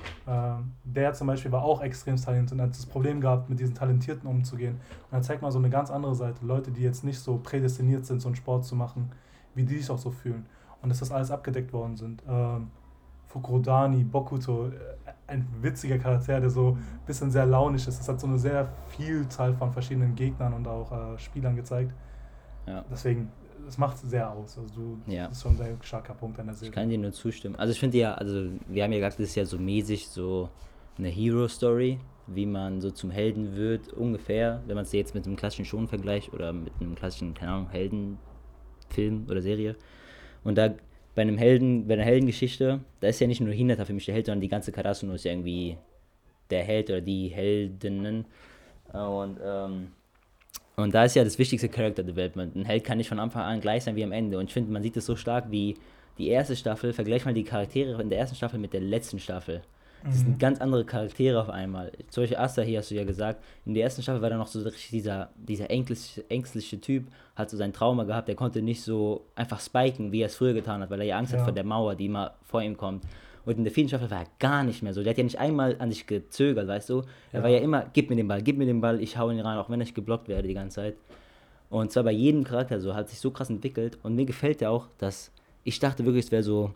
der 0.84 1.12
zum 1.12 1.26
Beispiel 1.26 1.52
war 1.52 1.62
auch 1.62 1.82
extrem 1.82 2.16
talentiert 2.16 2.52
und 2.52 2.60
hat 2.60 2.70
das 2.70 2.86
Problem 2.86 3.20
gehabt, 3.20 3.48
mit 3.48 3.58
diesen 3.58 3.74
Talentierten 3.74 4.28
umzugehen. 4.28 4.80
Und 5.10 5.18
er 5.18 5.22
zeigt 5.22 5.42
mal 5.42 5.50
so 5.50 5.58
eine 5.58 5.70
ganz 5.70 5.90
andere 5.90 6.14
Seite, 6.14 6.44
Leute, 6.44 6.70
die 6.70 6.82
jetzt 6.82 7.04
nicht 7.04 7.18
so 7.18 7.38
prädestiniert 7.38 8.06
sind, 8.06 8.20
so 8.20 8.28
einen 8.28 8.36
Sport 8.36 8.64
zu 8.64 8.76
machen, 8.76 9.10
wie 9.54 9.64
die 9.64 9.78
sich 9.78 9.90
auch 9.90 9.98
so 9.98 10.10
fühlen. 10.10 10.46
Und 10.82 10.88
dass 10.88 10.98
das 10.98 11.12
alles 11.12 11.30
abgedeckt 11.30 11.72
worden 11.72 11.96
sind. 11.96 12.22
Ähm, 12.28 12.70
Fukurodani, 13.26 14.04
Bokuto, 14.04 14.66
äh, 14.66 14.70
ein 15.26 15.48
witziger 15.60 15.98
Charakter, 15.98 16.40
der 16.40 16.50
so 16.50 16.72
ein 16.72 17.00
bisschen 17.06 17.30
sehr 17.30 17.46
launisch 17.46 17.88
ist. 17.88 18.00
Es 18.00 18.08
hat 18.08 18.20
so 18.20 18.26
eine 18.26 18.38
sehr 18.38 18.68
Vielzahl 18.88 19.54
von 19.54 19.72
verschiedenen 19.72 20.14
Gegnern 20.14 20.52
und 20.52 20.68
auch 20.68 20.92
äh, 20.92 21.18
Spielern 21.18 21.56
gezeigt. 21.56 21.92
Ja. 22.66 22.84
Deswegen, 22.90 23.30
es 23.66 23.78
macht 23.78 23.98
sehr 23.98 24.30
aus. 24.30 24.58
Also 24.58 24.74
du, 24.74 24.98
ja. 25.06 25.28
das 25.28 25.36
ist 25.38 25.42
schon 25.42 25.52
ein 25.52 25.56
sehr 25.58 25.76
starker 25.82 26.14
Punkt 26.14 26.38
an 26.38 26.46
der 26.46 26.54
Serie. 26.54 26.70
Ich 26.70 26.74
kann 26.74 26.88
dir 26.88 26.98
nur 26.98 27.12
zustimmen. 27.12 27.56
Also 27.56 27.72
ich 27.72 27.80
finde 27.80 27.98
ja, 27.98 28.14
also 28.14 28.50
wir 28.68 28.84
haben 28.84 28.92
ja 28.92 28.98
gesagt, 28.98 29.18
das 29.18 29.28
ist 29.28 29.34
ja 29.34 29.44
so 29.44 29.58
mäßig 29.58 30.08
so 30.08 30.48
eine 30.98 31.08
Hero-Story, 31.08 31.98
wie 32.26 32.46
man 32.46 32.80
so 32.80 32.90
zum 32.90 33.10
Helden 33.10 33.56
wird, 33.56 33.92
ungefähr, 33.92 34.62
wenn 34.66 34.74
man 34.74 34.84
es 34.84 34.92
jetzt 34.92 35.14
mit 35.14 35.26
einem 35.26 35.36
klassischen 35.36 35.64
Schon 35.64 35.88
vergleicht 35.88 36.32
oder 36.32 36.52
mit 36.52 36.72
einem 36.80 36.94
klassischen, 36.94 37.34
keine 37.34 37.52
Ahnung, 37.52 37.70
Heldenfilm 37.70 39.26
oder 39.28 39.42
Serie. 39.42 39.76
Und 40.44 40.58
da 40.58 40.74
bei 41.14 41.22
einem 41.22 41.36
Helden, 41.36 41.86
bei 41.86 41.94
einer 41.94 42.04
Heldengeschichte, 42.04 42.80
da 43.00 43.08
ist 43.08 43.20
ja 43.20 43.26
nicht 43.26 43.40
nur 43.40 43.52
Hinata 43.52 43.84
für 43.84 43.92
mich 43.92 44.06
der 44.06 44.14
Held, 44.14 44.26
sondern 44.26 44.40
die 44.40 44.48
ganze 44.48 44.72
Karasuno 44.72 45.14
ist 45.14 45.24
ja 45.24 45.32
irgendwie 45.32 45.76
der 46.50 46.64
Held 46.64 46.90
oder 46.90 47.00
die 47.00 47.28
Heldinnen. 47.28 48.26
Und 48.92 49.38
ähm, 49.44 49.88
und 50.76 50.94
da 50.94 51.04
ist 51.04 51.14
ja 51.14 51.24
das 51.24 51.38
wichtigste 51.38 51.68
Character 51.68 52.02
Development. 52.02 52.56
Ein 52.56 52.64
Held 52.64 52.84
kann 52.84 52.98
nicht 52.98 53.08
von 53.08 53.18
Anfang 53.18 53.42
an 53.42 53.60
gleich 53.60 53.84
sein 53.84 53.96
wie 53.96 54.04
am 54.04 54.12
Ende. 54.12 54.38
Und 54.38 54.46
ich 54.46 54.52
finde, 54.52 54.72
man 54.72 54.82
sieht 54.82 54.96
es 54.96 55.06
so 55.06 55.16
stark 55.16 55.50
wie 55.50 55.76
die 56.18 56.28
erste 56.28 56.56
Staffel. 56.56 56.92
Vergleich 56.92 57.24
mal 57.24 57.34
die 57.34 57.44
Charaktere 57.44 58.00
in 58.00 58.08
der 58.08 58.18
ersten 58.18 58.36
Staffel 58.36 58.58
mit 58.58 58.72
der 58.72 58.80
letzten 58.80 59.18
Staffel. 59.18 59.62
Das 60.04 60.14
mhm. 60.14 60.18
sind 60.18 60.38
ganz 60.38 60.60
andere 60.60 60.84
Charaktere 60.84 61.40
auf 61.40 61.50
einmal. 61.50 61.92
Zum 62.08 62.22
Beispiel 62.22 62.38
Asta 62.38 62.62
hier 62.62 62.78
hast 62.78 62.90
du 62.90 62.94
ja 62.94 63.04
gesagt. 63.04 63.44
In 63.66 63.74
der 63.74 63.84
ersten 63.84 64.02
Staffel 64.02 64.22
war 64.22 64.30
da 64.30 64.36
noch 64.36 64.46
so 64.46 64.68
dieser, 64.90 65.30
dieser 65.36 65.70
ängstliche, 65.70 66.28
ängstliche 66.28 66.80
Typ, 66.80 67.06
hat 67.36 67.50
so 67.50 67.56
sein 67.56 67.72
Trauma 67.72 68.04
gehabt. 68.04 68.28
Der 68.28 68.34
konnte 68.34 68.62
nicht 68.62 68.82
so 68.82 69.26
einfach 69.34 69.60
spiken, 69.60 70.10
wie 70.10 70.22
er 70.22 70.26
es 70.26 70.36
früher 70.36 70.54
getan 70.54 70.80
hat, 70.80 70.90
weil 70.90 71.00
er 71.00 71.06
ja 71.06 71.18
Angst 71.18 71.32
ja. 71.32 71.38
hat 71.38 71.44
vor 71.44 71.52
der 71.52 71.64
Mauer, 71.64 71.94
die 71.94 72.06
immer 72.06 72.34
vor 72.42 72.62
ihm 72.62 72.76
kommt. 72.76 73.04
Und 73.44 73.58
in 73.58 73.64
der 73.64 73.72
vierten 73.72 73.88
Staffel 73.88 74.10
war 74.10 74.20
er 74.20 74.26
gar 74.38 74.62
nicht 74.62 74.82
mehr 74.82 74.94
so. 74.94 75.02
Der 75.02 75.10
hat 75.10 75.18
ja 75.18 75.24
nicht 75.24 75.38
einmal 75.38 75.76
an 75.78 75.90
sich 75.90 76.06
gezögert, 76.06 76.68
weißt 76.68 76.90
du? 76.90 77.02
Er 77.32 77.40
ja. 77.40 77.42
war 77.42 77.50
ja 77.50 77.58
immer, 77.58 77.86
gib 77.92 78.08
mir 78.08 78.16
den 78.16 78.28
Ball, 78.28 78.42
gib 78.42 78.56
mir 78.56 78.66
den 78.66 78.80
Ball, 78.80 79.00
ich 79.00 79.18
hau 79.18 79.30
ihn 79.30 79.40
rein, 79.40 79.58
auch 79.58 79.68
wenn 79.68 79.80
ich 79.80 79.94
geblockt 79.94 80.28
werde 80.28 80.46
die 80.46 80.54
ganze 80.54 80.76
Zeit. 80.76 80.96
Und 81.70 81.90
zwar 81.90 82.04
bei 82.04 82.12
jedem 82.12 82.44
Charakter 82.44 82.80
so, 82.80 82.94
hat 82.94 83.08
sich 83.08 83.18
so 83.18 83.30
krass 83.30 83.50
entwickelt. 83.50 83.98
Und 84.02 84.14
mir 84.14 84.26
gefällt 84.26 84.60
ja 84.60 84.70
auch, 84.70 84.88
dass 84.98 85.32
ich 85.64 85.78
dachte 85.78 86.04
wirklich, 86.04 86.26
es 86.26 86.32
wäre 86.32 86.42
so, 86.42 86.74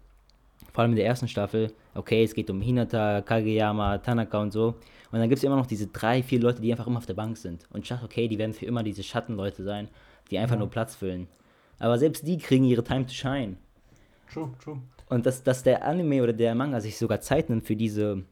vor 0.72 0.82
allem 0.82 0.92
in 0.92 0.96
der 0.96 1.06
ersten 1.06 1.28
Staffel, 1.28 1.72
okay, 1.94 2.24
es 2.24 2.34
geht 2.34 2.50
um 2.50 2.60
Hinata, 2.60 3.20
Kageyama, 3.22 3.98
Tanaka 3.98 4.40
und 4.40 4.52
so. 4.52 4.74
Und 5.12 5.20
dann 5.20 5.28
gibt 5.28 5.38
es 5.38 5.44
immer 5.44 5.56
noch 5.56 5.66
diese 5.66 5.86
drei, 5.86 6.22
vier 6.22 6.40
Leute, 6.40 6.60
die 6.60 6.70
einfach 6.70 6.86
immer 6.86 6.98
auf 6.98 7.06
der 7.06 7.14
Bank 7.14 7.36
sind. 7.36 7.64
Und 7.70 7.82
ich 7.82 7.88
dachte, 7.88 8.04
okay, 8.04 8.26
die 8.26 8.38
werden 8.38 8.52
für 8.52 8.66
immer 8.66 8.82
diese 8.82 9.02
Schattenleute 9.02 9.62
sein, 9.62 9.88
die 10.30 10.38
einfach 10.38 10.56
ja. 10.56 10.60
nur 10.60 10.70
Platz 10.70 10.94
füllen. 10.94 11.28
Aber 11.78 11.98
selbst 11.98 12.26
die 12.26 12.38
kriegen 12.38 12.64
ihre 12.64 12.82
Time 12.82 13.06
to 13.06 13.12
shine. 13.12 13.56
True, 14.32 14.50
true. 14.62 14.80
Und 15.08 15.26
dass, 15.26 15.42
dass 15.42 15.62
der 15.62 15.84
Anime 15.84 16.22
oder 16.22 16.32
der 16.32 16.54
Manga 16.54 16.80
sich 16.80 16.98
sogar 16.98 17.20
Zeit 17.20 17.48
nimmt 17.48 17.66
für 17.66 17.76
diese 17.76 18.24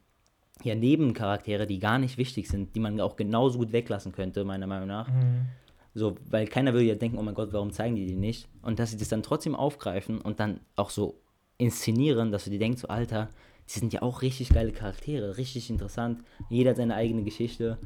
ja, 0.63 0.75
Nebencharaktere, 0.75 1.67
die 1.67 1.79
gar 1.79 1.99
nicht 1.99 2.19
wichtig 2.19 2.49
sind, 2.49 2.75
die 2.75 2.81
man 2.81 3.01
auch 3.01 3.17
genauso 3.17 3.59
gut 3.59 3.73
weglassen 3.73 4.13
könnte, 4.13 4.45
meiner 4.45 4.67
Meinung 4.67 4.89
nach. 4.89 5.09
Mhm. 5.09 5.47
So, 5.95 6.17
weil 6.29 6.47
keiner 6.47 6.73
würde 6.73 6.87
ja 6.87 6.97
denken, 6.97 7.19
oh 7.19 7.23
mein 7.23 7.35
Gott, 7.35 7.53
warum 7.53 7.71
zeigen 7.71 7.95
die 7.95 8.07
die 8.07 8.17
nicht? 8.17 8.49
Und 8.63 8.79
dass 8.79 8.91
sie 8.91 8.97
das 8.97 9.09
dann 9.09 9.23
trotzdem 9.23 9.55
aufgreifen 9.55 10.21
und 10.21 10.41
dann 10.41 10.61
auch 10.75 10.91
so 10.91 11.21
inszenieren, 11.57 12.33
dass 12.33 12.45
du 12.45 12.51
dir 12.51 12.59
denkst, 12.59 12.81
so 12.81 12.89
Alter, 12.89 13.29
die 13.69 13.79
sind 13.79 13.93
ja 13.93 14.03
auch 14.03 14.23
richtig 14.23 14.49
geile 14.49 14.73
Charaktere, 14.73 15.37
richtig 15.37 15.71
interessant. 15.71 16.23
Jeder 16.51 16.71
hat 16.71 16.77
seine 16.79 16.97
eigene 16.97 17.23
Geschichte. 17.23 17.79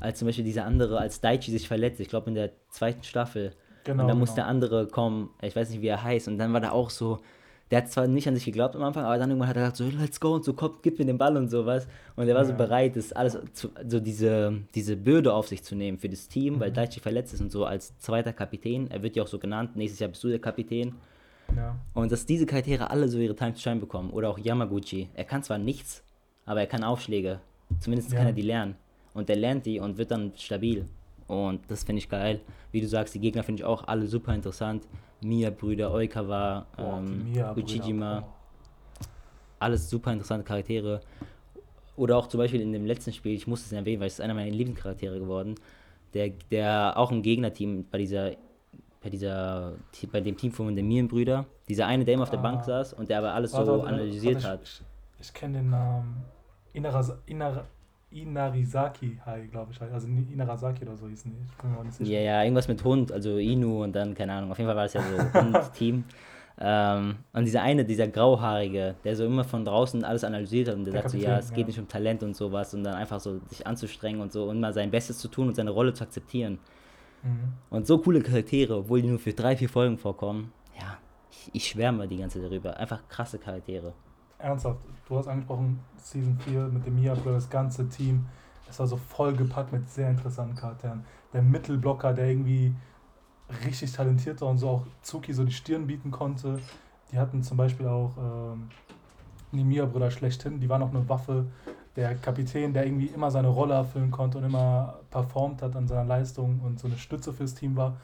Als 0.00 0.20
zum 0.20 0.26
Beispiel 0.26 0.44
dieser 0.44 0.64
andere, 0.64 0.98
als 0.98 1.20
Daichi 1.20 1.50
sich 1.50 1.66
verletzt, 1.68 2.00
ich 2.00 2.08
glaube 2.08 2.28
in 2.28 2.34
der 2.34 2.52
zweiten 2.68 3.02
Staffel. 3.02 3.52
Genau, 3.84 4.02
und 4.02 4.08
dann 4.08 4.18
muss 4.18 4.30
genau. 4.30 4.36
der 4.36 4.46
andere 4.46 4.86
kommen, 4.86 5.30
ich 5.42 5.54
weiß 5.54 5.70
nicht, 5.70 5.82
wie 5.82 5.88
er 5.88 6.02
heißt. 6.02 6.28
Und 6.28 6.38
dann 6.38 6.52
war 6.52 6.60
da 6.60 6.70
auch 6.70 6.90
so, 6.90 7.18
der 7.70 7.78
hat 7.78 7.90
zwar 7.90 8.06
nicht 8.06 8.28
an 8.28 8.34
sich 8.34 8.44
geglaubt 8.44 8.76
am 8.76 8.82
Anfang, 8.82 9.04
aber 9.04 9.18
dann 9.18 9.30
irgendwann 9.30 9.48
hat 9.48 9.56
er 9.56 9.70
gesagt, 9.70 9.76
so, 9.76 9.88
let's 9.98 10.20
go 10.20 10.34
und 10.34 10.44
so, 10.44 10.52
komm, 10.52 10.76
gib 10.82 10.98
mir 10.98 11.04
den 11.04 11.18
Ball 11.18 11.36
und 11.36 11.48
sowas. 11.48 11.88
Und 12.14 12.28
er 12.28 12.34
war 12.34 12.42
ja. 12.42 12.48
so 12.48 12.54
bereit, 12.54 12.94
das 12.94 13.12
alles 13.12 13.38
zu, 13.54 13.70
so 13.88 13.98
diese, 13.98 14.60
diese 14.74 14.96
Bürde 14.96 15.32
auf 15.32 15.48
sich 15.48 15.64
zu 15.64 15.74
nehmen 15.74 15.98
für 15.98 16.08
das 16.08 16.28
Team, 16.28 16.54
mhm. 16.54 16.60
weil 16.60 16.70
Daichi 16.70 17.00
verletzt 17.00 17.34
ist 17.34 17.40
und 17.40 17.50
so 17.50 17.64
als 17.64 17.98
zweiter 17.98 18.32
Kapitän. 18.32 18.88
Er 18.90 19.02
wird 19.02 19.16
ja 19.16 19.24
auch 19.24 19.28
so 19.28 19.38
genannt, 19.38 19.74
nächstes 19.74 19.98
Jahr 19.98 20.10
bist 20.10 20.22
du 20.22 20.28
der 20.28 20.38
Kapitän. 20.38 20.94
Ja. 21.56 21.76
Und 21.94 22.12
dass 22.12 22.26
diese 22.26 22.46
Charaktere 22.46 22.90
alle 22.90 23.08
so 23.08 23.18
ihre 23.18 23.34
Time 23.34 23.54
to 23.54 23.58
Shine 23.58 23.76
bekommen. 23.76 24.10
Oder 24.10 24.30
auch 24.30 24.38
Yamaguchi. 24.38 25.08
Er 25.14 25.24
kann 25.24 25.42
zwar 25.42 25.58
nichts, 25.58 26.02
aber 26.44 26.60
er 26.60 26.66
kann 26.66 26.84
Aufschläge. 26.84 27.40
Zumindest 27.80 28.12
ja. 28.12 28.18
kann 28.18 28.26
er 28.28 28.32
die 28.32 28.42
lernen. 28.42 28.76
Und 29.12 29.28
er 29.30 29.36
lernt 29.36 29.66
die 29.66 29.80
und 29.80 29.98
wird 29.98 30.10
dann 30.10 30.32
stabil. 30.36 30.86
Und 31.26 31.60
das 31.68 31.84
finde 31.84 31.98
ich 31.98 32.08
geil. 32.08 32.40
Wie 32.70 32.80
du 32.80 32.86
sagst, 32.86 33.14
die 33.14 33.20
Gegner 33.20 33.42
finde 33.42 33.62
ich 33.62 33.64
auch 33.64 33.88
alle 33.88 34.06
super 34.06 34.34
interessant. 34.34 34.86
Mia-Brüder, 35.20 35.92
Oikawa, 35.92 36.66
ähm, 36.78 37.26
Uchijima. 37.56 38.24
Alles 39.58 39.88
super 39.88 40.12
interessante 40.12 40.44
Charaktere. 40.44 41.00
Oder 41.96 42.16
auch 42.16 42.26
zum 42.28 42.38
Beispiel 42.38 42.60
in 42.60 42.72
dem 42.72 42.84
letzten 42.84 43.12
Spiel, 43.12 43.34
ich 43.34 43.46
muss 43.46 43.64
es 43.64 43.72
erwähnen, 43.72 44.00
weil 44.00 44.08
es 44.08 44.14
ist 44.14 44.20
einer 44.20 44.34
meiner 44.34 44.50
Lieblingscharaktere 44.50 45.18
geworden, 45.18 45.54
der, 46.12 46.30
der 46.50 46.96
auch 46.96 47.10
im 47.10 47.22
Gegnerteam 47.22 47.86
bei 47.90 47.98
dieser, 47.98 48.32
bei 49.02 49.08
dieser, 49.08 49.72
bei 50.12 50.20
dem 50.20 50.36
Team 50.36 50.52
von 50.52 50.76
den 50.76 50.86
Mienbrüder, 50.86 51.46
dieser 51.68 51.86
eine, 51.86 52.04
der 52.04 52.14
immer 52.14 52.24
auf 52.24 52.30
der 52.30 52.40
ah. 52.40 52.42
Bank 52.42 52.64
saß 52.64 52.92
und 52.92 53.08
der 53.08 53.18
aber 53.18 53.32
alles 53.32 53.54
warte, 53.54 53.66
so 53.66 53.72
warte, 53.78 53.88
analysiert 53.88 54.36
warte, 54.36 54.48
hat. 54.48 54.62
Ich, 54.64 54.82
ich, 55.20 55.26
ich 55.28 55.34
kenne 55.34 55.58
den 55.58 55.70
Namen. 55.70 56.22
Inara, 56.74 57.18
Inara, 57.24 57.64
Inarizaki 58.22 59.18
glaube 59.50 59.72
ich. 59.72 59.80
Also 59.80 60.08
Inarazaki 60.08 60.84
oder 60.84 60.96
so 60.96 61.08
hieß 61.08 61.26
auch 61.26 61.84
nicht. 61.84 62.00
Ja, 62.00 62.20
ja, 62.20 62.42
irgendwas 62.42 62.68
mit 62.68 62.82
Hund, 62.84 63.12
also 63.12 63.38
Inu 63.38 63.84
und 63.84 63.94
dann, 63.94 64.14
keine 64.14 64.32
Ahnung. 64.32 64.50
Auf 64.50 64.58
jeden 64.58 64.68
Fall 64.68 64.76
war 64.76 64.84
das 64.84 64.94
ja 64.94 65.02
so 65.02 65.34
Hund-Team. 65.40 66.04
Ähm, 66.58 67.16
und 67.34 67.44
dieser 67.44 67.62
eine, 67.62 67.84
dieser 67.84 68.08
Grauhaarige, 68.08 68.94
der 69.04 69.14
so 69.14 69.26
immer 69.26 69.44
von 69.44 69.64
draußen 69.64 70.02
alles 70.04 70.24
analysiert 70.24 70.68
hat 70.68 70.76
und 70.76 70.84
der, 70.84 70.94
der 70.94 71.02
sagt 71.02 71.12
Kapitän, 71.12 71.26
so, 71.26 71.32
ja, 71.32 71.38
es 71.38 71.50
geht 71.50 71.58
ja. 71.58 71.66
nicht 71.66 71.78
um 71.78 71.86
Talent 71.86 72.22
und 72.22 72.34
sowas 72.34 72.72
und 72.72 72.82
dann 72.82 72.94
einfach 72.94 73.20
so 73.20 73.40
sich 73.48 73.66
anzustrengen 73.66 74.22
und 74.22 74.32
so 74.32 74.44
und 74.44 74.60
mal 74.60 74.72
sein 74.72 74.90
Bestes 74.90 75.18
zu 75.18 75.28
tun 75.28 75.48
und 75.48 75.54
seine 75.54 75.70
Rolle 75.70 75.92
zu 75.92 76.04
akzeptieren. 76.04 76.58
Mhm. 77.22 77.52
Und 77.68 77.86
so 77.86 77.98
coole 77.98 78.22
Charaktere, 78.22 78.78
obwohl 78.78 79.02
die 79.02 79.08
nur 79.08 79.18
für 79.18 79.34
drei, 79.34 79.54
vier 79.54 79.68
Folgen 79.68 79.98
vorkommen, 79.98 80.50
ja, 80.80 80.96
ich, 81.30 81.50
ich 81.52 81.68
schwärme 81.68 82.08
die 82.08 82.16
ganze 82.16 82.40
Zeit 82.40 82.50
darüber. 82.50 82.78
Einfach 82.78 83.06
krasse 83.08 83.38
Charaktere 83.38 83.92
ernsthaft, 84.46 84.78
du 85.08 85.18
hast 85.18 85.28
angesprochen, 85.28 85.80
Season 85.98 86.38
4 86.38 86.68
mit 86.68 86.86
dem 86.86 86.94
Mia 86.94 87.14
das 87.14 87.50
ganze 87.50 87.88
Team. 87.88 88.26
Es 88.68 88.78
war 88.78 88.86
so 88.86 88.96
vollgepackt 88.96 89.72
mit 89.72 89.88
sehr 89.90 90.10
interessanten 90.10 90.56
Charakteren. 90.56 91.04
Der 91.32 91.42
Mittelblocker, 91.42 92.12
der 92.12 92.28
irgendwie 92.28 92.74
richtig 93.64 93.92
talentiert 93.92 94.40
war 94.40 94.48
und 94.48 94.58
so 94.58 94.68
auch 94.68 94.86
Zuki 95.02 95.32
so 95.32 95.44
die 95.44 95.52
Stirn 95.52 95.86
bieten 95.86 96.10
konnte. 96.10 96.58
Die 97.12 97.18
hatten 97.18 97.42
zum 97.42 97.56
Beispiel 97.56 97.86
auch 97.86 98.12
ähm, 98.18 98.68
die 99.52 99.64
Mia-Brüder 99.64 100.10
schlechthin, 100.10 100.60
die 100.60 100.68
waren 100.68 100.82
auch 100.82 100.90
eine 100.90 101.08
Waffe. 101.08 101.46
Der 101.94 102.14
Kapitän, 102.14 102.72
der 102.72 102.86
irgendwie 102.86 103.06
immer 103.06 103.30
seine 103.30 103.48
Rolle 103.48 103.74
erfüllen 103.74 104.10
konnte 104.10 104.38
und 104.38 104.44
immer 104.44 105.00
performt 105.10 105.62
hat 105.62 105.74
an 105.76 105.88
seiner 105.88 106.04
Leistung 106.04 106.60
und 106.60 106.78
so 106.78 106.88
eine 106.88 106.98
Stütze 106.98 107.32
fürs 107.32 107.54
Team 107.54 107.76
war. 107.76 107.96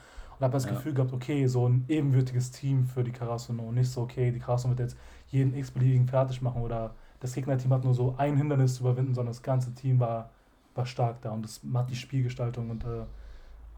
Und 0.43 0.47
habe 0.47 0.55
das 0.55 0.65
ja. 0.65 0.73
Gefühl 0.73 0.93
gehabt, 0.93 1.13
okay, 1.13 1.47
so 1.47 1.69
ein 1.69 1.85
ebenwürdiges 1.87 2.51
Team 2.51 2.85
für 2.85 3.05
die 3.05 3.13
Karasuno 3.13 3.63
und 3.63 3.77
nicht 3.77 3.89
so, 3.89 4.01
okay, 4.01 4.33
die 4.33 4.41
Karasuno 4.41 4.77
wird 4.77 4.89
jetzt 4.89 4.99
jeden 5.29 5.57
x-beliebigen 5.57 6.09
fertig 6.09 6.43
machen 6.43 6.63
oder 6.63 6.97
das 7.21 7.33
Gegnerteam 7.33 7.73
hat 7.73 7.85
nur 7.85 7.95
so 7.95 8.17
ein 8.19 8.37
Hindernis 8.37 8.75
zu 8.75 8.83
überwinden, 8.83 9.15
sondern 9.15 9.33
das 9.33 9.45
ganze 9.45 9.73
Team 9.73 10.01
war, 10.01 10.31
war 10.75 10.85
stark 10.85 11.23
da 11.23 11.31
und 11.31 11.45
das 11.45 11.63
macht 11.63 11.91
die 11.91 11.95
Spielgestaltung 11.95 12.71
und 12.71 12.83
äh, 12.83 13.05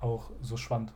auch 0.01 0.31
so 0.41 0.57
spannend. 0.57 0.95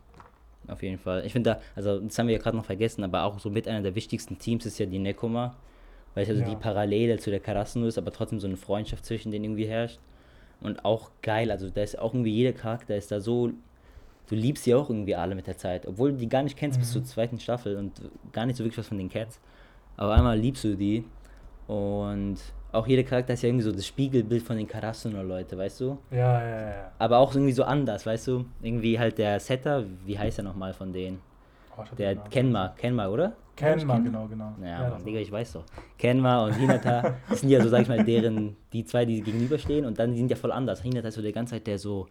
Auf 0.68 0.82
jeden 0.82 0.96
Fall. 0.96 1.26
Ich 1.26 1.32
finde 1.32 1.50
da, 1.50 1.60
also 1.76 2.00
das 2.00 2.18
haben 2.18 2.28
wir 2.28 2.36
ja 2.36 2.40
gerade 2.40 2.56
noch 2.56 2.64
vergessen, 2.64 3.04
aber 3.04 3.24
auch 3.24 3.38
so 3.38 3.50
mit 3.50 3.68
einer 3.68 3.82
der 3.82 3.94
wichtigsten 3.94 4.38
Teams 4.38 4.64
ist 4.64 4.78
ja 4.78 4.86
die 4.86 4.98
Nekoma, 4.98 5.54
weil 6.14 6.22
es 6.22 6.30
also 6.30 6.40
ja. 6.40 6.48
die 6.48 6.56
Parallele 6.56 7.18
zu 7.18 7.28
der 7.28 7.40
Karasuno 7.40 7.88
ist, 7.88 7.98
aber 7.98 8.10
trotzdem 8.10 8.40
so 8.40 8.46
eine 8.46 8.56
Freundschaft 8.56 9.04
zwischen 9.04 9.32
denen 9.32 9.44
irgendwie 9.44 9.66
herrscht. 9.66 10.00
Und 10.62 10.86
auch 10.86 11.10
geil, 11.20 11.50
also 11.50 11.68
da 11.68 11.82
ist 11.82 11.98
auch 11.98 12.14
irgendwie 12.14 12.32
jeder 12.32 12.54
Charakter 12.54 12.96
ist 12.96 13.12
da 13.12 13.20
so 13.20 13.52
du 14.28 14.34
liebst 14.34 14.64
sie 14.64 14.74
auch 14.74 14.88
irgendwie 14.88 15.14
alle 15.14 15.34
mit 15.34 15.46
der 15.46 15.56
Zeit, 15.56 15.86
obwohl 15.86 16.12
du 16.12 16.18
die 16.18 16.28
gar 16.28 16.42
nicht 16.42 16.56
kennst 16.56 16.78
mhm. 16.78 16.82
bis 16.82 16.92
zur 16.92 17.04
zweiten 17.04 17.40
Staffel 17.40 17.76
und 17.76 18.00
gar 18.32 18.46
nicht 18.46 18.56
so 18.56 18.64
wirklich 18.64 18.78
was 18.78 18.88
von 18.88 18.98
den 18.98 19.08
Cats. 19.08 19.40
Aber 19.96 20.14
einmal 20.14 20.38
liebst 20.38 20.64
du 20.64 20.76
die 20.76 21.04
und 21.66 22.38
auch 22.70 22.86
jeder 22.86 23.02
Charakter 23.02 23.32
ist 23.32 23.42
ja 23.42 23.48
irgendwie 23.48 23.64
so 23.64 23.72
das 23.72 23.86
Spiegelbild 23.86 24.42
von 24.42 24.56
den 24.56 24.66
Karasuno-Leute, 24.66 25.56
weißt 25.56 25.80
du? 25.80 25.98
Ja, 26.10 26.42
ja, 26.42 26.60
ja. 26.60 26.92
Aber 26.98 27.18
auch 27.18 27.34
irgendwie 27.34 27.52
so 27.52 27.64
anders, 27.64 28.04
weißt 28.04 28.28
du? 28.28 28.44
Irgendwie 28.62 28.98
halt 28.98 29.18
der 29.18 29.40
Setter, 29.40 29.84
wie 30.04 30.18
heißt 30.18 30.38
er 30.38 30.44
nochmal 30.44 30.74
von 30.74 30.92
denen? 30.92 31.20
Oh, 31.76 31.82
der 31.96 32.16
Kenma, 32.16 32.74
Kenma, 32.76 33.08
oder? 33.08 33.34
Kenma, 33.56 33.98
genau, 33.98 34.26
genau. 34.26 34.54
Ja, 34.60 34.82
ja 34.82 34.90
Mann, 34.90 35.04
Digga, 35.04 35.18
ich 35.18 35.32
weiß 35.32 35.54
doch. 35.54 35.64
Kenma 35.96 36.44
und 36.44 36.52
Hinata 36.52 37.14
sind 37.30 37.48
ja 37.48 37.60
so, 37.60 37.68
sag 37.68 37.82
ich 37.82 37.88
mal, 37.88 38.04
deren, 38.04 38.56
die 38.72 38.84
zwei, 38.84 39.04
die 39.04 39.22
gegenüberstehen 39.22 39.84
und 39.84 39.98
dann 39.98 40.12
die 40.12 40.18
sind 40.18 40.30
ja 40.30 40.36
voll 40.36 40.52
anders. 40.52 40.82
Hinata 40.82 41.08
ist 41.08 41.14
so 41.14 41.22
der 41.22 41.32
ganze 41.32 41.54
Zeit, 41.54 41.66
der 41.66 41.78
so 41.78 42.06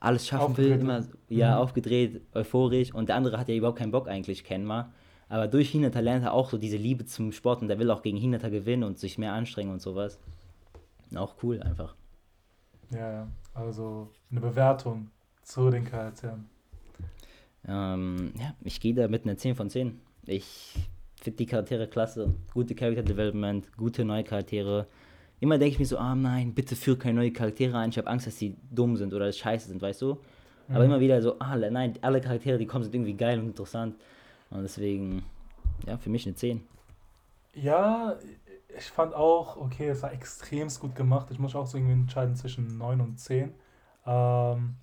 alles 0.00 0.26
schaffen 0.26 0.56
will, 0.56 0.72
immer 0.72 1.04
ja, 1.28 1.56
mhm. 1.56 1.62
aufgedreht, 1.62 2.22
euphorisch 2.34 2.92
und 2.92 3.08
der 3.08 3.16
andere 3.16 3.38
hat 3.38 3.48
ja 3.48 3.54
überhaupt 3.54 3.78
keinen 3.78 3.92
Bock 3.92 4.08
eigentlich, 4.08 4.44
Kenma. 4.44 4.92
Aber 5.28 5.46
durch 5.46 5.70
Hinata 5.70 6.00
lernt 6.00 6.24
er 6.24 6.32
auch 6.32 6.50
so 6.50 6.58
diese 6.58 6.76
Liebe 6.76 7.04
zum 7.04 7.30
Sport 7.30 7.62
und 7.62 7.68
der 7.68 7.78
will 7.78 7.90
auch 7.90 8.02
gegen 8.02 8.16
Hinata 8.16 8.48
gewinnen 8.48 8.82
und 8.82 8.98
sich 8.98 9.16
mehr 9.16 9.32
anstrengen 9.32 9.70
und 9.70 9.80
sowas. 9.80 10.18
Auch 11.14 11.36
cool 11.42 11.62
einfach. 11.62 11.94
Ja, 12.90 13.12
ja. 13.12 13.28
Also 13.54 14.08
eine 14.30 14.40
Bewertung 14.40 15.10
zu 15.42 15.70
den 15.70 15.84
Charakteren. 15.84 16.48
Ähm, 17.68 18.32
ja, 18.38 18.54
ich 18.62 18.80
gehe 18.80 18.94
da 18.94 19.06
mit 19.06 19.24
einer 19.24 19.36
10 19.36 19.54
von 19.54 19.70
10. 19.70 20.00
Ich 20.26 20.74
finde 21.20 21.36
die 21.36 21.46
Charaktere 21.46 21.86
klasse. 21.86 22.34
Gute 22.52 22.74
Character 22.74 23.02
Development, 23.02 23.76
gute 23.76 24.04
neue 24.04 24.24
Charaktere. 24.24 24.86
Immer 25.40 25.56
denke 25.58 25.72
ich 25.72 25.78
mir 25.78 25.86
so, 25.86 25.98
ah 25.98 26.12
oh 26.12 26.14
nein, 26.14 26.54
bitte 26.54 26.76
führ 26.76 26.98
keine 26.98 27.20
neuen 27.20 27.32
Charaktere 27.32 27.76
ein. 27.78 27.90
Ich 27.90 27.98
habe 27.98 28.08
Angst, 28.08 28.26
dass 28.26 28.38
sie 28.38 28.56
dumm 28.70 28.96
sind 28.96 29.14
oder 29.14 29.32
scheiße 29.32 29.68
sind, 29.68 29.80
weißt 29.80 30.02
du? 30.02 30.18
Mhm. 30.68 30.74
Aber 30.74 30.84
immer 30.84 31.00
wieder 31.00 31.20
so, 31.22 31.38
ah 31.38 31.56
nein, 31.56 31.94
alle 32.02 32.20
Charaktere, 32.20 32.58
die 32.58 32.66
kommen, 32.66 32.84
sind 32.84 32.94
irgendwie 32.94 33.14
geil 33.14 33.38
und 33.38 33.46
interessant. 33.46 33.96
Und 34.50 34.62
deswegen, 34.62 35.24
ja, 35.86 35.96
für 35.96 36.10
mich 36.10 36.26
eine 36.26 36.34
10. 36.34 36.60
Ja, 37.54 38.16
ich 38.76 38.84
fand 38.84 39.14
auch, 39.14 39.56
okay, 39.56 39.88
es 39.88 40.02
war 40.02 40.12
extremst 40.12 40.78
gut 40.80 40.94
gemacht. 40.94 41.28
Ich 41.30 41.38
muss 41.38 41.54
auch 41.54 41.66
so 41.66 41.78
irgendwie 41.78 41.94
entscheiden 41.94 42.36
zwischen 42.36 42.78
9 42.78 43.00
und 43.00 43.18
10. 43.18 43.52
Ähm, 44.06 44.76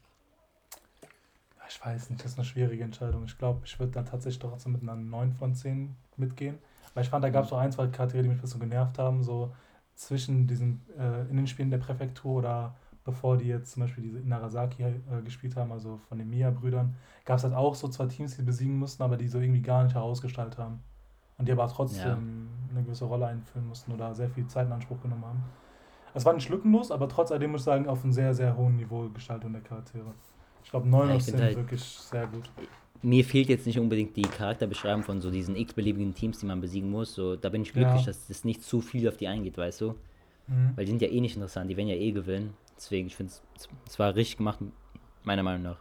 ich 1.69 1.85
weiß 1.85 2.09
nicht, 2.09 2.23
das 2.23 2.31
ist 2.31 2.37
eine 2.37 2.45
schwierige 2.45 2.83
Entscheidung. 2.83 3.25
Ich 3.25 3.37
glaube, 3.37 3.61
ich 3.65 3.79
würde 3.79 3.91
dann 3.91 4.05
tatsächlich 4.05 4.39
trotzdem 4.39 4.73
mit 4.73 4.81
einer 4.81 4.95
9 4.95 5.33
von 5.33 5.53
10 5.53 5.95
mitgehen. 6.15 6.57
Weil 6.93 7.03
ich 7.03 7.09
fand, 7.09 7.23
da 7.23 7.29
gab 7.29 7.43
es 7.43 7.49
so 7.49 7.55
ein, 7.55 7.71
zwei 7.71 7.87
Charaktere, 7.87 8.23
die 8.23 8.29
mich 8.29 8.39
ein 8.39 8.41
bisschen 8.41 8.59
genervt 8.59 8.97
haben, 8.97 9.21
so 9.23 9.53
zwischen 9.97 10.47
diesen, 10.47 10.81
äh, 10.97 11.29
in 11.29 11.37
den 11.37 11.47
Spielen 11.47 11.69
der 11.69 11.79
Präfektur 11.79 12.37
oder 12.37 12.75
bevor 13.03 13.37
die 13.37 13.47
jetzt 13.47 13.71
zum 13.71 13.81
Beispiel 13.83 14.03
diese 14.03 14.19
Narasaki 14.19 14.83
äh, 14.83 15.21
gespielt 15.23 15.55
haben, 15.55 15.71
also 15.71 15.97
von 16.09 16.17
den 16.17 16.29
Mia-Brüdern, 16.29 16.95
gab 17.25 17.37
es 17.37 17.43
halt 17.43 17.53
auch 17.53 17.73
so 17.73 17.87
zwei 17.87 18.05
Teams, 18.05 18.35
die 18.35 18.43
besiegen 18.43 18.77
mussten, 18.77 19.01
aber 19.01 19.17
die 19.17 19.27
so 19.27 19.39
irgendwie 19.39 19.61
gar 19.61 19.83
nicht 19.83 19.95
herausgestaltet 19.95 20.57
haben. 20.59 20.83
Und 21.37 21.47
die 21.47 21.51
aber 21.51 21.67
trotzdem 21.67 22.47
ja. 22.69 22.71
eine 22.71 22.83
gewisse 22.83 23.05
Rolle 23.05 23.27
einfüllen 23.27 23.67
mussten 23.67 23.91
oder 23.91 24.13
sehr 24.13 24.29
viel 24.29 24.47
Zeit 24.47 24.67
in 24.67 24.73
Anspruch 24.73 25.01
genommen 25.01 25.23
haben. 25.23 25.43
Es 26.13 26.25
war 26.25 26.33
nicht 26.33 26.49
lückenlos, 26.49 26.91
aber 26.91 27.07
trotz 27.07 27.31
alledem 27.31 27.51
muss 27.51 27.61
ich 27.61 27.65
sagen, 27.65 27.87
auf 27.87 28.03
einem 28.03 28.11
sehr, 28.11 28.33
sehr 28.33 28.57
hohen 28.57 28.75
Niveau 28.75 29.07
Gestaltung 29.09 29.53
der 29.53 29.61
Charaktere. 29.61 30.13
Ich 30.63 30.71
glaube, 30.71 30.89
9 30.89 31.09
ja, 31.09 31.19
sind 31.19 31.39
halt, 31.39 31.55
wirklich 31.55 31.81
sehr 31.81 32.27
gut. 32.27 32.49
Mir 33.01 33.23
fehlt 33.23 33.49
jetzt 33.49 33.65
nicht 33.65 33.79
unbedingt 33.79 34.15
die 34.15 34.23
Charakterbeschreibung 34.23 35.03
von 35.03 35.21
so 35.21 35.31
diesen 35.31 35.55
x-beliebigen 35.55 36.13
Teams, 36.13 36.39
die 36.39 36.45
man 36.45 36.61
besiegen 36.61 36.89
muss. 36.89 37.13
So, 37.13 37.35
da 37.35 37.49
bin 37.49 37.61
ich 37.61 37.73
glücklich, 37.73 38.01
ja. 38.01 38.07
dass 38.07 38.27
das 38.27 38.43
nicht 38.43 38.63
zu 38.63 38.81
viel 38.81 39.07
auf 39.07 39.17
die 39.17 39.27
eingeht, 39.27 39.57
weißt 39.57 39.81
du? 39.81 39.95
Mhm. 40.47 40.71
Weil 40.75 40.85
die 40.85 40.91
sind 40.91 41.01
ja 41.01 41.09
eh 41.09 41.21
nicht 41.21 41.35
interessant, 41.35 41.69
die 41.69 41.77
werden 41.77 41.89
ja 41.89 41.95
eh 41.95 42.11
gewinnen. 42.11 42.53
Deswegen, 42.75 43.07
ich 43.07 43.15
finde 43.15 43.33
es 43.87 43.99
war 43.99 44.15
richtig 44.15 44.37
gemacht, 44.37 44.59
meiner 45.23 45.43
Meinung 45.43 45.63
nach. 45.63 45.79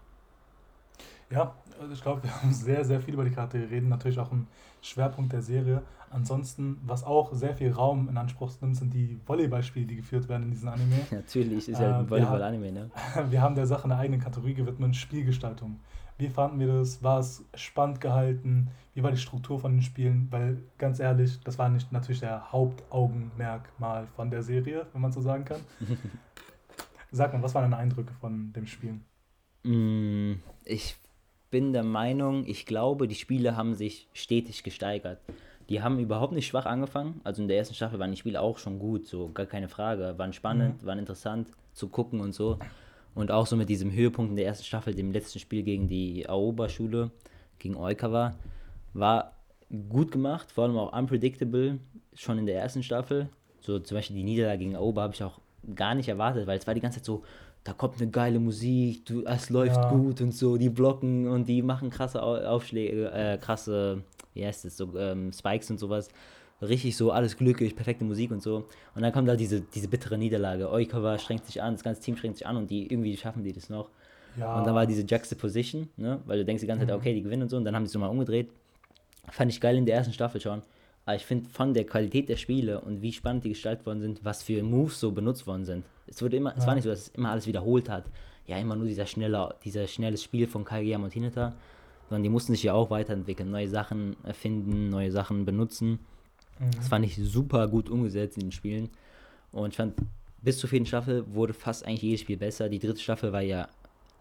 Ja, 1.31 1.55
also 1.81 1.93
ich 1.93 2.03
glaube, 2.03 2.23
wir 2.25 2.35
haben 2.35 2.53
sehr, 2.53 2.85
sehr 2.85 3.01
viel 3.01 3.15
über 3.15 3.25
die 3.25 3.31
Charaktere 3.31 3.71
reden. 3.71 3.89
Natürlich 3.89 4.19
auch 4.19 4.33
ein 4.33 4.47
Schwerpunkt 4.81 5.33
der 5.33 5.43
Serie. 5.43 5.83
Ansonsten, 6.11 6.79
was 6.87 7.05
auch 7.05 7.33
sehr 7.35 7.55
viel 7.55 7.73
Raum 7.73 8.09
in 8.09 8.17
Anspruch 8.17 8.53
nimmt, 8.61 8.77
sind 8.77 8.95
die 8.95 9.19
Volleyballspiele, 9.27 9.87
die 9.87 9.97
geführt 9.97 10.29
werden 10.29 10.45
in 10.45 10.51
diesem 10.51 10.69
Anime. 10.69 10.97
Natürlich, 11.11 11.69
ist 11.69 11.81
ja 11.81 11.99
ein 11.99 12.07
äh, 12.07 12.11
Volleyball-Anime, 12.11 12.73
ne? 12.73 12.91
Wir 13.31 13.43
haben 13.43 13.55
der 13.55 13.67
Sache 13.67 13.85
eine 13.85 13.97
eigene 13.97 14.19
Kategorie 14.19 14.55
gewidmet, 14.55 14.95
Spielgestaltung. 14.95 15.81
Wie 16.19 16.29
fanden 16.29 16.61
wir 16.61 16.69
das? 16.69 17.03
War 17.03 17.21
es 17.21 17.45
spannend 17.55 18.01
gehalten? 18.01 18.71
Wie 18.95 19.03
war 19.03 19.11
die 19.11 19.19
Struktur 19.19 19.59
von 19.59 19.73
den 19.73 19.83
Spielen? 19.83 20.29
Weil 20.31 20.63
ganz 20.79 20.99
ehrlich, 20.99 21.39
das 21.45 21.59
war 21.59 21.69
nicht 21.69 21.93
natürlich 21.93 22.21
der 22.21 22.51
Hauptaugenmerkmal 22.53 24.07
von 24.17 24.31
der 24.31 24.43
Serie, 24.43 24.87
wenn 24.93 25.03
man 25.03 25.13
so 25.13 25.21
sagen 25.21 25.45
kann. 25.45 25.61
Sag 27.13 27.33
mal, 27.33 27.43
was 27.43 27.55
waren 27.55 27.71
deine 27.71 27.77
Eindrücke 27.77 28.15
von 28.15 28.53
dem 28.55 28.67
Spiel? 28.67 29.01
Mm, 29.63 30.41
ich 30.65 30.97
bin 31.51 31.73
der 31.73 31.85
Meinung, 31.85 32.47
ich 32.47 32.67
glaube, 32.67 33.09
die 33.09 33.15
Spiele 33.15 33.57
haben 33.57 33.75
sich 33.75 34.09
stetig 34.15 34.63
gesteigert. 34.63 35.21
Die 35.69 35.83
haben 35.83 35.99
überhaupt 35.99 36.33
nicht 36.33 36.47
schwach 36.47 36.67
angefangen. 36.67 37.21
Also 37.25 37.43
in 37.43 37.49
der 37.49 37.59
ersten 37.59 37.75
Staffel 37.75 37.99
waren 37.99 38.11
die 38.11 38.17
Spiele 38.17 38.41
auch 38.41 38.59
schon 38.59 38.79
gut, 38.79 39.07
so 39.07 39.31
gar 39.33 39.47
keine 39.47 39.69
Frage. 39.69 40.15
Waren 40.17 40.33
spannend, 40.33 40.83
mhm. 40.83 40.87
waren 40.87 40.99
interessant 40.99 41.49
zu 41.73 41.89
gucken 41.89 42.21
und 42.21 42.35
so. 42.35 42.59
Und 43.17 43.31
auch 43.31 43.47
so 43.47 43.57
mit 43.57 43.71
diesem 43.71 43.91
Höhepunkt 43.91 44.31
in 44.31 44.37
der 44.37 44.45
ersten 44.45 44.65
Staffel, 44.65 44.95
dem 44.95 45.11
letzten 45.11 45.39
Spiel 45.39 45.63
gegen 45.63 45.89
die 45.89 46.29
Aoba-Schule, 46.29 47.11
gegen 47.59 47.75
Oikawa, 47.75 48.35
war 48.93 49.33
gut 49.89 50.13
gemacht, 50.13 50.53
vor 50.53 50.65
allem 50.65 50.77
auch 50.77 50.93
unpredictable, 50.93 51.79
schon 52.15 52.39
in 52.39 52.45
der 52.45 52.61
ersten 52.61 52.83
Staffel. 52.83 53.31
So 53.61 53.79
zum 53.79 53.97
Beispiel 53.97 54.17
die 54.17 54.23
Niederlage 54.23 54.59
gegen 54.59 54.77
Aoba 54.77 55.03
habe 55.03 55.15
ich 55.15 55.25
auch 55.25 55.41
gar 55.75 55.95
nicht 55.95 56.09
erwartet, 56.09 56.47
weil 56.47 56.59
es 56.59 56.67
war 56.67 56.75
die 56.75 56.83
ganze 56.83 56.99
Zeit 56.99 57.07
so, 57.07 57.25
da 57.65 57.73
kommt 57.73 58.01
eine 58.03 58.11
geile 58.11 58.39
Musik, 58.39 59.07
du, 59.07 59.25
es 59.25 59.49
läuft 59.49 59.77
ja. 59.77 59.91
gut 59.91 60.21
und 60.21 60.33
so, 60.33 60.59
die 60.59 60.69
blocken 60.69 61.27
und 61.27 61.49
die 61.49 61.63
machen 61.63 61.89
krasse 61.89 62.23
Aufschläge, 62.23 63.11
äh, 63.13 63.39
krasse, 63.39 64.03
wie 64.35 64.45
heißt 64.45 64.67
es, 64.67 64.77
so 64.77 64.95
ähm, 64.95 65.33
Spikes 65.33 65.71
und 65.71 65.79
sowas. 65.79 66.11
Richtig 66.63 66.97
so, 66.97 67.11
alles 67.11 67.37
glücklich, 67.37 67.77
perfekte 67.77 68.05
Musik 68.05 68.31
und 68.31 68.43
so. 68.43 68.69
Und 68.95 69.03
dann 69.03 69.13
kommt 69.13 69.29
da 69.29 69.37
diese, 69.37 69.61
diese 69.61 69.89
bittere 69.89 70.17
Niederlage. 70.17 70.71
Oikawa 70.71 71.19
strengt 71.19 71.45
sich 71.45 71.63
an, 71.63 71.75
das 71.75 71.85
ganze 71.85 72.01
Team 72.01 72.17
strengt 72.17 72.37
sich 72.37 72.47
an 72.47 72.57
und 72.57 72.71
die 72.71 72.91
irgendwie 72.91 73.17
schaffen 73.17 73.45
die 73.45 73.53
das 73.53 73.69
noch. 73.69 73.91
Ja. 74.39 74.59
Und 74.59 74.67
dann 74.67 74.75
war 74.75 74.87
diese 74.87 75.03
Juxtaposition, 75.03 75.89
ne? 75.97 76.21
weil 76.27 76.39
du 76.39 76.45
denkst 76.45 76.63
die 76.63 76.67
ganze 76.67 76.87
Zeit, 76.87 76.95
mhm. 76.95 77.01
okay, 77.01 77.15
die 77.15 77.23
gewinnen 77.23 77.43
und 77.43 77.51
so. 77.51 77.57
Und 77.57 77.65
dann 77.65 77.75
haben 77.75 77.85
die 77.85 77.89
es 77.89 77.95
nochmal 77.95 78.11
umgedreht. 78.11 78.51
Fand 79.31 79.51
ich 79.51 79.61
geil 79.61 79.77
in 79.77 79.87
der 79.87 79.97
ersten 79.97 80.13
Staffel 80.13 80.41
schon. 80.41 80.63
Aber 81.05 81.17
ich 81.17 81.25
finde 81.25 81.49
von 81.49 81.75
der 81.75 81.85
Qualität 81.85 82.29
der 82.29 82.37
Spiele 82.37 82.81
und 82.81 83.03
wie 83.03 83.13
spannend 83.13 83.45
die 83.45 83.51
gestaltet 83.51 83.87
worden 83.87 84.01
sind, 84.01 84.25
was 84.25 84.43
für 84.43 84.63
Moves 84.63 84.99
so 84.99 85.13
benutzt 85.13 85.47
worden 85.47 85.65
sind. 85.65 85.85
Es, 86.07 86.23
wurde 86.23 86.37
immer, 86.37 86.51
ja. 86.51 86.57
es 86.59 86.67
war 86.67 86.75
nicht 86.75 86.85
so, 86.85 86.91
dass 86.91 87.01
es 87.01 87.09
immer 87.09 87.31
alles 87.31 87.47
wiederholt 87.47 87.89
hat. 87.89 88.05
Ja, 88.47 88.59
immer 88.59 88.77
nur 88.77 88.87
dieser 88.87 89.07
schnelle, 89.07 89.55
dieser 89.65 89.87
schnelle 89.87 90.17
Spiel 90.17 90.47
von 90.47 90.65
Kageyama 90.65 91.05
und 91.05 91.13
Hinata. 91.13 91.55
Sondern 92.09 92.23
die 92.23 92.29
mussten 92.29 92.53
sich 92.53 92.63
ja 92.63 92.73
auch 92.73 92.91
weiterentwickeln, 92.91 93.51
neue 93.51 93.69
Sachen 93.69 94.17
erfinden, 94.25 94.89
neue 94.89 95.11
Sachen 95.11 95.45
benutzen. 95.45 95.99
Mhm. 96.59 96.71
Das 96.77 96.89
fand 96.89 97.05
ich 97.05 97.17
super 97.17 97.69
gut 97.69 97.89
umgesetzt 97.89 98.37
in 98.37 98.45
den 98.45 98.53
Spielen. 98.53 98.91
Und 99.53 99.71
ich 99.71 99.77
fand, 99.77 99.95
bis 100.43 100.59
zur 100.59 100.69
vierten 100.69 100.87
Staffel 100.87 101.25
wurde 101.33 101.55
fast 101.55 101.87
eigentlich 101.87 102.03
jedes 102.03 102.21
Spiel 102.21 102.37
besser. 102.37 102.69
Die 102.69 102.79
dritte 102.79 103.01
Staffel 103.01 103.33
war 103.33 103.43
ja 103.43 103.69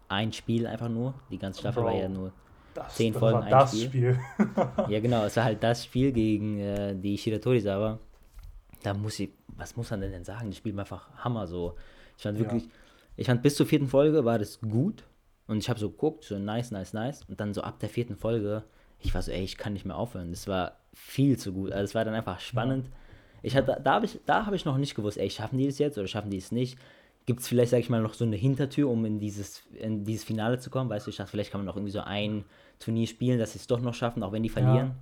ein 0.08 0.32
Spiel 0.32 0.66
einfach 0.66 0.88
nur. 0.88 1.14
Die 1.30 1.38
ganze 1.38 1.60
Staffel 1.60 1.82
Bro. 1.82 1.90
war 1.90 1.96
ja 1.96 2.08
nur 2.08 2.32
das, 2.74 2.94
zehn 2.94 3.12
das 3.12 3.20
Folgen, 3.20 3.38
ein 3.38 3.50
das 3.50 3.70
Spiel. 3.70 3.86
Spiel. 3.86 4.18
ja, 4.88 5.00
genau, 5.00 5.24
es 5.24 5.36
war 5.36 5.44
halt 5.44 5.62
das 5.62 5.84
Spiel 5.84 6.12
gegen 6.12 6.58
äh, 6.58 6.94
die 6.94 7.16
Shiratori 7.16 7.66
aber 7.68 7.98
da 8.82 8.94
muss 8.94 9.18
ich, 9.18 9.30
was 9.56 9.76
muss 9.76 9.90
man 9.90 10.00
denn 10.00 10.24
sagen? 10.24 10.50
Die 10.50 10.56
spielen 10.56 10.78
einfach 10.78 11.08
Hammer 11.16 11.46
so. 11.46 11.74
Ich 12.16 12.22
fand 12.22 12.38
wirklich, 12.38 12.64
ja. 12.64 12.70
ich 13.16 13.26
fand 13.26 13.42
bis 13.42 13.56
zur 13.56 13.66
vierten 13.66 13.88
Folge 13.88 14.24
war 14.24 14.38
das 14.38 14.60
gut 14.60 15.04
und 15.46 15.58
ich 15.58 15.68
habe 15.68 15.80
so 15.80 15.90
geguckt, 15.90 16.24
so 16.24 16.38
nice, 16.38 16.70
nice, 16.70 16.92
nice 16.92 17.24
und 17.28 17.40
dann 17.40 17.52
so 17.52 17.62
ab 17.62 17.78
der 17.80 17.88
vierten 17.88 18.16
Folge, 18.16 18.62
ich 19.00 19.14
war 19.14 19.22
so, 19.22 19.30
ey, 19.30 19.42
ich 19.42 19.56
kann 19.56 19.72
nicht 19.72 19.84
mehr 19.84 19.96
aufhören. 19.96 20.30
Das 20.30 20.46
war 20.46 20.78
viel 20.94 21.38
zu 21.38 21.52
gut. 21.52 21.72
Also 21.72 21.84
es 21.84 21.94
war 21.94 22.04
dann 22.04 22.14
einfach 22.14 22.40
spannend. 22.40 22.88
Ich 23.42 23.54
hatte, 23.56 23.80
da 23.82 23.94
habe 23.94 24.06
ich, 24.06 24.18
da 24.26 24.50
ich 24.52 24.64
noch 24.64 24.78
nicht 24.78 24.94
gewusst, 24.94 25.18
ey, 25.18 25.30
schaffen 25.30 25.58
die 25.58 25.66
das 25.66 25.78
jetzt 25.78 25.98
oder 25.98 26.08
schaffen 26.08 26.30
die 26.30 26.38
es 26.38 26.52
nicht? 26.52 26.78
Gibt 27.26 27.40
es 27.40 27.48
vielleicht, 27.48 27.70
sag 27.70 27.78
ich 27.78 27.90
mal, 27.90 28.00
noch 28.00 28.14
so 28.14 28.24
eine 28.24 28.36
Hintertür, 28.36 28.88
um 28.88 29.04
in 29.04 29.18
dieses, 29.18 29.64
in 29.80 30.04
dieses 30.04 30.24
Finale 30.24 30.58
zu 30.58 30.70
kommen? 30.70 30.88
Weißt 30.90 31.06
du, 31.06 31.10
ich 31.10 31.16
dachte, 31.16 31.30
vielleicht 31.30 31.50
kann 31.50 31.60
man 31.60 31.66
noch 31.66 31.76
irgendwie 31.76 31.92
so 31.92 32.00
ein 32.00 32.44
Turnier 32.78 33.06
spielen, 33.06 33.38
dass 33.38 33.52
sie 33.52 33.58
es 33.58 33.66
doch 33.66 33.80
noch 33.80 33.94
schaffen, 33.94 34.22
auch 34.22 34.32
wenn 34.32 34.42
die 34.42 34.48
verlieren. 34.48 34.88
Ja. 34.88 34.96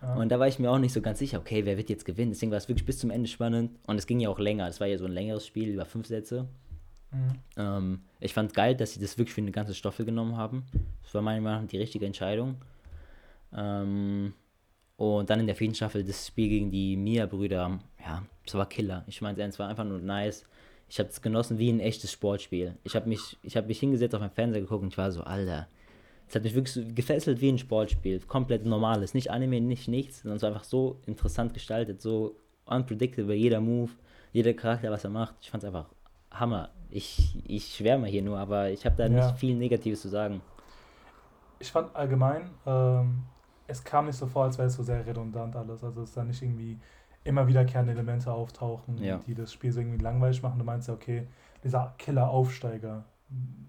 Ja. 0.00 0.14
Und 0.14 0.28
da 0.30 0.38
war 0.38 0.46
ich 0.46 0.58
mir 0.58 0.70
auch 0.70 0.78
nicht 0.78 0.92
so 0.92 1.00
ganz 1.00 1.18
sicher, 1.18 1.38
okay, 1.38 1.64
wer 1.64 1.76
wird 1.76 1.90
jetzt 1.90 2.04
gewinnen? 2.04 2.30
Deswegen 2.30 2.52
war 2.52 2.58
es 2.58 2.68
wirklich 2.68 2.86
bis 2.86 2.98
zum 2.98 3.10
Ende 3.10 3.28
spannend. 3.28 3.72
Und 3.86 3.98
es 3.98 4.06
ging 4.06 4.20
ja 4.20 4.28
auch 4.28 4.38
länger. 4.38 4.68
Es 4.68 4.80
war 4.80 4.86
ja 4.86 4.96
so 4.96 5.06
ein 5.06 5.12
längeres 5.12 5.46
Spiel 5.46 5.68
über 5.68 5.84
fünf 5.84 6.06
Sätze. 6.06 6.46
Mhm. 7.10 7.32
Ähm, 7.56 8.00
ich 8.20 8.32
fand 8.32 8.54
geil, 8.54 8.76
dass 8.76 8.92
sie 8.92 9.00
das 9.00 9.18
wirklich 9.18 9.34
für 9.34 9.40
eine 9.40 9.50
ganze 9.50 9.74
Staffel 9.74 10.04
genommen 10.04 10.36
haben. 10.36 10.66
Das 11.02 11.14
war 11.14 11.22
meiner 11.22 11.40
Meinung 11.40 11.62
nach 11.62 11.70
die 11.70 11.78
richtige 11.78 12.06
Entscheidung. 12.06 12.56
Ähm, 13.52 14.34
und 14.96 15.30
dann 15.30 15.40
in 15.40 15.46
der 15.46 15.54
vierten 15.56 15.74
Staffel 15.74 16.04
das 16.04 16.26
Spiel 16.26 16.48
gegen 16.48 16.70
die 16.70 16.96
Mia-Brüder. 16.96 17.78
Ja, 18.04 18.22
das 18.44 18.54
war 18.54 18.68
Killer. 18.68 19.04
Ich 19.06 19.20
meine, 19.20 19.40
es 19.42 19.58
war 19.58 19.68
einfach 19.68 19.84
nur 19.84 20.00
nice. 20.00 20.44
Ich 20.88 20.98
habe 20.98 21.08
es 21.08 21.22
genossen 21.22 21.58
wie 21.58 21.70
ein 21.70 21.80
echtes 21.80 22.10
Sportspiel. 22.10 22.76
Ich 22.82 22.96
habe 22.96 23.08
mich, 23.08 23.36
hab 23.54 23.66
mich 23.66 23.78
hingesetzt 23.78 24.14
auf 24.14 24.20
meinem 24.20 24.30
Fernseher 24.30 24.62
geguckt 24.62 24.82
und 24.82 24.88
ich 24.88 24.98
war 24.98 25.12
so, 25.12 25.22
Alter, 25.22 25.68
es 26.28 26.34
hat 26.34 26.42
mich 26.42 26.54
wirklich 26.54 26.74
so 26.74 26.82
gefesselt 26.94 27.40
wie 27.40 27.50
ein 27.50 27.58
Sportspiel. 27.58 28.20
Komplett 28.20 28.66
normales. 28.66 29.14
Nicht 29.14 29.30
Anime, 29.30 29.60
nicht 29.60 29.88
nichts, 29.88 30.22
sondern 30.22 30.38
so 30.38 30.46
einfach 30.46 30.64
so 30.64 31.00
interessant 31.06 31.54
gestaltet, 31.54 32.02
so 32.02 32.36
unpredictable. 32.64 33.34
Jeder 33.34 33.60
Move, 33.60 33.90
jeder 34.32 34.52
Charakter, 34.52 34.90
was 34.90 35.04
er 35.04 35.10
macht. 35.10 35.36
Ich 35.40 35.50
fand 35.50 35.62
es 35.62 35.68
einfach 35.68 35.86
Hammer. 36.30 36.70
Ich, 36.90 37.38
ich 37.46 37.74
schwärme 37.74 38.08
hier 38.08 38.22
nur, 38.22 38.38
aber 38.38 38.70
ich 38.70 38.84
habe 38.84 38.96
da 38.96 39.06
ja. 39.06 39.10
nicht 39.10 39.38
viel 39.38 39.54
Negatives 39.54 40.02
zu 40.02 40.08
sagen. 40.08 40.40
Ich 41.60 41.72
fand 41.72 41.94
allgemein, 41.96 42.50
ähm, 42.66 43.22
es 43.68 43.84
kam 43.84 44.06
nicht 44.06 44.16
so 44.16 44.26
vor, 44.26 44.44
als 44.44 44.58
wäre 44.58 44.68
es 44.68 44.74
so 44.74 44.82
sehr 44.82 45.06
redundant 45.06 45.54
alles. 45.54 45.84
Also 45.84 46.02
es 46.02 46.08
ist 46.08 46.16
da 46.16 46.24
nicht 46.24 46.42
irgendwie 46.42 46.80
immer 47.22 47.46
wiederkehrende 47.46 47.92
Elemente 47.92 48.32
auftauchen, 48.32 48.96
ja. 48.98 49.18
die 49.18 49.34
das 49.34 49.52
Spiel 49.52 49.70
so 49.70 49.80
irgendwie 49.80 50.02
langweilig 50.02 50.42
machen. 50.42 50.58
Du 50.58 50.64
meinst 50.64 50.88
ja, 50.88 50.94
okay, 50.94 51.28
dieser 51.62 51.94
Killer-Aufsteiger, 51.98 53.04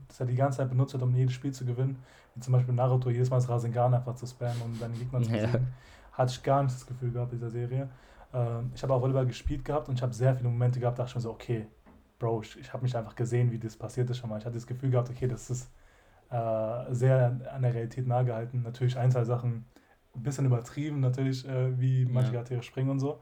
das 0.07 0.19
er 0.19 0.25
die 0.25 0.35
ganze 0.35 0.59
Zeit 0.59 0.69
benutzt 0.69 0.93
hat, 0.93 1.01
um 1.01 1.13
jedes 1.13 1.33
Spiel 1.33 1.51
zu 1.51 1.65
gewinnen. 1.65 2.01
Wie 2.33 2.39
zum 2.39 2.53
Beispiel 2.53 2.73
Naruto, 2.73 3.09
jedes 3.09 3.29
Mal 3.29 3.37
das 3.37 3.49
Rasengan 3.49 3.93
einfach 3.93 4.15
zu 4.15 4.25
spammen 4.25 4.61
und 4.63 4.75
seine 4.79 4.93
Gegner 4.93 5.21
zu 5.21 5.29
besiegen. 5.29 5.53
Ja. 5.53 6.13
Hatte 6.13 6.31
ich 6.31 6.41
gar 6.43 6.63
nicht 6.63 6.75
das 6.75 6.87
Gefühl 6.87 7.11
gehabt, 7.11 7.33
dieser 7.33 7.49
Serie. 7.49 7.89
Ähm, 8.33 8.71
ich 8.73 8.81
habe 8.81 8.93
auch 8.93 9.01
Volleyball 9.01 9.25
gespielt 9.25 9.65
gehabt 9.65 9.89
und 9.89 9.95
ich 9.95 10.01
habe 10.01 10.13
sehr 10.13 10.33
viele 10.35 10.47
Momente 10.47 10.79
gehabt, 10.79 10.97
da 10.97 11.03
dachte 11.03 11.11
ich 11.11 11.15
mir 11.15 11.21
so, 11.21 11.31
okay, 11.31 11.67
Bro, 12.19 12.41
ich, 12.41 12.57
ich 12.59 12.71
habe 12.71 12.83
mich 12.83 12.95
einfach 12.95 13.15
gesehen, 13.15 13.51
wie 13.51 13.59
das 13.59 13.75
passiert 13.75 14.09
ist 14.09 14.17
schon 14.17 14.29
mal. 14.29 14.37
Ich 14.37 14.45
hatte 14.45 14.55
das 14.55 14.67
Gefühl 14.67 14.91
gehabt, 14.91 15.09
okay, 15.09 15.27
das 15.27 15.49
ist 15.49 15.71
äh, 16.29 16.93
sehr 16.93 17.39
an 17.53 17.61
der 17.61 17.73
Realität 17.73 18.07
nahe 18.07 18.25
gehalten. 18.25 18.61
Natürlich 18.61 18.97
ein, 18.97 19.11
zwei 19.11 19.23
Sachen 19.23 19.65
ein 20.15 20.23
bisschen 20.23 20.45
übertrieben, 20.45 20.99
natürlich, 20.99 21.47
äh, 21.47 21.79
wie 21.79 22.05
manche 22.05 22.29
ja. 22.29 22.33
Charaktere 22.33 22.63
springen 22.63 22.89
und 22.89 22.99
so. 22.99 23.19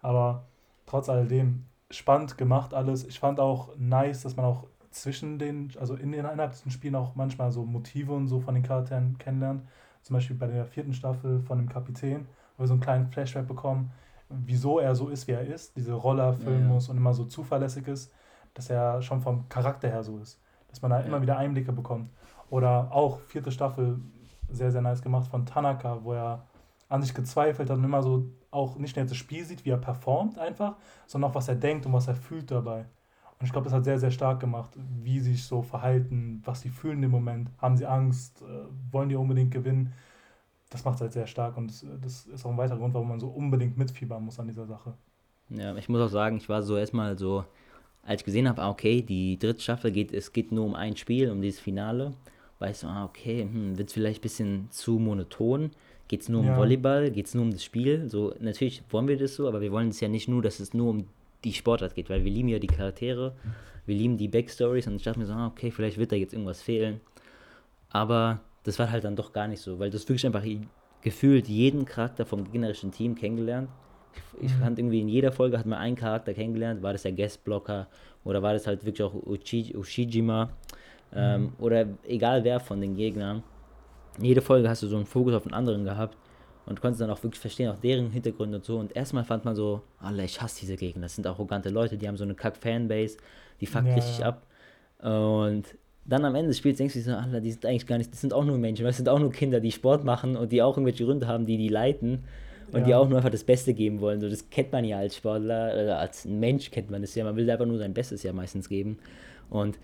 Aber 0.00 0.44
trotz 0.86 1.08
alledem 1.08 1.66
spannend 1.90 2.38
gemacht 2.38 2.74
alles. 2.74 3.04
Ich 3.04 3.20
fand 3.20 3.38
auch 3.38 3.70
nice, 3.76 4.22
dass 4.22 4.36
man 4.36 4.46
auch 4.46 4.66
zwischen 4.90 5.38
den, 5.38 5.70
also 5.78 5.94
in 5.94 6.12
den 6.12 6.24
des 6.24 6.64
Spielen 6.72 6.94
auch 6.94 7.14
manchmal 7.14 7.52
so 7.52 7.64
Motive 7.64 8.12
und 8.12 8.28
so 8.28 8.40
von 8.40 8.54
den 8.54 8.62
Charakteren 8.62 9.16
kennenlernt. 9.18 9.62
Zum 10.02 10.14
Beispiel 10.14 10.36
bei 10.36 10.46
der 10.46 10.66
vierten 10.66 10.92
Staffel 10.92 11.40
von 11.40 11.58
dem 11.58 11.68
Kapitän, 11.68 12.26
wo 12.56 12.64
wir 12.64 12.66
so 12.66 12.74
einen 12.74 12.82
kleinen 12.82 13.06
Flashback 13.06 13.46
bekommen, 13.46 13.92
wieso 14.28 14.78
er 14.78 14.94
so 14.94 15.08
ist, 15.08 15.28
wie 15.28 15.32
er 15.32 15.46
ist, 15.46 15.76
diese 15.76 15.92
Rolle 15.92 16.22
erfüllen 16.22 16.62
ja, 16.62 16.66
ja. 16.66 16.72
muss 16.72 16.88
und 16.88 16.96
immer 16.96 17.14
so 17.14 17.24
zuverlässig 17.24 17.86
ist, 17.88 18.12
dass 18.54 18.68
er 18.70 19.00
schon 19.02 19.20
vom 19.20 19.48
Charakter 19.48 19.88
her 19.88 20.02
so 20.02 20.18
ist. 20.18 20.40
Dass 20.68 20.82
man 20.82 20.90
da 20.90 21.00
ja. 21.00 21.06
immer 21.06 21.22
wieder 21.22 21.36
Einblicke 21.38 21.72
bekommt. 21.72 22.10
Oder 22.50 22.90
auch 22.92 23.20
vierte 23.20 23.50
Staffel, 23.50 24.00
sehr, 24.52 24.70
sehr 24.70 24.82
nice 24.82 25.02
gemacht 25.02 25.28
von 25.28 25.46
Tanaka, 25.46 26.00
wo 26.02 26.12
er 26.12 26.46
an 26.88 27.02
sich 27.02 27.14
gezweifelt 27.14 27.70
hat 27.70 27.78
und 27.78 27.84
immer 27.84 28.02
so 28.02 28.26
auch 28.50 28.76
nicht 28.76 28.96
nur 28.96 29.06
das 29.06 29.16
Spiel 29.16 29.44
sieht, 29.44 29.64
wie 29.64 29.70
er 29.70 29.78
performt 29.78 30.38
einfach, 30.38 30.76
sondern 31.06 31.30
auch 31.30 31.34
was 31.34 31.48
er 31.48 31.54
denkt 31.54 31.86
und 31.86 31.92
was 31.92 32.06
er 32.06 32.14
fühlt 32.14 32.50
dabei. 32.50 32.84
Und 33.40 33.46
ich 33.46 33.52
glaube, 33.52 33.64
das 33.64 33.72
hat 33.72 33.84
sehr, 33.84 33.98
sehr 33.98 34.10
stark 34.10 34.40
gemacht, 34.40 34.70
wie 35.02 35.18
sie 35.18 35.32
sich 35.32 35.44
so 35.44 35.62
verhalten, 35.62 36.42
was 36.44 36.60
sie 36.60 36.68
fühlen 36.68 37.02
im 37.02 37.10
Moment. 37.10 37.50
Haben 37.58 37.76
sie 37.76 37.86
Angst? 37.86 38.42
Äh, 38.42 38.68
wollen 38.92 39.08
die 39.08 39.16
unbedingt 39.16 39.50
gewinnen? 39.50 39.92
Das 40.70 40.84
macht 40.84 40.96
es 40.96 41.00
halt 41.00 41.12
sehr 41.12 41.26
stark 41.26 41.56
und 41.56 41.68
das, 41.68 41.84
das, 42.00 42.26
ist 42.26 42.46
auch 42.46 42.50
ein 42.50 42.56
weiterer 42.56 42.78
Grund, 42.78 42.94
warum 42.94 43.08
man 43.08 43.20
so 43.20 43.28
unbedingt 43.28 43.76
mitfiebern 43.76 44.24
muss 44.24 44.38
an 44.38 44.46
dieser 44.46 44.66
Sache. 44.66 44.94
Ja, 45.48 45.74
ich 45.76 45.88
muss 45.88 46.00
auch 46.00 46.08
sagen, 46.08 46.36
ich 46.36 46.48
war 46.48 46.62
so 46.62 46.76
erstmal 46.76 47.18
so, 47.18 47.44
als 48.04 48.20
ich 48.20 48.24
gesehen 48.24 48.48
habe, 48.48 48.62
ah, 48.62 48.70
okay, 48.70 49.02
die 49.02 49.38
dritte 49.38 49.60
Staffel 49.60 49.90
geht, 49.90 50.12
es 50.12 50.32
geht 50.32 50.52
nur 50.52 50.64
um 50.64 50.74
ein 50.74 50.96
Spiel, 50.96 51.30
um 51.30 51.42
dieses 51.42 51.60
Finale, 51.60 52.14
weißt 52.62 52.84
du, 52.84 52.86
ah, 52.86 53.04
okay, 53.04 53.42
hm, 53.42 53.76
wird 53.76 53.88
es 53.88 53.94
vielleicht 53.94 54.20
ein 54.20 54.22
bisschen 54.22 54.66
zu 54.70 54.98
monoton. 54.98 55.72
Geht 56.06 56.22
es 56.22 56.28
nur 56.28 56.44
ja. 56.44 56.52
um 56.52 56.58
Volleyball? 56.58 57.10
Geht 57.10 57.26
es 57.26 57.34
nur 57.34 57.44
um 57.44 57.50
das 57.50 57.64
Spiel? 57.64 58.08
So, 58.08 58.34
natürlich 58.38 58.82
wollen 58.90 59.08
wir 59.08 59.16
das 59.16 59.34
so, 59.34 59.48
aber 59.48 59.60
wir 59.60 59.72
wollen 59.72 59.88
es 59.88 60.00
ja 60.00 60.08
nicht 60.08 60.28
nur, 60.28 60.42
dass 60.42 60.60
es 60.60 60.72
nur 60.72 60.90
um 60.90 61.06
die 61.42 61.52
Sportart 61.52 61.94
geht, 61.94 62.08
weil 62.08 62.24
wir 62.24 62.30
lieben 62.30 62.48
ja 62.48 62.60
die 62.60 62.68
Charaktere, 62.68 63.34
wir 63.84 63.96
lieben 63.96 64.16
die 64.16 64.28
Backstories 64.28 64.86
und 64.86 64.94
ich 64.94 65.02
dachte 65.02 65.18
mir 65.18 65.26
so, 65.26 65.32
ah, 65.32 65.48
okay, 65.48 65.72
vielleicht 65.72 65.98
wird 65.98 66.12
da 66.12 66.16
jetzt 66.16 66.34
irgendwas 66.34 66.62
fehlen. 66.62 67.00
Aber 67.90 68.40
das 68.62 68.78
war 68.78 68.90
halt 68.90 69.02
dann 69.02 69.16
doch 69.16 69.32
gar 69.32 69.48
nicht 69.48 69.60
so, 69.60 69.80
weil 69.80 69.90
du 69.90 69.98
hast 69.98 70.08
wirklich 70.08 70.24
einfach 70.24 70.44
gefühlt 71.00 71.48
jeden 71.48 71.84
Charakter 71.84 72.24
vom 72.24 72.44
gegnerischen 72.44 72.92
Team 72.92 73.16
kennengelernt. 73.16 73.68
Ich, 74.14 74.46
ich 74.46 74.56
mhm. 74.56 74.60
fand 74.60 74.78
irgendwie 74.78 75.00
in 75.00 75.08
jeder 75.08 75.32
Folge 75.32 75.58
hat 75.58 75.66
man 75.66 75.80
einen 75.80 75.96
Charakter 75.96 76.32
kennengelernt, 76.32 76.82
war 76.82 76.92
das 76.92 77.02
der 77.02 77.12
Guestblocker 77.12 77.88
oder 78.22 78.42
war 78.42 78.52
das 78.52 78.68
halt 78.68 78.84
wirklich 78.84 79.02
auch 79.02 79.14
Uchi, 79.14 79.74
Ushijima 79.76 80.50
ähm, 81.14 81.42
mhm. 81.42 81.52
oder 81.58 81.86
egal 82.04 82.44
wer 82.44 82.60
von 82.60 82.80
den 82.80 82.96
Gegnern. 82.96 83.42
Jede 84.20 84.42
Folge 84.42 84.68
hast 84.68 84.82
du 84.82 84.86
so 84.86 84.96
einen 84.96 85.06
Fokus 85.06 85.34
auf 85.34 85.44
den 85.44 85.54
anderen 85.54 85.84
gehabt 85.84 86.16
und 86.66 86.80
konntest 86.80 87.00
dann 87.00 87.10
auch 87.10 87.22
wirklich 87.22 87.40
verstehen, 87.40 87.70
auch 87.70 87.78
deren 87.78 88.10
Hintergründe 88.10 88.58
und 88.58 88.64
so. 88.64 88.78
Und 88.78 88.94
erstmal 88.94 89.24
fand 89.24 89.44
man 89.44 89.54
so, 89.54 89.82
Alter, 90.00 90.22
ich 90.24 90.40
hasse 90.40 90.60
diese 90.60 90.76
Gegner. 90.76 91.02
Das 91.02 91.14
sind 91.14 91.26
arrogante 91.26 91.70
Leute, 91.70 91.96
die 91.96 92.06
haben 92.06 92.16
so 92.16 92.24
eine 92.24 92.34
Kack-Fanbase, 92.34 93.16
die 93.60 93.66
fuckt 93.66 93.86
ja, 93.86 93.94
richtig 93.94 94.24
ab. 94.24 94.46
Und 94.98 95.64
dann 96.04 96.24
am 96.24 96.34
Ende 96.34 96.48
des 96.48 96.58
Spiels 96.58 96.78
denkst 96.78 96.94
du 96.94 97.00
so, 97.00 97.12
Alter, 97.12 97.40
die 97.40 97.50
sind 97.50 97.64
eigentlich 97.64 97.86
gar 97.86 97.98
nicht, 97.98 98.12
das 98.12 98.20
sind 98.20 98.32
auch 98.32 98.44
nur 98.44 98.58
Menschen, 98.58 98.84
das 98.84 98.96
sind 98.96 99.08
auch 99.08 99.18
nur 99.18 99.32
Kinder, 99.32 99.60
die 99.60 99.72
Sport 99.72 100.04
machen 100.04 100.36
und 100.36 100.52
die 100.52 100.62
auch 100.62 100.76
irgendwelche 100.76 101.04
Gründe 101.04 101.26
haben, 101.26 101.46
die 101.46 101.56
die 101.56 101.68
leiten 101.68 102.24
und 102.72 102.80
ja. 102.80 102.86
die 102.86 102.94
auch 102.94 103.08
nur 103.08 103.18
einfach 103.18 103.30
das 103.30 103.44
Beste 103.44 103.74
geben 103.74 104.00
wollen. 104.00 104.20
So, 104.20 104.28
das 104.28 104.48
kennt 104.50 104.72
man 104.72 104.84
ja 104.84 104.98
als 104.98 105.16
Sportler, 105.16 105.72
oder 105.74 105.98
als 105.98 106.24
Mensch 106.24 106.70
kennt 106.70 106.90
man 106.90 107.02
das 107.02 107.14
ja, 107.14 107.24
man 107.24 107.36
will 107.36 107.48
einfach 107.50 107.66
nur 107.66 107.78
sein 107.78 107.94
Bestes 107.94 108.22
ja 108.22 108.32
meistens 108.32 108.68
geben. 108.68 108.98
Und 109.50 109.78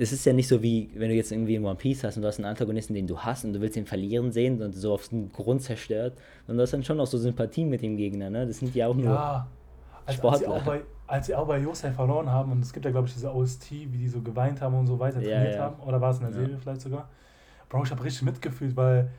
es 0.00 0.12
ist 0.12 0.24
ja 0.24 0.32
nicht 0.32 0.46
so 0.46 0.62
wie, 0.62 0.90
wenn 0.94 1.08
du 1.08 1.14
jetzt 1.14 1.32
irgendwie 1.32 1.56
in 1.56 1.64
One 1.64 1.74
Piece 1.74 2.04
hast 2.04 2.16
und 2.16 2.22
du 2.22 2.28
hast 2.28 2.38
einen 2.38 2.46
Antagonisten, 2.46 2.94
den 2.94 3.08
du 3.08 3.18
hast 3.18 3.44
und 3.44 3.52
du 3.52 3.60
willst 3.60 3.76
ihn 3.76 3.84
verlieren 3.84 4.30
sehen 4.30 4.62
und 4.62 4.72
so 4.72 4.94
auf 4.94 5.08
den 5.08 5.32
Grund 5.32 5.62
zerstört. 5.62 6.16
Und 6.46 6.56
du 6.56 6.62
hast 6.62 6.72
dann 6.72 6.84
schon 6.84 7.00
auch 7.00 7.06
so 7.06 7.18
Sympathie 7.18 7.64
mit 7.64 7.82
dem 7.82 7.96
Gegner, 7.96 8.30
ne? 8.30 8.46
Das 8.46 8.58
sind 8.58 8.74
ja 8.76 8.86
auch 8.86 8.94
nur 8.94 9.06
ja, 9.06 9.48
also 10.06 10.18
Sportler. 10.18 10.52
Als 10.52 10.62
sie, 10.62 10.62
auch 10.62 10.64
bei, 10.64 10.80
als 11.08 11.26
sie 11.26 11.34
auch 11.34 11.46
bei 11.48 11.58
Josef 11.58 11.94
verloren 11.94 12.30
haben 12.30 12.52
und 12.52 12.60
es 12.60 12.72
gibt 12.72 12.84
ja, 12.84 12.92
glaube 12.92 13.08
ich, 13.08 13.14
diese 13.14 13.34
OST, 13.34 13.72
wie 13.72 13.98
die 13.98 14.08
so 14.08 14.20
geweint 14.20 14.60
haben 14.60 14.74
und 14.74 14.86
so 14.86 15.00
weiter 15.00 15.20
trainiert 15.20 15.54
ja, 15.54 15.56
ja. 15.56 15.62
haben. 15.64 15.80
Oder 15.80 16.00
war 16.00 16.10
es 16.10 16.18
in 16.18 16.24
der 16.24 16.32
Serie 16.32 16.56
vielleicht 16.58 16.80
sogar? 16.80 17.08
Bro, 17.68 17.82
ich 17.82 17.90
habe 17.90 18.04
richtig 18.04 18.22
mitgefühlt, 18.22 18.76
weil 18.76 19.10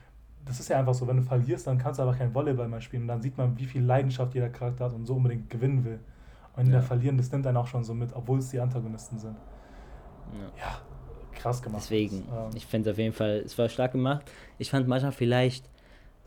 das 0.46 0.60
ist 0.60 0.68
ja 0.70 0.78
einfach 0.78 0.94
so, 0.94 1.06
wenn 1.06 1.18
du 1.18 1.22
verlierst, 1.22 1.66
dann 1.66 1.76
kannst 1.76 1.98
du 1.98 2.04
einfach 2.04 2.18
kein 2.18 2.34
Volleyball 2.34 2.68
mehr 2.68 2.80
spielen. 2.80 3.02
Und 3.02 3.08
dann 3.08 3.20
sieht 3.20 3.36
man, 3.36 3.58
wie 3.58 3.66
viel 3.66 3.82
Leidenschaft 3.82 4.34
jeder 4.34 4.48
Charakter 4.48 4.86
hat 4.86 4.94
und 4.94 5.04
so 5.04 5.14
unbedingt 5.14 5.50
gewinnen 5.50 5.84
will. 5.84 5.98
Und 6.56 6.64
in 6.64 6.72
der 6.72 6.82
Verlieren, 6.82 7.18
das 7.18 7.30
nimmt 7.30 7.46
einen 7.46 7.58
auch 7.58 7.66
schon 7.66 7.84
so 7.84 7.92
mit, 7.92 8.14
obwohl 8.14 8.38
es 8.38 8.48
die 8.48 8.58
Antagonisten 8.58 9.18
sind. 9.18 9.36
Ja 10.58 10.80
krass 11.40 11.62
gemacht. 11.62 11.82
Deswegen, 11.84 12.28
ähm. 12.30 12.50
ich 12.54 12.66
finde 12.66 12.90
es 12.90 12.94
auf 12.94 12.98
jeden 12.98 13.14
Fall, 13.14 13.42
es 13.44 13.56
war 13.58 13.68
stark 13.68 13.92
gemacht. 13.92 14.30
Ich 14.58 14.70
fand 14.70 14.86
manchmal 14.86 15.12
vielleicht 15.12 15.64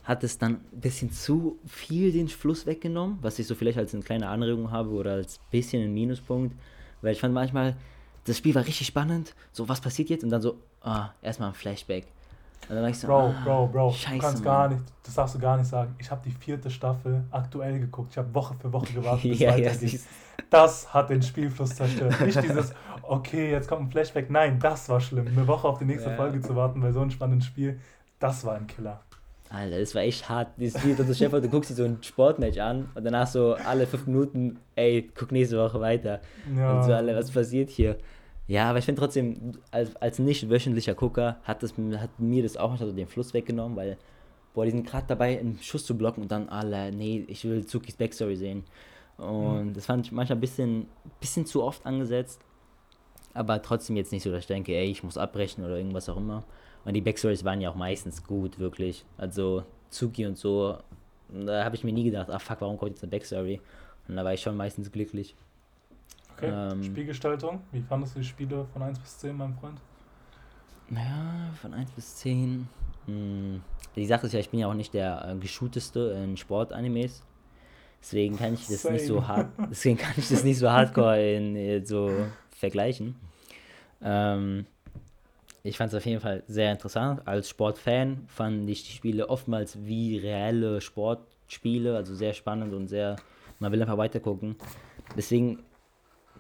hat 0.04 0.24
es 0.24 0.38
dann 0.38 0.56
ein 0.74 0.82
bisschen 0.82 1.12
zu 1.12 1.58
viel 1.66 2.12
den 2.12 2.28
Fluss 2.28 2.66
weggenommen, 2.66 3.20
was 3.22 3.40
ich 3.40 3.48
so 3.48 3.56
vielleicht 3.56 3.78
als 3.78 3.94
eine 3.94 4.04
kleine 4.04 4.28
Anregung 4.28 4.70
habe 4.70 4.90
oder 4.90 5.14
als 5.14 5.40
bisschen 5.50 5.82
ein 5.82 5.94
Minuspunkt, 5.94 6.56
weil 7.02 7.14
ich 7.14 7.22
fand 7.22 7.34
manchmal, 7.34 7.78
das 8.26 8.38
Spiel 8.38 8.54
war 8.54 8.66
richtig 8.66 8.88
spannend, 8.88 9.34
so 9.54 9.70
was 9.70 9.80
passiert 9.80 10.10
jetzt 10.10 10.24
und 10.24 10.30
dann 10.30 10.42
so, 10.42 10.58
ah, 10.82 11.12
erstmal 11.22 11.50
ein 11.50 11.56
Flashback. 11.56 12.06
Und 12.70 12.76
dann 12.76 12.84
war 12.84 12.90
ich 12.90 13.00
so, 13.00 13.08
Bro, 13.08 13.20
ah, 13.20 13.42
Bro, 13.44 13.68
Bro, 13.68 13.92
Scheiße, 13.92 14.16
du 14.16 14.22
kannst 14.22 14.44
gar 14.44 14.68
nicht, 14.70 14.84
das 15.04 15.16
darfst 15.16 15.36
du 15.36 15.40
gar 15.40 15.58
nicht 15.58 15.68
sagen. 15.68 15.96
Ich 16.00 16.10
habe 16.10 16.22
die 16.24 16.32
vierte 16.32 16.70
Staffel 16.70 17.24
aktuell 17.32 17.80
geguckt. 17.80 18.12
Ich 18.12 18.18
habe 18.18 18.34
Woche 18.34 18.56
für 18.56 18.72
Woche 18.72 18.94
gewartet, 18.94 19.24
bis 19.24 19.40
ja, 19.40 19.52
weitergeht. 19.52 19.94
Ja, 19.94 20.00
das 20.50 20.94
hat 20.94 21.10
den 21.10 21.22
Spielfluss 21.22 21.76
zerstört. 21.76 22.20
Nicht 22.22 22.42
dieses, 22.42 22.74
okay, 23.02 23.52
jetzt 23.52 23.68
kommt 23.68 23.82
ein 23.82 23.92
Flashback. 23.92 24.30
Nein, 24.30 24.60
das 24.60 24.88
war 24.90 25.02
schlimm. 25.02 25.28
Eine 25.28 25.48
Woche 25.48 25.68
auf 25.68 25.80
die 25.80 25.86
nächste 25.86 26.10
ja. 26.10 26.16
Folge 26.16 26.42
zu 26.42 26.56
warten 26.56 26.82
bei 26.82 26.92
so 26.92 27.02
einem 27.02 27.12
spannenden 27.12 27.42
Spiel, 27.42 27.80
das 28.20 28.46
war 28.46 28.56
ein 28.56 28.68
Killer. 28.68 29.02
Alter, 29.50 29.80
das 29.80 29.94
war 29.94 30.02
echt 30.02 30.28
hart. 30.30 30.50
Dieses 30.58 30.80
Spiel, 30.80 30.96
du, 30.96 31.14
Chef, 31.14 31.32
du 31.32 31.48
guckst 31.48 31.70
dir 31.70 31.76
so 31.76 31.84
ein 31.84 32.00
Sportmatch 32.02 32.58
an 32.58 32.90
und 32.96 33.04
danach 33.04 33.28
so 33.28 33.54
alle 33.54 33.86
fünf 33.86 34.08
Minuten, 34.08 34.60
ey, 34.76 35.12
guck 35.14 35.32
nächste 35.32 35.58
Woche 35.60 35.80
weiter. 35.80 36.22
Ja. 36.58 36.74
Und 36.74 36.84
so, 36.84 36.94
alle, 36.94 37.16
was 37.16 37.30
passiert 37.30 37.70
hier? 37.70 37.98
Ja, 38.48 38.70
aber 38.70 38.80
ich 38.80 38.86
finde 38.86 39.00
trotzdem, 39.00 39.54
als, 39.72 39.96
als 39.98 40.20
nicht 40.20 40.50
wöchentlicher 40.50 40.96
Gucker 40.96 41.38
hat, 41.44 41.64
das, 41.64 41.74
hat 41.98 42.20
mir 42.20 42.44
das 42.44 42.58
auch 42.58 42.72
also 42.72 42.92
den 42.92 43.08
Fluss 43.08 43.34
weggenommen, 43.34 43.78
weil, 43.78 43.98
boah, 44.54 44.66
die 44.66 44.72
sind 44.72 44.86
gerade 44.86 45.08
dabei, 45.08 45.40
einen 45.40 45.60
Schuss 45.62 45.86
zu 45.86 45.98
blocken 45.98 46.24
und 46.24 46.32
dann, 46.32 46.50
alle, 46.50 46.92
nee, 46.92 47.24
ich 47.28 47.46
will 47.46 47.66
Zukis 47.66 47.96
Backstory 47.96 48.36
sehen. 48.36 48.64
Und 49.18 49.68
mhm. 49.68 49.74
das 49.74 49.86
fand 49.86 50.06
ich 50.06 50.12
manchmal 50.12 50.38
ein 50.38 50.42
bisschen, 50.42 50.88
bisschen 51.20 51.46
zu 51.46 51.64
oft 51.64 51.86
angesetzt. 51.86 52.42
Aber 53.34 53.62
trotzdem 53.62 53.96
jetzt 53.96 54.12
nicht 54.12 54.24
so, 54.24 54.32
dass 54.32 54.42
ich 54.42 54.48
denke, 54.48 54.76
ey, 54.76 54.86
ich 54.86 55.04
muss 55.04 55.18
abbrechen 55.18 55.64
oder 55.64 55.78
irgendwas 55.78 56.10
auch 56.10 56.18
immer. 56.18 56.44
Und 56.86 56.94
die 56.94 57.02
Backstories 57.02 57.44
waren 57.44 57.62
ja 57.62 57.70
auch 57.70 57.76
meistens 57.76 58.24
gut, 58.24 58.60
wirklich. 58.60 59.06
Also 59.18 59.64
Zuki 59.90 60.26
und 60.26 60.38
so, 60.38 60.78
da 61.30 61.64
habe 61.64 61.76
ich 61.76 61.84
mir 61.84 61.94
nie 61.94 62.04
gedacht, 62.04 62.30
ach 62.30 62.42
fuck, 62.42 62.62
warum 62.62 62.78
kommt 62.78 62.92
jetzt 62.92 63.04
eine 63.04 63.12
Backstory? 63.12 63.62
Und 64.08 64.16
da 64.16 64.24
war 64.24 64.34
ich 64.34 64.42
schon 64.42 64.58
meistens 64.58 64.92
glücklich. 64.92 65.36
Okay, 66.36 66.52
ähm, 66.52 66.84
Spielgestaltung. 66.84 67.62
Wie 67.72 67.82
fandest 67.82 68.16
du 68.16 68.20
die 68.20 68.26
Spiele 68.26 68.66
von 68.74 68.82
1 68.82 69.00
bis 69.00 69.20
10, 69.20 69.36
mein 69.36 69.54
Freund? 69.54 69.80
Ja, 70.90 71.54
von 71.62 71.74
1 71.74 71.92
bis 71.92 72.16
10. 72.18 72.68
Hm. 73.06 73.62
Die 73.96 74.06
Sache 74.06 74.28
ist 74.28 74.34
ja, 74.34 74.40
ich 74.40 74.50
bin 74.50 74.60
ja 74.60 74.68
auch 74.68 74.74
nicht 74.74 74.94
der 74.94 75.28
äh, 75.28 75.36
geschuteste 75.36 76.18
in 76.24 76.38
Sportanimes. 76.38 77.24
Deswegen 78.02 78.38
kann 78.38 78.54
ich 78.54 78.68
das 78.68 78.82
Same. 78.82 78.96
nicht 78.96 79.06
so 79.06 79.26
hart, 79.26 79.48
deswegen 79.70 79.98
kann 79.98 80.14
ich 80.18 80.28
das 80.28 80.44
nicht 80.44 80.58
so 80.58 80.70
hardcore 80.70 81.36
in, 81.36 81.56
in 81.56 81.86
so 81.86 82.12
vergleichen. 82.50 83.16
Ähm, 84.02 84.66
ich 85.64 85.78
fand 85.78 85.94
es 85.94 85.98
auf 85.98 86.06
jeden 86.06 86.20
Fall 86.20 86.44
sehr 86.48 86.72
interessant. 86.72 87.26
Als 87.26 87.48
Sportfan 87.48 88.26
fand 88.28 88.70
ich 88.70 88.84
die 88.84 88.92
Spiele 88.92 89.30
oftmals 89.30 89.78
wie 89.86 90.18
reelle 90.18 90.82
Sportspiele, 90.82 91.96
also 91.96 92.14
sehr 92.14 92.34
spannend 92.34 92.74
und 92.74 92.90
sehr, 92.90 93.16
man 93.60 93.72
will 93.72 93.82
einfach 93.82 93.98
weitergucken. 93.98 94.58
Deswegen 95.16 95.60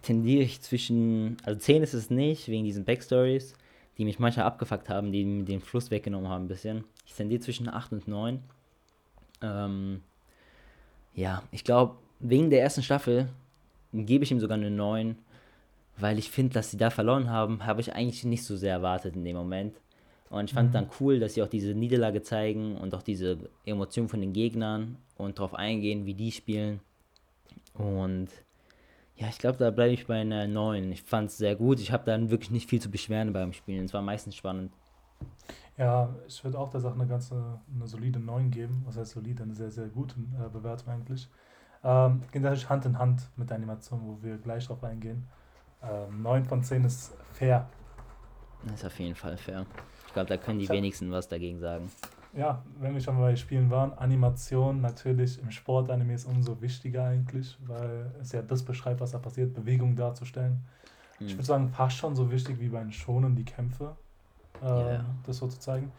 tendiere 0.03 0.43
ich 0.43 0.61
zwischen, 0.61 1.37
also 1.43 1.59
10 1.59 1.81
ist 1.81 1.93
es 1.93 2.09
nicht, 2.09 2.47
wegen 2.47 2.65
diesen 2.65 2.85
Backstories, 2.85 3.55
die 3.97 4.05
mich 4.05 4.19
manchmal 4.19 4.45
abgefuckt 4.45 4.89
haben, 4.89 5.11
die 5.11 5.25
mir 5.25 5.45
den 5.45 5.61
Fluss 5.61 5.89
weggenommen 5.89 6.29
haben 6.29 6.45
ein 6.45 6.47
bisschen. 6.47 6.83
Ich 7.05 7.13
tendiere 7.13 7.41
zwischen 7.41 7.69
8 7.69 7.93
und 7.93 8.07
9. 8.07 8.39
Ähm, 9.41 10.01
ja, 11.15 11.43
ich 11.51 11.63
glaube, 11.63 11.95
wegen 12.19 12.49
der 12.49 12.61
ersten 12.61 12.83
Staffel 12.83 13.29
gebe 13.93 14.23
ich 14.23 14.31
ihm 14.31 14.39
sogar 14.39 14.57
eine 14.57 14.71
9, 14.71 15.17
weil 15.97 16.19
ich 16.19 16.29
finde, 16.29 16.53
dass 16.53 16.71
sie 16.71 16.77
da 16.77 16.89
verloren 16.89 17.29
haben, 17.29 17.65
habe 17.65 17.81
ich 17.81 17.93
eigentlich 17.93 18.23
nicht 18.23 18.43
so 18.43 18.57
sehr 18.57 18.73
erwartet 18.73 19.15
in 19.15 19.23
dem 19.23 19.35
Moment. 19.35 19.75
Und 20.29 20.45
ich 20.45 20.53
fand 20.53 20.69
mhm. 20.69 20.73
dann 20.73 20.89
cool, 20.99 21.19
dass 21.19 21.35
sie 21.35 21.43
auch 21.43 21.47
diese 21.47 21.75
Niederlage 21.75 22.23
zeigen 22.23 22.75
und 22.77 22.95
auch 22.95 23.03
diese 23.03 23.37
Emotionen 23.65 24.09
von 24.09 24.19
den 24.19 24.33
Gegnern 24.33 24.97
und 25.15 25.37
darauf 25.37 25.53
eingehen, 25.53 26.07
wie 26.07 26.15
die 26.15 26.31
spielen. 26.31 26.79
Und 27.75 28.29
Ja, 29.15 29.27
ich 29.27 29.37
glaube, 29.37 29.57
da 29.57 29.69
bleibe 29.69 29.93
ich 29.93 30.07
bei 30.07 30.21
einer 30.21 30.47
9. 30.47 30.91
Ich 30.91 31.03
fand 31.03 31.29
es 31.29 31.37
sehr 31.37 31.55
gut. 31.55 31.79
Ich 31.79 31.91
habe 31.91 32.03
dann 32.05 32.31
wirklich 32.31 32.51
nicht 32.51 32.69
viel 32.69 32.81
zu 32.81 32.89
beschweren 32.89 33.31
beim 33.31 33.53
Spielen. 33.53 33.85
Es 33.85 33.93
war 33.93 34.01
meistens 34.01 34.35
spannend. 34.35 34.71
Ja, 35.77 36.09
ich 36.27 36.43
würde 36.43 36.59
auch 36.59 36.69
der 36.69 36.81
Sache 36.81 36.95
eine 36.95 37.07
ganze, 37.07 37.59
eine 37.73 37.87
solide 37.87 38.19
9 38.19 38.51
geben. 38.51 38.83
Was 38.85 38.97
heißt 38.97 39.11
solide? 39.11 39.43
Eine 39.43 39.55
sehr, 39.55 39.71
sehr 39.71 39.87
gute 39.87 40.15
äh, 40.19 40.49
Bewertung 40.49 40.93
eigentlich. 40.93 41.29
Ähm, 41.83 42.21
geht 42.31 42.41
natürlich 42.41 42.69
Hand 42.69 42.85
in 42.85 42.97
Hand 42.97 43.29
mit 43.35 43.49
der 43.49 43.57
Animation, 43.57 44.01
wo 44.03 44.17
wir 44.21 44.37
gleich 44.37 44.65
drauf 44.67 44.83
eingehen. 44.83 45.27
Ähm, 45.83 46.21
9 46.21 46.45
von 46.45 46.63
10 46.63 46.85
ist 46.85 47.13
fair. 47.33 47.67
Das 48.63 48.75
ist 48.75 48.85
auf 48.85 48.99
jeden 48.99 49.15
Fall 49.15 49.37
fair. 49.37 49.65
Ich 50.07 50.13
glaube, 50.13 50.29
da 50.29 50.37
können 50.37 50.59
die 50.59 50.69
wenigsten 50.69 51.11
was 51.11 51.27
dagegen 51.27 51.59
sagen. 51.59 51.91
Ja, 52.35 52.63
wenn 52.79 52.95
wir 52.95 53.01
schon 53.01 53.15
mal 53.15 53.29
bei 53.29 53.35
Spielen 53.35 53.69
waren, 53.69 53.93
Animation 53.93 54.81
natürlich 54.81 55.39
im 55.39 55.51
Sportanime 55.51 56.15
ist 56.15 56.25
umso 56.25 56.59
wichtiger 56.61 57.05
eigentlich, 57.05 57.57
weil 57.67 58.11
es 58.19 58.31
ja 58.31 58.41
das 58.41 58.63
beschreibt, 58.63 59.01
was 59.01 59.11
da 59.11 59.19
passiert, 59.19 59.53
Bewegung 59.53 59.95
darzustellen. 59.95 60.63
Mhm. 61.19 61.27
Ich 61.27 61.33
würde 61.35 61.45
sagen, 61.45 61.69
fast 61.69 61.97
schon 61.97 62.15
so 62.15 62.31
wichtig 62.31 62.59
wie 62.59 62.69
bei 62.69 62.79
den 62.79 62.91
Schonen 62.91 63.35
die 63.35 63.45
Kämpfe, 63.45 63.95
äh, 64.63 64.65
yeah. 64.65 65.05
das 65.27 65.37
so 65.37 65.47
zu 65.47 65.59
zeigen. 65.59 65.91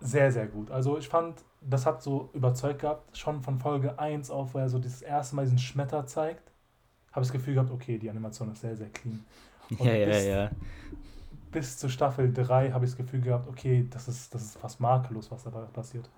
Sehr, 0.00 0.32
sehr 0.32 0.48
gut. 0.48 0.72
Also 0.72 0.98
ich 0.98 1.08
fand, 1.08 1.44
das 1.60 1.86
hat 1.86 2.02
so 2.02 2.30
überzeugt 2.32 2.80
gehabt, 2.80 3.16
schon 3.16 3.42
von 3.42 3.60
Folge 3.60 3.98
1 3.98 4.28
auf, 4.28 4.54
wo 4.54 4.58
er 4.58 4.68
so 4.68 4.80
das 4.80 5.02
erste 5.02 5.36
Mal 5.36 5.44
diesen 5.44 5.58
Schmetter 5.58 6.04
zeigt, 6.04 6.50
habe 7.12 7.22
ich 7.22 7.28
das 7.28 7.32
Gefühl 7.32 7.54
gehabt, 7.54 7.70
okay, 7.70 7.96
die 7.96 8.10
Animation 8.10 8.50
ist 8.50 8.60
sehr, 8.60 8.76
sehr 8.76 8.90
clean. 8.90 9.24
Und 9.70 9.84
ja, 9.86 9.94
ja, 9.94 10.18
ja 10.18 10.50
bis 11.54 11.78
zur 11.78 11.88
Staffel 11.88 12.32
3 12.32 12.72
habe 12.72 12.84
ich 12.84 12.90
das 12.90 12.98
Gefühl 12.98 13.20
gehabt, 13.20 13.48
okay, 13.48 13.86
das 13.88 14.08
ist, 14.08 14.34
das 14.34 14.42
ist 14.42 14.58
fast 14.58 14.80
makellos, 14.80 15.30
was 15.30 15.44
dabei 15.44 15.60
passiert. 15.72 16.10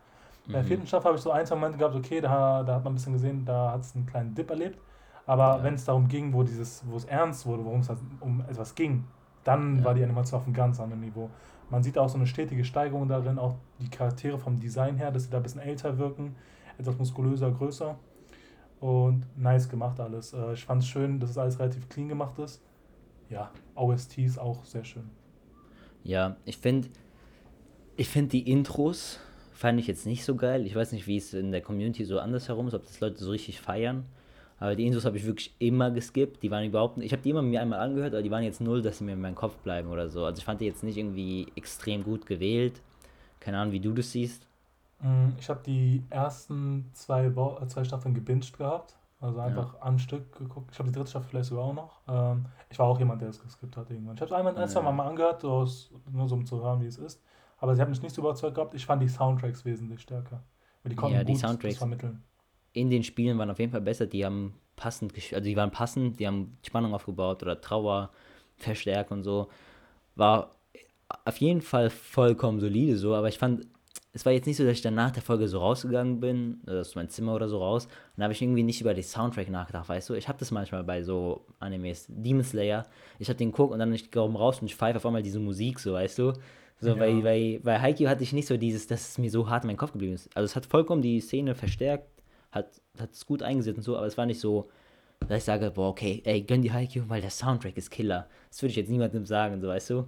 Bei 0.47 0.55
der 0.55 0.63
mhm. 0.63 0.67
vierten 0.67 0.87
Staffel 0.87 1.09
habe 1.09 1.17
ich 1.17 1.23
so 1.23 1.31
ein, 1.31 1.45
zwei 1.45 1.57
Momente 1.57 1.77
gehabt, 1.77 1.95
okay, 1.95 2.21
da, 2.21 2.63
da 2.63 2.77
hat 2.77 2.85
man 2.85 2.95
ein 2.95 2.97
bisschen 2.97 3.13
gesehen, 3.13 3.45
da 3.45 3.73
hat 3.73 3.83
es 3.83 3.95
einen 3.95 4.07
kleinen 4.07 4.35
Dip 4.35 4.51
erlebt. 4.51 4.81
Aber 5.27 5.59
ja. 5.59 5.63
wenn 5.63 5.75
es 5.75 5.85
darum 5.85 6.09
ging, 6.09 6.33
wo 6.33 6.43
dieses, 6.43 6.83
wo 6.89 6.97
es 6.97 7.05
ernst 7.05 7.45
wurde, 7.45 7.65
worum 7.65 7.81
es 7.81 7.89
halt 7.91 7.99
um 8.21 8.41
etwas 8.49 8.75
ging, 8.75 9.05
dann 9.45 9.79
ja. 9.79 9.85
war 9.85 9.95
die 9.95 10.03
Animation 10.03 10.41
auf 10.41 10.47
einem 10.47 10.55
ganz 10.55 10.81
anderen 10.81 11.03
Niveau. 11.03 11.29
Man 11.69 11.83
sieht 11.83 11.99
auch 11.99 12.09
so 12.09 12.17
eine 12.17 12.27
stetige 12.27 12.65
Steigerung 12.65 13.07
darin, 13.07 13.39
auch 13.39 13.57
die 13.79 13.91
Charaktere 13.91 14.39
vom 14.39 14.59
Design 14.59 14.97
her, 14.97 15.11
dass 15.11 15.25
sie 15.25 15.31
da 15.31 15.37
ein 15.37 15.43
bisschen 15.43 15.61
älter 15.61 15.99
wirken, 15.99 16.37
etwas 16.79 16.97
muskulöser, 16.97 17.51
größer. 17.51 17.97
Und 18.81 19.27
nice 19.37 19.69
gemacht 19.69 20.01
alles. 20.01 20.33
Äh, 20.33 20.55
ich 20.55 20.65
fand 20.65 20.83
es 20.83 20.89
schön, 20.89 21.21
dass 21.21 21.31
es 21.31 21.39
alles 21.39 21.59
relativ 21.59 21.89
clean 21.89 22.09
gemacht 22.09 22.39
ist. 22.39 22.63
Ja, 23.29 23.51
OSTs 23.75 24.39
auch 24.39 24.65
sehr 24.65 24.85
schön. 24.85 25.11
Ja, 26.07 26.37
ich 26.45 26.57
finde, 26.59 26.89
ich 27.97 28.09
finde 28.09 28.31
die 28.31 28.49
Intros 28.49 29.19
fand 29.53 29.81
ich 29.81 29.89
jetzt 29.89 30.07
nicht 30.07 30.25
so 30.25 30.37
geil. 30.37 30.65
Ich 30.65 30.77
weiß 30.77 30.93
nicht, 30.93 31.09
wie 31.09 31.17
es 31.17 31.35
in 31.35 31.51
der 31.51 31.63
Community 31.63 32.05
so 32.05 32.21
andersherum 32.21 32.69
ist, 32.69 32.75
ob 32.75 32.85
das 32.87 33.01
Leute 33.01 33.19
so 33.19 33.31
richtig 33.31 33.61
feiern. 33.61 34.05
Aber 34.61 34.77
die 34.77 34.87
Intros 34.87 35.05
habe 35.05 35.17
ich 35.17 35.27
wirklich 35.27 35.53
immer 35.59 35.91
geskippt. 35.91 36.45
Die 36.45 36.51
waren 36.51 36.65
überhaupt 36.65 36.97
nicht. 36.97 37.07
Ich 37.07 37.13
habe 37.13 37.23
die 37.23 37.31
immer 37.31 37.43
mir 37.43 37.61
einmal 37.61 37.81
angehört, 37.81 38.15
aber 38.15 38.23
die 38.23 38.31
waren 38.31 38.45
jetzt 38.45 38.61
null, 38.61 38.83
dass 38.83 38.99
sie 38.99 39.05
mir 39.05 39.15
in 39.15 39.21
meinem 39.21 39.35
Kopf 39.35 39.57
bleiben 39.59 39.89
oder 39.89 40.09
so. 40.09 40.25
Also 40.25 40.39
ich 40.39 40.45
fand 40.45 40.61
die 40.61 40.67
jetzt 40.67 40.85
nicht 40.85 40.97
irgendwie 40.97 41.49
extrem 41.57 42.05
gut 42.05 42.25
gewählt. 42.25 42.81
Keine 43.41 43.59
Ahnung, 43.59 43.73
wie 43.73 43.81
du 43.81 43.93
das 43.93 44.13
siehst. 44.13 44.47
Mm, 45.01 45.31
ich 45.41 45.49
habe 45.49 45.61
die 45.67 46.05
ersten 46.11 46.89
zwei, 46.93 47.33
zwei 47.67 47.83
Staffeln 47.83 48.15
gebinged 48.15 48.57
gehabt. 48.57 48.95
Also 49.19 49.41
einfach 49.41 49.75
ja. 49.75 49.83
am 49.83 49.99
Stück 49.99 50.37
geguckt. 50.37 50.71
Ich 50.73 50.79
habe 50.79 50.91
die 50.91 50.95
dritte 50.95 51.11
Staffel 51.11 51.29
vielleicht 51.31 51.49
sogar 51.49 51.65
auch 51.65 51.75
noch. 51.75 52.01
Ähm, 52.07 52.47
ich 52.69 52.79
war 52.79 52.87
auch 52.87 52.99
jemand, 52.99 53.23
der 53.23 53.31
es 53.31 53.43
geskippt 53.43 53.77
hat 53.77 53.91
irgendwann. 53.91 54.15
Ich 54.15 54.21
habe 54.21 54.31
es 54.31 54.37
einmal 54.37 54.57
ein, 54.57 54.69
zwei 54.69 54.83
Mal, 54.83 54.93
mal 54.93 55.09
angehört, 55.09 55.41
so 55.41 55.51
aus, 55.51 55.91
nur 56.11 56.29
so 56.29 56.35
um 56.35 56.45
zu 56.45 56.63
hören, 56.63 56.83
wie 56.83 56.87
es 56.87 56.99
ist. 56.99 57.23
Aber 57.59 57.75
sie 57.75 57.81
haben 57.81 57.91
mich 57.91 58.03
nicht 58.03 58.15
so 58.15 58.21
überzeugt 58.21 58.57
gehabt. 58.57 58.75
Ich 58.75 58.85
fand 58.85 59.03
die 59.03 59.09
Soundtracks 59.09 59.65
wesentlich 59.65 60.03
stärker. 60.03 60.43
Weil 60.83 60.91
die 60.91 60.97
konnten 60.97 61.17
ja, 61.17 61.25
die 61.25 61.33
gut 61.33 61.41
Soundtracks 61.41 61.79
vermitteln. 61.79 62.23
In 62.75 62.91
den 62.91 63.03
Spielen 63.03 63.39
waren 63.39 63.51
auf 63.51 63.59
jeden 63.59 63.73
Fall 63.73 63.81
besser. 63.81 64.07
Die 64.07 64.25
haben 64.25 64.55
passend, 64.77 65.15
also 65.15 65.41
die 65.41 65.57
waren 65.57 65.71
passend, 65.71 66.21
die 66.21 66.27
haben 66.27 66.59
Spannung 66.63 66.93
aufgebaut 66.93 67.43
oder 67.43 67.59
Trauer 67.59 68.11
verstärkt 68.57 69.11
und 69.11 69.23
so. 69.23 69.49
War 70.15 70.57
auf 71.25 71.39
jeden 71.39 71.63
Fall 71.63 71.89
vollkommen 71.89 72.61
solide 72.61 72.97
so, 72.97 73.15
aber 73.15 73.29
ich 73.29 73.39
fand 73.39 73.67
es 74.17 74.25
war 74.25 74.33
jetzt 74.33 74.47
nicht 74.47 74.57
so, 74.57 74.65
dass 74.65 74.73
ich 74.73 74.81
dann 74.81 74.95
nach 74.95 75.11
der 75.11 75.23
Folge 75.23 75.47
so 75.47 75.59
rausgegangen 75.59 76.21
bin, 76.21 76.63
also 76.65 76.81
aus 76.81 76.95
meinem 76.95 77.11
Zimmer 77.11 77.35
oder 77.35 77.51
so 77.51 77.59
raus, 77.59 77.85
und 77.85 77.93
da 78.17 78.23
habe 78.23 78.33
ich 78.33 78.41
irgendwie 78.41 78.63
nicht 78.63 78.81
über 78.81 78.95
den 78.95 79.05
Soundtrack 79.05 79.51
nachgedacht, 79.51 79.91
weißt 79.91 80.09
du? 80.09 80.15
Ich 80.15 80.27
habe 80.27 80.39
das 80.39 80.51
manchmal 80.51 80.85
bei 80.85 81.03
so 81.03 81.45
Animes, 81.61 82.07
Demon 82.09 82.43
Slayer, 82.43 82.87
ich 83.19 83.29
habe 83.29 83.37
den 83.37 83.53
guck 83.53 83.73
und 83.73 83.79
dann 83.79 83.93
ich 83.93 84.11
gehe 84.11 84.23
raus 84.23 84.63
und 84.63 84.69
ich 84.69 84.75
pfeife 84.75 84.97
auf 84.97 85.05
einmal 85.05 85.23
diese 85.23 85.39
Musik, 85.39 85.79
so, 85.79 85.93
weißt 85.93 86.19
du? 86.19 86.33
So, 86.81 86.89
ja. 86.89 86.95
bei, 86.95 87.13
bei, 87.21 87.61
bei 87.63 87.79
Haikyuu 87.79 88.09
hatte 88.09 88.23
ich 88.23 88.33
nicht 88.33 88.49
so 88.49 88.57
dieses, 88.57 88.87
dass 88.87 89.11
es 89.11 89.19
mir 89.19 89.31
so 89.31 89.51
hart 89.51 89.65
in 89.65 89.69
meinen 89.69 89.77
Kopf 89.77 89.93
geblieben 89.93 90.15
ist. 90.15 90.35
Also 90.35 90.47
es 90.47 90.57
hat 90.57 90.65
vollkommen 90.65 91.03
die 91.03 91.21
Szene 91.21 91.55
verstärkt, 91.55 92.09
hat, 92.53 92.81
hat 92.99 93.13
es 93.13 93.27
gut 93.27 93.43
eingesetzt 93.43 93.77
und 93.77 93.83
so, 93.83 93.99
aber 93.99 94.07
es 94.07 94.17
war 94.17 94.25
nicht 94.25 94.41
so, 94.41 94.71
dass 95.29 95.39
ich 95.39 95.45
sage, 95.45 95.71
boah, 95.73 95.91
okay, 95.91 96.23
ey, 96.25 96.41
gönn 96.41 96.63
die 96.63 96.73
Haikyuu, 96.73 97.05
weil 97.09 97.21
der 97.21 97.31
Soundtrack 97.31 97.77
ist 97.77 97.91
Killer. 97.91 98.29
Das 98.49 98.63
würde 98.63 98.71
ich 98.71 98.77
jetzt 98.77 98.89
niemandem 98.89 99.27
sagen, 99.27 99.61
so, 99.61 99.69
weißt 99.69 99.91
du? 99.91 100.07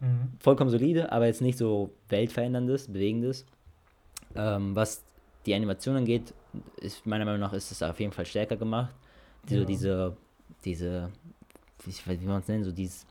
Mhm. 0.00 0.32
Vollkommen 0.40 0.70
solide, 0.70 1.12
aber 1.12 1.26
jetzt 1.26 1.40
nicht 1.40 1.58
so 1.58 1.90
weltveränderndes, 2.08 2.88
bewegendes. 2.88 3.46
Ähm, 4.34 4.74
was 4.76 5.02
die 5.46 5.54
Animation 5.54 5.96
angeht, 5.96 6.34
ist 6.80 7.06
meiner 7.06 7.24
Meinung 7.24 7.40
nach 7.40 7.52
ist 7.52 7.70
es 7.70 7.82
auf 7.82 7.98
jeden 8.00 8.12
Fall 8.12 8.26
stärker 8.26 8.56
gemacht. 8.56 8.94
Die, 9.48 9.56
ja. 9.56 9.64
diese, 9.64 10.16
diese, 10.64 11.10
wie, 11.84 12.20
wie 12.20 12.26
man 12.26 12.40
es 12.40 12.48
nennt, 12.48 12.64
so 12.64 12.72
dieses, 12.72 13.06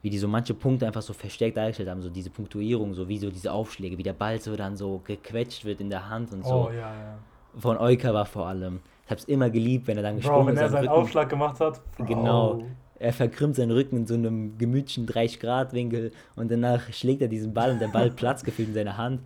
wie 0.00 0.10
die 0.10 0.18
so 0.18 0.28
manche 0.28 0.54
Punkte 0.54 0.86
einfach 0.86 1.02
so 1.02 1.12
verstärkt 1.12 1.56
dargestellt 1.56 1.88
haben, 1.88 2.02
so 2.02 2.08
diese 2.08 2.30
Punktuierung, 2.30 2.94
so 2.94 3.08
wie 3.08 3.18
so 3.18 3.30
diese 3.30 3.52
Aufschläge, 3.52 3.98
wie 3.98 4.02
der 4.02 4.12
Ball 4.12 4.40
so 4.40 4.54
dann 4.56 4.76
so 4.76 5.02
gequetscht 5.04 5.64
wird 5.64 5.80
in 5.80 5.90
der 5.90 6.08
Hand 6.08 6.32
und 6.32 6.44
so. 6.44 6.68
Oh, 6.68 6.70
ja, 6.70 6.94
ja. 6.94 7.18
Von 7.58 7.76
Euka 7.76 8.14
war 8.14 8.24
vor 8.24 8.46
allem. 8.46 8.80
Ich 9.04 9.10
hab's 9.10 9.24
immer 9.24 9.50
geliebt, 9.50 9.86
wenn 9.86 9.96
er 9.96 10.02
dann 10.04 10.16
gesprungen 10.16 10.54
ist. 10.54 10.56
wenn 10.56 10.64
er 10.64 10.70
seinen 10.70 10.88
Rücken, 10.88 11.02
Aufschlag 11.02 11.28
gemacht 11.28 11.60
hat. 11.60 11.80
Bro. 11.96 12.04
Genau 12.06 12.62
er 13.02 13.12
verkrümmt 13.12 13.56
seinen 13.56 13.72
Rücken 13.72 13.96
in 13.96 14.06
so 14.06 14.14
einem 14.14 14.56
gemütlichen 14.58 15.06
30-Grad-Winkel 15.06 16.12
und 16.36 16.50
danach 16.50 16.92
schlägt 16.92 17.20
er 17.20 17.28
diesen 17.28 17.52
Ball 17.52 17.72
und 17.72 17.80
der 17.80 17.88
Ball 17.88 18.10
platzt 18.16 18.44
gefühlt 18.44 18.68
in 18.68 18.74
seiner 18.74 18.96
Hand. 18.96 19.20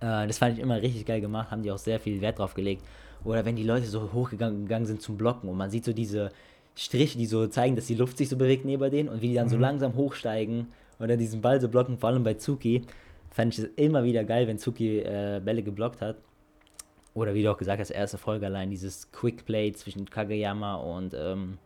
Äh, 0.00 0.26
das 0.28 0.38
fand 0.38 0.56
ich 0.56 0.62
immer 0.62 0.80
richtig 0.80 1.04
geil 1.04 1.20
gemacht, 1.20 1.50
haben 1.50 1.62
die 1.62 1.72
auch 1.72 1.78
sehr 1.78 1.98
viel 1.98 2.20
Wert 2.20 2.38
drauf 2.38 2.54
gelegt. 2.54 2.82
Oder 3.24 3.44
wenn 3.44 3.56
die 3.56 3.64
Leute 3.64 3.86
so 3.86 4.12
hochgegangen 4.12 4.86
sind 4.86 5.02
zum 5.02 5.16
Blocken 5.16 5.48
und 5.48 5.56
man 5.56 5.68
sieht 5.68 5.84
so 5.84 5.92
diese 5.92 6.30
Striche, 6.76 7.18
die 7.18 7.26
so 7.26 7.48
zeigen, 7.48 7.74
dass 7.74 7.86
die 7.86 7.96
Luft 7.96 8.18
sich 8.18 8.28
so 8.28 8.36
bewegt 8.36 8.64
neben 8.64 8.88
denen 8.90 9.08
und 9.08 9.20
wie 9.20 9.28
die 9.28 9.34
dann 9.34 9.46
mhm. 9.46 9.50
so 9.50 9.56
langsam 9.56 9.96
hochsteigen 9.96 10.68
und 11.00 11.08
dann 11.08 11.18
diesen 11.18 11.40
Ball 11.40 11.60
so 11.60 11.68
blocken, 11.68 11.98
vor 11.98 12.10
allem 12.10 12.22
bei 12.22 12.34
Zuki, 12.34 12.82
fand 13.32 13.52
ich 13.52 13.64
es 13.64 13.70
immer 13.74 14.04
wieder 14.04 14.22
geil, 14.22 14.46
wenn 14.46 14.58
Zuki 14.58 15.00
äh, 15.00 15.40
Bälle 15.44 15.64
geblockt 15.64 16.00
hat. 16.00 16.18
Oder 17.14 17.34
wie 17.34 17.42
du 17.42 17.50
auch 17.50 17.58
gesagt 17.58 17.80
hast, 17.80 17.90
erste 17.90 18.18
Folge 18.18 18.46
allein, 18.46 18.70
dieses 18.70 19.10
Quick 19.10 19.44
Play 19.44 19.72
zwischen 19.72 20.08
Kageyama 20.08 20.76
und 20.76 21.14
ähm, 21.18 21.58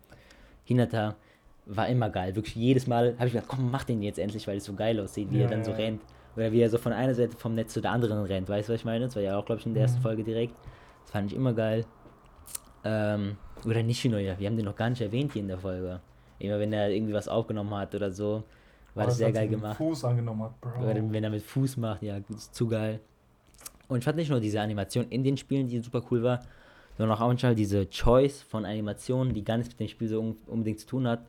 Hinata 0.71 1.17
war 1.67 1.89
immer 1.89 2.11
geil. 2.11 2.37
Wirklich 2.37 2.55
jedes 2.55 2.87
Mal 2.87 3.15
habe 3.17 3.27
ich 3.27 3.33
gedacht, 3.33 3.49
komm, 3.49 3.73
mach 3.73 3.83
den 3.83 4.03
jetzt 4.03 4.21
endlich, 4.21 4.47
weil 4.47 4.59
es 4.59 4.65
so 4.65 4.73
geil 4.75 5.01
aussieht, 5.01 5.33
wie 5.33 5.39
ja, 5.39 5.45
er 5.45 5.51
dann 5.51 5.65
so 5.65 5.73
rennt. 5.73 6.01
Oder 6.37 6.53
wie 6.53 6.61
er 6.61 6.71
so 6.71 6.79
von 6.79 6.93
einer 6.93 7.13
Seite 7.13 7.37
vom 7.37 7.57
Netz 7.57 7.73
zu 7.73 7.81
der 7.81 7.91
anderen 7.91 8.25
rennt. 8.25 8.49
Weißt 8.49 8.69
du, 8.69 8.73
was 8.73 8.81
ich 8.81 8.85
meine? 8.85 9.07
Das 9.07 9.17
war 9.17 9.23
ja 9.23 9.37
auch, 9.37 9.45
glaube 9.45 9.61
ich, 9.61 9.67
in 9.67 9.75
der 9.75 9.83
ersten 9.83 9.99
mhm. 9.99 10.03
Folge 10.03 10.23
direkt. 10.23 10.55
Das 11.03 11.11
fand 11.11 11.33
ich 11.33 11.37
immer 11.37 11.53
geil. 11.53 11.85
Ähm, 12.85 13.37
oder 13.65 13.83
Nishinoya, 13.83 14.39
wir 14.39 14.47
haben 14.47 14.57
den 14.57 14.65
noch 14.65 14.77
gar 14.77 14.89
nicht 14.89 15.03
erwähnt 15.03 15.33
hier 15.33 15.43
in 15.43 15.49
der 15.49 15.59
Folge. 15.59 16.01
Immer 16.39 16.61
wenn 16.61 16.73
er 16.73 16.89
irgendwie 16.91 17.13
was 17.13 17.27
aufgenommen 17.27 17.75
hat 17.75 17.95
oder 17.97 18.13
so, 18.13 18.45
war 18.95 19.05
oh, 19.05 19.09
das, 19.09 19.19
sehr 19.19 19.33
geil 19.33 19.49
gemacht. 19.49 19.77
Fuß 19.77 20.05
angenommen 20.05 20.45
hat, 20.45 20.61
Bro. 20.61 20.83
Oder 20.83 20.95
wenn 20.95 21.25
er 21.25 21.31
mit 21.31 21.43
Fuß 21.43 21.77
macht, 21.79 22.03
ja, 22.03 22.21
das 22.21 22.37
ist 22.37 22.55
zu 22.55 22.69
geil. 22.69 23.01
Und 23.89 23.99
ich 23.99 24.05
fand 24.05 24.17
nicht 24.17 24.31
nur 24.31 24.41
diese 24.41 24.61
Animation 24.61 25.07
in 25.11 25.25
den 25.25 25.37
Spielen, 25.37 25.67
die 25.67 25.81
super 25.81 26.03
cool 26.11 26.23
war, 26.23 26.41
sondern 27.01 27.17
auch 27.17 27.27
manchmal 27.27 27.55
diese 27.55 27.89
Choice 27.89 28.43
von 28.43 28.67
Animationen, 28.67 29.33
die 29.33 29.43
gar 29.43 29.57
nichts 29.57 29.73
mit 29.73 29.81
dem 29.81 29.89
Spiel 29.89 30.07
so 30.07 30.37
unbedingt 30.47 30.81
zu 30.81 30.87
tun 30.87 31.09
hat. 31.09 31.21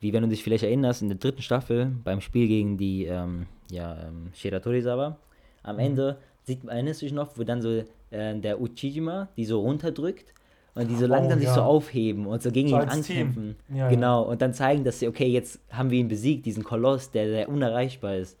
Wie 0.00 0.12
wenn 0.12 0.24
du 0.24 0.28
dich 0.28 0.42
vielleicht 0.42 0.64
erinnerst, 0.64 1.00
in 1.00 1.08
der 1.08 1.16
dritten 1.16 1.42
Staffel 1.42 1.92
beim 2.02 2.20
Spiel 2.20 2.48
gegen 2.48 2.76
die 2.76 3.04
ähm, 3.04 3.46
ja, 3.70 4.08
ähm, 4.08 4.30
Shiratorizawa, 4.34 5.16
am 5.62 5.76
mhm. 5.76 5.80
Ende 5.80 6.16
sieht 6.42 6.64
man, 6.64 6.74
erinnerst 6.74 7.02
du 7.02 7.06
dich 7.06 7.12
noch, 7.12 7.38
wo 7.38 7.44
dann 7.44 7.62
so 7.62 7.84
äh, 8.10 8.36
der 8.36 8.60
Uchijima 8.60 9.28
die 9.36 9.44
so 9.44 9.60
runterdrückt 9.60 10.34
und 10.74 10.90
die 10.90 10.96
so 10.96 11.06
langsam 11.06 11.38
oh, 11.38 11.42
ja. 11.42 11.46
sich 11.46 11.54
so 11.54 11.62
aufheben 11.62 12.26
und 12.26 12.42
so 12.42 12.50
gegen 12.50 12.70
so 12.70 12.74
ihn 12.74 12.88
ankämpfen. 12.88 13.54
Ja, 13.72 13.88
genau, 13.88 14.24
ja. 14.24 14.28
und 14.28 14.42
dann 14.42 14.54
zeigen, 14.54 14.82
dass 14.82 14.98
sie, 14.98 15.06
okay, 15.06 15.28
jetzt 15.28 15.60
haben 15.70 15.92
wir 15.92 16.00
ihn 16.00 16.08
besiegt, 16.08 16.46
diesen 16.46 16.64
Koloss, 16.64 17.12
der, 17.12 17.26
der 17.28 17.48
unerreichbar 17.48 18.16
ist. 18.16 18.36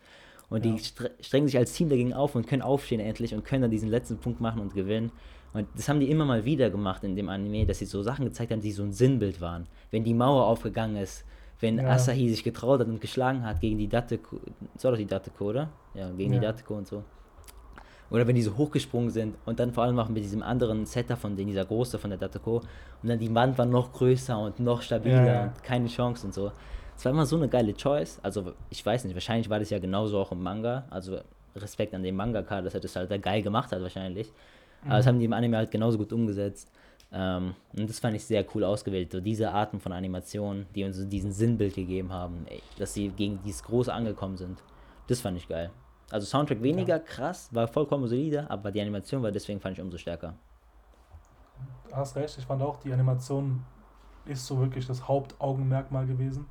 Und 0.48 0.64
die 0.64 0.78
strengen 1.20 1.46
sich 1.46 1.58
als 1.58 1.72
Team 1.74 1.90
dagegen 1.90 2.12
auf 2.12 2.34
und 2.34 2.48
können 2.48 2.62
aufstehen 2.62 2.98
endlich 2.98 3.34
und 3.34 3.44
können 3.44 3.62
dann 3.62 3.70
diesen 3.70 3.88
letzten 3.88 4.18
Punkt 4.18 4.40
machen 4.40 4.60
und 4.60 4.74
gewinnen. 4.74 5.12
Und 5.56 5.68
das 5.74 5.88
haben 5.88 6.00
die 6.00 6.10
immer 6.10 6.26
mal 6.26 6.44
wieder 6.44 6.68
gemacht 6.68 7.02
in 7.02 7.16
dem 7.16 7.30
Anime, 7.30 7.64
dass 7.64 7.78
sie 7.78 7.86
so 7.86 8.02
Sachen 8.02 8.26
gezeigt 8.26 8.52
haben, 8.52 8.60
die 8.60 8.72
so 8.72 8.82
ein 8.82 8.92
Sinnbild 8.92 9.40
waren. 9.40 9.66
Wenn 9.90 10.04
die 10.04 10.12
Mauer 10.12 10.44
aufgegangen 10.44 10.96
ist, 10.96 11.24
wenn 11.60 11.78
ja. 11.78 11.88
Asahi 11.88 12.28
sich 12.28 12.44
getraut 12.44 12.80
hat 12.80 12.88
und 12.88 13.00
geschlagen 13.00 13.42
hat 13.42 13.60
gegen 13.60 13.78
die 13.78 13.88
Dateko, 13.88 14.38
das 14.74 14.84
war 14.84 14.90
doch 14.90 14.98
die 14.98 15.06
Dateko, 15.06 15.46
oder? 15.46 15.70
Ja, 15.94 16.10
gegen 16.10 16.34
ja. 16.34 16.40
die 16.40 16.46
Dateko 16.46 16.74
und 16.74 16.86
so. 16.86 17.02
Oder 18.10 18.26
wenn 18.26 18.36
die 18.36 18.42
so 18.42 18.54
hochgesprungen 18.56 19.10
sind 19.10 19.34
und 19.46 19.58
dann 19.58 19.72
vor 19.72 19.84
allem 19.84 19.98
auch 19.98 20.08
mit 20.08 20.22
diesem 20.22 20.42
anderen 20.42 20.84
Setter 20.84 21.16
von 21.16 21.34
denen, 21.34 21.48
dieser 21.48 21.64
große 21.64 21.98
von 21.98 22.10
der 22.10 22.18
Dateko 22.18 22.62
und 23.02 23.08
dann 23.08 23.18
die 23.18 23.34
Wand 23.34 23.56
war 23.56 23.64
noch 23.64 23.92
größer 23.92 24.38
und 24.38 24.60
noch 24.60 24.82
stabiler 24.82 25.26
ja, 25.26 25.42
und 25.44 25.62
keine 25.62 25.88
Chance 25.88 26.26
und 26.26 26.34
so. 26.34 26.52
Es 26.96 27.04
war 27.04 27.12
immer 27.12 27.26
so 27.26 27.36
eine 27.36 27.48
geile 27.48 27.74
Choice. 27.74 28.20
Also 28.22 28.52
ich 28.70 28.84
weiß 28.84 29.04
nicht, 29.04 29.14
wahrscheinlich 29.14 29.50
war 29.50 29.58
das 29.58 29.70
ja 29.70 29.78
genauso 29.78 30.18
auch 30.18 30.32
im 30.32 30.42
Manga. 30.42 30.84
Also 30.90 31.18
Respekt 31.56 31.94
an 31.94 32.02
den 32.02 32.14
Mangaka, 32.14 32.62
dass 32.62 32.74
er 32.74 32.80
das 32.80 32.94
halt 32.96 33.22
geil 33.22 33.42
gemacht 33.42 33.72
hat 33.72 33.82
wahrscheinlich. 33.82 34.30
Aber 34.84 34.98
das 34.98 35.06
haben 35.06 35.18
die 35.18 35.24
im 35.24 35.32
Anime 35.32 35.56
halt 35.56 35.70
genauso 35.70 35.98
gut 35.98 36.12
umgesetzt. 36.12 36.70
Ähm, 37.12 37.54
und 37.76 37.88
das 37.88 37.98
fand 37.98 38.16
ich 38.16 38.24
sehr 38.24 38.44
cool 38.54 38.64
ausgewählt. 38.64 39.12
So 39.12 39.20
diese 39.20 39.50
Arten 39.52 39.80
von 39.80 39.92
Animationen, 39.92 40.66
die 40.74 40.84
uns 40.84 41.08
diesen 41.08 41.32
Sinnbild 41.32 41.74
gegeben 41.74 42.12
haben, 42.12 42.46
ey, 42.48 42.62
dass 42.78 42.94
sie 42.94 43.08
gegen 43.08 43.40
dieses 43.44 43.62
Große 43.62 43.92
angekommen 43.92 44.36
sind. 44.36 44.62
Das 45.06 45.20
fand 45.20 45.36
ich 45.36 45.48
geil. 45.48 45.70
Also 46.10 46.26
Soundtrack 46.26 46.62
weniger 46.62 46.96
ja. 46.96 47.02
krass, 47.02 47.48
war 47.52 47.66
vollkommen 47.68 48.06
solide, 48.06 48.48
aber 48.50 48.70
die 48.70 48.80
Animation 48.80 49.22
war 49.22 49.32
deswegen 49.32 49.60
fand 49.60 49.76
ich 49.76 49.82
umso 49.82 49.98
stärker. 49.98 50.34
Du 51.88 51.96
hast 51.96 52.16
recht, 52.16 52.36
ich 52.38 52.44
fand 52.44 52.62
auch, 52.62 52.76
die 52.78 52.92
Animation 52.92 53.64
ist 54.24 54.46
so 54.46 54.58
wirklich 54.60 54.86
das 54.86 55.06
Hauptaugenmerkmal 55.06 56.06
gewesen. 56.06 56.46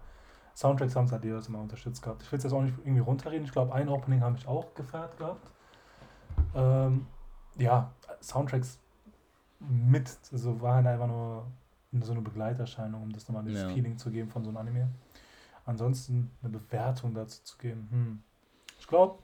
Soundtracks 0.56 0.96
haben 0.96 1.06
es 1.06 1.12
halt 1.12 1.24
jedes 1.24 1.50
Mal 1.50 1.60
unterstützt 1.60 2.02
gehabt. 2.02 2.24
Ich 2.24 2.32
will 2.32 2.38
es 2.38 2.44
jetzt 2.44 2.54
auch 2.54 2.62
nicht 2.62 2.78
irgendwie 2.80 3.02
runterreden. 3.02 3.46
Ich 3.46 3.52
glaube, 3.52 3.74
ein 3.74 3.90
Opening 3.90 4.22
habe 4.22 4.38
ich 4.38 4.48
auch 4.48 4.74
gefeiert 4.74 5.18
gehabt. 5.18 5.46
Ähm, 6.56 7.08
ja, 7.58 7.92
Soundtracks 8.26 8.80
mit, 9.60 10.10
also 10.32 10.62
waren 10.62 10.86
einfach 10.86 11.08
nur 11.08 11.46
so 12.02 12.12
eine 12.12 12.22
Begleiterscheinung, 12.22 13.04
um 13.04 13.12
das 13.12 13.28
nochmal 13.28 13.46
das 13.46 13.62
ja. 13.62 13.70
Feeling 13.70 13.98
zu 13.98 14.12
geben 14.12 14.30
von 14.30 14.44
so 14.44 14.50
einem 14.50 14.58
Anime. 14.58 14.90
Ansonsten 15.66 16.32
eine 16.44 16.52
Bewertung 16.52 17.14
dazu 17.14 17.44
zu 17.44 17.58
geben. 17.58 17.88
Hm. 17.90 18.24
Ich 18.80 18.88
glaube, 18.88 19.20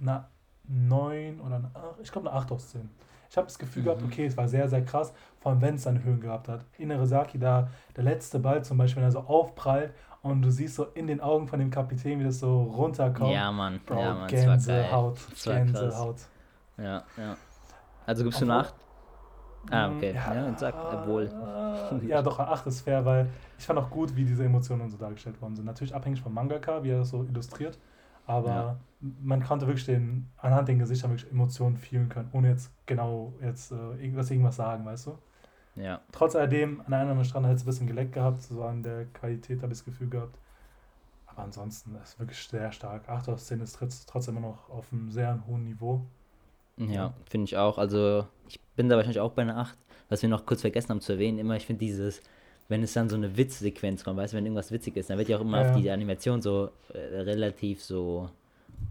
eine 0.00 0.26
9 0.68 1.40
oder 1.40 1.56
eine 1.56 1.70
8, 1.74 2.00
ich 2.02 2.12
glaube 2.12 2.30
eine 2.30 2.38
8 2.38 2.52
aus 2.52 2.70
10. 2.70 2.88
Ich 3.28 3.36
habe 3.36 3.46
das 3.46 3.58
Gefühl 3.58 3.82
mhm. 3.82 3.86
gehabt, 3.86 4.02
okay, 4.04 4.26
es 4.26 4.36
war 4.36 4.46
sehr, 4.48 4.68
sehr 4.68 4.84
krass, 4.84 5.12
vor 5.40 5.52
allem 5.52 5.60
wenn 5.60 5.74
es 5.74 5.82
seine 5.82 6.02
Höhen 6.04 6.20
gehabt 6.20 6.48
hat. 6.48 6.64
Innere 6.78 7.06
Saki, 7.06 7.38
da 7.38 7.68
der 7.96 8.04
letzte 8.04 8.38
Ball 8.38 8.64
zum 8.64 8.78
Beispiel, 8.78 9.02
wenn 9.02 9.08
er 9.08 9.12
so 9.12 9.20
aufprallt 9.20 9.92
und 10.22 10.42
du 10.42 10.50
siehst 10.50 10.76
so 10.76 10.84
in 10.94 11.06
den 11.06 11.20
Augen 11.20 11.48
von 11.48 11.58
dem 11.58 11.70
Kapitän, 11.70 12.20
wie 12.20 12.24
das 12.24 12.38
so 12.38 12.62
runterkommt. 12.62 13.32
Ja, 13.32 13.50
Mann. 13.50 13.80
Bro, 13.84 14.00
ja, 14.00 14.14
Mann, 14.14 14.28
Gänsehaut. 14.28 15.18
Gänsehaut. 15.42 16.16
Ja, 16.78 17.04
ja. 17.16 17.36
Also 18.06 18.24
gibst 18.24 18.40
du 18.40 18.44
eine 18.44 18.54
8? 18.54 18.74
Ah, 19.70 19.90
okay. 19.90 20.14
Ja, 20.14 20.34
ja 20.34 20.56
sag, 20.56 20.74
obwohl. 20.92 21.30
Ja, 22.06 22.22
doch, 22.22 22.38
8 22.38 22.66
ist 22.66 22.80
fair, 22.82 23.04
weil 23.04 23.28
ich 23.58 23.64
fand 23.64 23.78
auch 23.78 23.90
gut, 23.90 24.14
wie 24.16 24.24
diese 24.24 24.44
Emotionen 24.44 24.90
so 24.90 24.96
dargestellt 24.96 25.40
worden 25.40 25.54
sind. 25.54 25.64
Natürlich 25.64 25.94
abhängig 25.94 26.20
vom 26.20 26.34
Mangaka, 26.34 26.82
wie 26.82 26.90
er 26.90 26.98
das 26.98 27.10
so 27.10 27.22
illustriert. 27.24 27.78
Aber 28.26 28.48
ja. 28.48 28.76
man 29.22 29.42
konnte 29.42 29.66
wirklich 29.66 29.86
den, 29.86 30.28
anhand 30.38 30.68
den 30.68 30.78
Gesichtern 30.78 31.12
wirklich 31.12 31.30
Emotionen 31.30 31.76
fühlen 31.76 32.08
können, 32.08 32.28
ohne 32.32 32.48
jetzt 32.48 32.72
genau 32.86 33.32
jetzt 33.40 33.70
äh, 33.70 33.76
irgendwas, 34.02 34.30
irgendwas 34.30 34.56
sagen, 34.56 34.84
weißt 34.84 35.06
du? 35.06 35.18
Ja. 35.76 36.00
Trotz 36.10 36.34
alledem, 36.34 36.80
an 36.80 36.86
einer 36.86 37.02
anderen 37.02 37.24
Strand 37.24 37.46
hat 37.46 37.56
es 37.56 37.62
ein 37.62 37.66
bisschen 37.66 37.86
geleckt 37.86 38.14
gehabt, 38.14 38.42
so 38.42 38.64
an 38.64 38.82
der 38.82 39.04
Qualität 39.06 39.62
habe 39.62 39.72
ich 39.72 39.78
das 39.78 39.84
Gefühl 39.84 40.08
gehabt. 40.08 40.38
Aber 41.26 41.42
ansonsten 41.42 41.94
ist 41.96 42.14
es 42.14 42.18
wirklich 42.18 42.38
sehr 42.38 42.72
stark. 42.72 43.08
8 43.08 43.28
aus 43.28 43.46
10 43.46 43.60
ist 43.60 43.78
trotzdem 44.06 44.38
immer 44.38 44.48
noch 44.48 44.70
auf 44.70 44.92
einem 44.92 45.10
sehr 45.10 45.38
hohen 45.46 45.64
Niveau. 45.64 46.06
Ja, 46.78 47.14
finde 47.28 47.46
ich 47.46 47.56
auch. 47.56 47.78
Also 47.78 48.26
ich 48.48 48.60
bin 48.76 48.88
da 48.88 48.96
wahrscheinlich 48.96 49.20
auch 49.20 49.32
bei 49.32 49.42
einer 49.42 49.56
8. 49.58 49.76
Was 50.08 50.22
wir 50.22 50.28
noch 50.28 50.46
kurz 50.46 50.60
vergessen 50.60 50.90
haben 50.90 51.00
zu 51.00 51.12
erwähnen, 51.12 51.38
immer, 51.38 51.56
ich 51.56 51.66
finde 51.66 51.80
dieses, 51.80 52.22
wenn 52.68 52.82
es 52.82 52.92
dann 52.92 53.08
so 53.08 53.16
eine 53.16 53.36
Witzsequenz 53.36 54.04
kommt, 54.04 54.18
weißt 54.18 54.32
du, 54.32 54.36
wenn 54.36 54.44
irgendwas 54.44 54.70
witzig 54.70 54.96
ist, 54.96 55.10
dann 55.10 55.18
wird 55.18 55.28
ja 55.28 55.36
auch 55.36 55.40
immer 55.40 55.62
ja. 55.62 55.70
auf 55.70 55.80
die 55.80 55.90
Animation 55.90 56.42
so 56.42 56.70
äh, 56.92 57.20
relativ 57.22 57.82
so, 57.82 58.30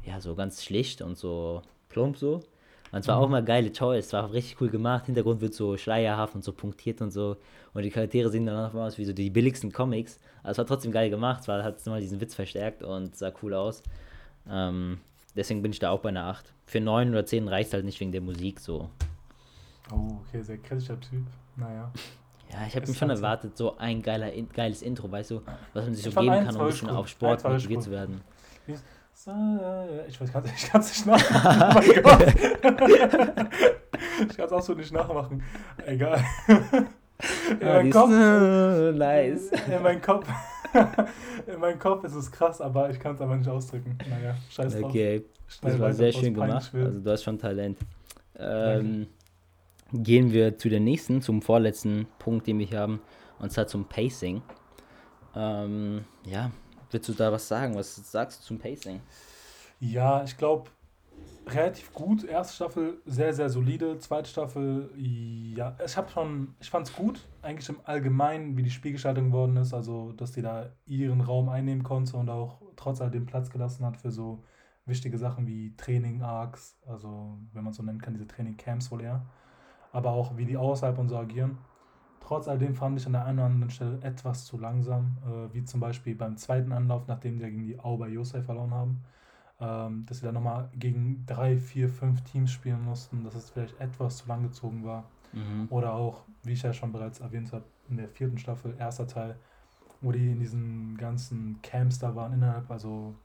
ja, 0.03 0.19
so 0.19 0.35
ganz 0.35 0.63
schlicht 0.63 1.01
und 1.01 1.17
so 1.17 1.61
plump 1.89 2.17
so. 2.17 2.41
Und 2.91 3.03
zwar 3.03 3.17
mhm. 3.17 3.23
auch 3.23 3.29
mal 3.29 3.43
geile 3.43 3.71
Choice, 3.71 4.07
es 4.07 4.13
war 4.13 4.31
richtig 4.31 4.59
cool 4.61 4.69
gemacht, 4.69 5.05
Hintergrund 5.05 5.41
wird 5.41 5.53
so 5.53 5.77
schleierhaft 5.77 6.35
und 6.35 6.43
so 6.43 6.53
punktiert 6.53 7.01
und 7.01 7.11
so. 7.11 7.37
Und 7.73 7.83
die 7.83 7.89
Charaktere 7.89 8.29
sehen 8.29 8.45
dann 8.45 8.71
auch 8.71 8.73
aus 8.73 8.97
wie 8.97 9.05
so 9.05 9.13
die 9.13 9.29
billigsten 9.29 9.71
Comics. 9.71 10.19
Aber 10.43 10.51
es 10.51 10.57
war 10.57 10.65
trotzdem 10.65 10.91
geil 10.91 11.09
gemacht, 11.09 11.41
es 11.41 11.47
hat 11.47 11.77
es 11.77 11.85
nochmal 11.85 12.01
diesen 12.01 12.21
Witz 12.21 12.35
verstärkt 12.35 12.83
und 12.83 13.15
sah 13.15 13.33
cool 13.41 13.53
aus. 13.53 13.83
Ähm, 14.49 14.99
deswegen 15.35 15.61
bin 15.61 15.71
ich 15.71 15.79
da 15.79 15.91
auch 15.91 15.99
bei 15.99 16.09
einer 16.09 16.25
8. 16.25 16.53
Für 16.65 16.79
9 16.79 17.09
oder 17.09 17.25
10 17.25 17.47
reicht 17.47 17.67
es 17.67 17.73
halt 17.73 17.85
nicht 17.85 17.99
wegen 17.99 18.11
der 18.11 18.21
Musik 18.21 18.59
so. 18.59 18.89
Oh, 19.91 20.19
okay, 20.27 20.41
sehr 20.41 20.57
kritischer 20.57 20.99
Typ. 20.99 21.25
Naja. 21.55 21.91
Ja, 22.51 22.59
ich 22.67 22.75
habe 22.75 22.87
mir 22.87 22.93
schon 22.93 23.09
halt 23.09 23.19
erwartet, 23.19 23.57
so 23.57 23.77
ein 23.77 24.01
geiler, 24.01 24.31
in, 24.31 24.49
geiles 24.49 24.81
Intro, 24.81 25.11
weißt 25.11 25.31
du, 25.31 25.41
was 25.73 25.85
man 25.85 25.93
sich 25.93 26.03
so 26.03 26.11
geben 26.11 26.45
kann, 26.45 26.55
um 26.55 26.61
ein 26.61 26.67
bisschen 26.67 26.89
auf 26.89 27.07
Sport 27.07 27.43
motiviert 27.43 27.83
zu 27.83 27.91
werden. 27.91 28.21
Ich 28.67 30.19
weiß, 30.19 30.31
ich 30.55 30.67
kann 30.69 30.81
es 30.81 30.89
nicht 30.89 31.05
nachmachen. 31.05 31.61
oh 31.61 31.79
mein 31.79 32.03
Gott. 32.03 32.27
ich 34.29 34.37
kann 34.37 34.45
es 34.45 34.51
auch 34.51 34.61
so 34.61 34.73
nicht 34.73 34.91
nachmachen. 34.91 35.43
Egal. 35.85 36.23
In 37.49 37.59
ja, 37.61 37.73
meinem 37.73 37.91
Kopf. 37.91 38.09
nice. 38.09 39.51
In 39.67 39.83
meinem 39.83 40.01
Kopf. 40.01 40.27
in 41.47 41.59
meinem 41.59 41.79
Kopf 41.79 42.03
ist 42.03 42.15
es 42.15 42.31
krass, 42.31 42.61
aber 42.61 42.89
ich 42.89 42.99
kann 42.99 43.15
es 43.15 43.21
aber 43.21 43.35
nicht 43.35 43.49
ausdrücken. 43.49 43.97
Naja, 44.09 44.35
scheiß 44.49 44.73
drauf. 44.73 44.89
Okay, 44.89 45.23
das 45.61 45.79
war 45.79 45.93
sehr 45.93 46.11
schön 46.11 46.33
gemacht. 46.33 46.71
Also 46.73 46.99
du 46.99 47.11
hast 47.11 47.23
schon 47.23 47.37
Talent. 47.37 47.77
Ähm, 48.37 49.07
gehen 49.93 50.31
wir 50.31 50.57
zu 50.57 50.69
der 50.69 50.79
nächsten, 50.79 51.21
zum 51.21 51.41
vorletzten 51.41 52.07
Punkt, 52.19 52.47
den 52.47 52.59
wir 52.59 52.65
hier 52.65 52.79
haben, 52.79 53.01
und 53.39 53.51
zwar 53.51 53.67
zum 53.67 53.85
Pacing. 53.85 54.41
Ähm, 55.35 56.05
ja, 56.25 56.51
willst 56.91 57.09
du 57.09 57.13
da 57.13 57.31
was 57.31 57.47
sagen? 57.47 57.75
Was 57.75 57.95
sagst 58.11 58.41
du 58.41 58.45
zum 58.45 58.59
Pacing? 58.59 59.01
Ja, 59.79 60.23
ich 60.23 60.37
glaube, 60.37 60.69
relativ 61.47 61.93
gut. 61.93 62.23
Erste 62.23 62.55
Staffel 62.55 63.01
sehr, 63.05 63.33
sehr 63.33 63.49
solide. 63.49 63.97
Zweite 63.99 64.29
Staffel, 64.29 64.91
ja, 64.97 65.75
ich 65.83 65.95
habe 65.97 66.09
schon, 66.09 66.55
ich 66.59 66.69
fand 66.69 66.87
es 66.87 66.95
gut, 66.95 67.27
eigentlich 67.41 67.69
im 67.69 67.79
Allgemeinen, 67.83 68.57
wie 68.57 68.63
die 68.63 68.71
Spielgestaltung 68.71 69.31
geworden 69.31 69.57
ist. 69.57 69.73
Also, 69.73 70.11
dass 70.13 70.31
die 70.31 70.41
da 70.41 70.71
ihren 70.85 71.21
Raum 71.21 71.49
einnehmen 71.49 71.83
konnte 71.83 72.17
und 72.17 72.29
auch 72.29 72.61
trotz 72.75 73.01
alledem 73.01 73.25
Platz 73.25 73.49
gelassen 73.49 73.85
hat 73.85 73.97
für 73.97 74.11
so 74.11 74.43
wichtige 74.85 75.17
Sachen 75.17 75.47
wie 75.47 75.75
Training-Arcs, 75.77 76.77
also 76.85 77.39
wenn 77.53 77.63
man 77.63 77.73
so 77.73 77.81
nennen 77.81 78.01
kann, 78.01 78.13
diese 78.13 78.27
Training-Camps 78.27 78.91
wohl 78.91 79.01
eher. 79.01 79.25
Aber 79.91 80.11
auch 80.11 80.37
wie 80.37 80.45
die 80.45 80.57
außerhalb 80.57 80.97
und 80.97 81.09
so 81.09 81.17
agieren. 81.17 81.57
Trotz 82.19 82.47
alledem 82.47 82.75
fand 82.75 82.99
ich 82.99 83.05
an 83.05 83.13
der 83.13 83.25
einen 83.25 83.39
oder 83.39 83.45
anderen 83.45 83.69
Stelle 83.69 83.99
etwas 84.01 84.45
zu 84.45 84.57
langsam, 84.57 85.17
äh, 85.25 85.53
wie 85.53 85.63
zum 85.63 85.79
Beispiel 85.79 86.15
beim 86.15 86.37
zweiten 86.37 86.71
Anlauf, 86.71 87.07
nachdem 87.07 87.39
wir 87.39 87.49
gegen 87.49 87.65
die 87.65 87.79
Auber 87.79 88.07
Josef 88.07 88.45
verloren 88.45 88.73
haben 88.73 89.03
ähm, 89.59 90.05
dass 90.05 90.19
sie 90.19 90.25
dann 90.25 90.35
nochmal 90.35 90.69
gegen 90.75 91.25
drei, 91.25 91.57
vier, 91.57 91.89
fünf 91.89 92.21
Teams 92.21 92.51
spielen 92.51 92.83
mussten, 92.83 93.23
dass 93.23 93.35
es 93.35 93.49
vielleicht 93.49 93.79
etwas 93.79 94.17
zu 94.17 94.27
lang 94.27 94.43
gezogen 94.43 94.83
war. 94.83 95.05
Mhm. 95.31 95.67
Oder 95.69 95.93
auch, 95.93 96.23
wie 96.43 96.53
ich 96.53 96.61
ja 96.61 96.73
schon 96.73 96.91
bereits 96.91 97.19
erwähnt 97.19 97.51
habe, 97.53 97.65
in 97.89 97.97
der 97.97 98.09
vierten 98.09 98.37
Staffel, 98.37 98.75
erster 98.77 99.07
Teil, 99.07 99.35
wo 100.01 100.11
die 100.11 100.31
in 100.31 100.39
diesen 100.39 100.97
ganzen 100.97 101.59
Camps 101.61 101.99
da 101.99 102.15
waren, 102.15 102.33
innerhalb, 102.33 102.69
also 102.69 103.15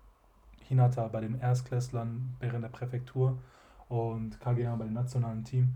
Hinata 0.63 1.09
bei 1.09 1.21
den 1.21 1.41
Erstklässlern 1.41 2.37
während 2.39 2.63
der 2.63 2.69
Präfektur 2.69 3.39
und 3.89 4.39
Kageyama 4.41 4.77
bei 4.77 4.85
dem 4.85 4.95
nationalen 4.95 5.45
Team. 5.45 5.75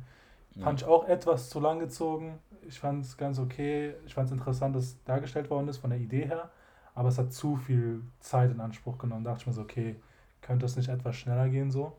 Ja. 0.55 0.65
Fand 0.65 0.83
ich 0.83 0.87
auch 0.87 1.09
etwas 1.09 1.51
zu 1.51 1.59
lang 1.59 1.81
gezogen. 1.81 2.39
Ich 2.67 2.79
fand 2.79 3.05
es 3.05 3.17
ganz 3.17 3.41
okay. 3.41 3.95
Ich 4.07 4.15
fand 4.15 4.27
es 4.27 4.33
interessant, 4.33 4.77
dass 4.77 4.85
es 4.85 5.05
dargestellt 5.05 5.51
worden 5.51 5.67
ist 5.67 5.79
von 5.79 5.91
der 5.91 5.99
Idee 5.99 6.27
her. 6.27 6.51
Aber 6.95 7.09
es 7.09 7.19
hat 7.19 7.33
zu 7.33 7.57
viel 7.57 8.03
Zeit 8.21 8.53
in 8.53 8.61
Anspruch 8.61 8.99
genommen. 8.99 9.25
Da 9.25 9.31
dachte 9.31 9.43
ich 9.43 9.47
mir 9.49 9.53
so, 9.53 9.63
okay, 9.63 9.97
könnte 10.45 10.67
es 10.67 10.77
nicht 10.77 10.89
etwas 10.89 11.17
schneller 11.17 11.49
gehen 11.49 11.71
so. 11.71 11.97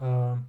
Ähm, 0.00 0.46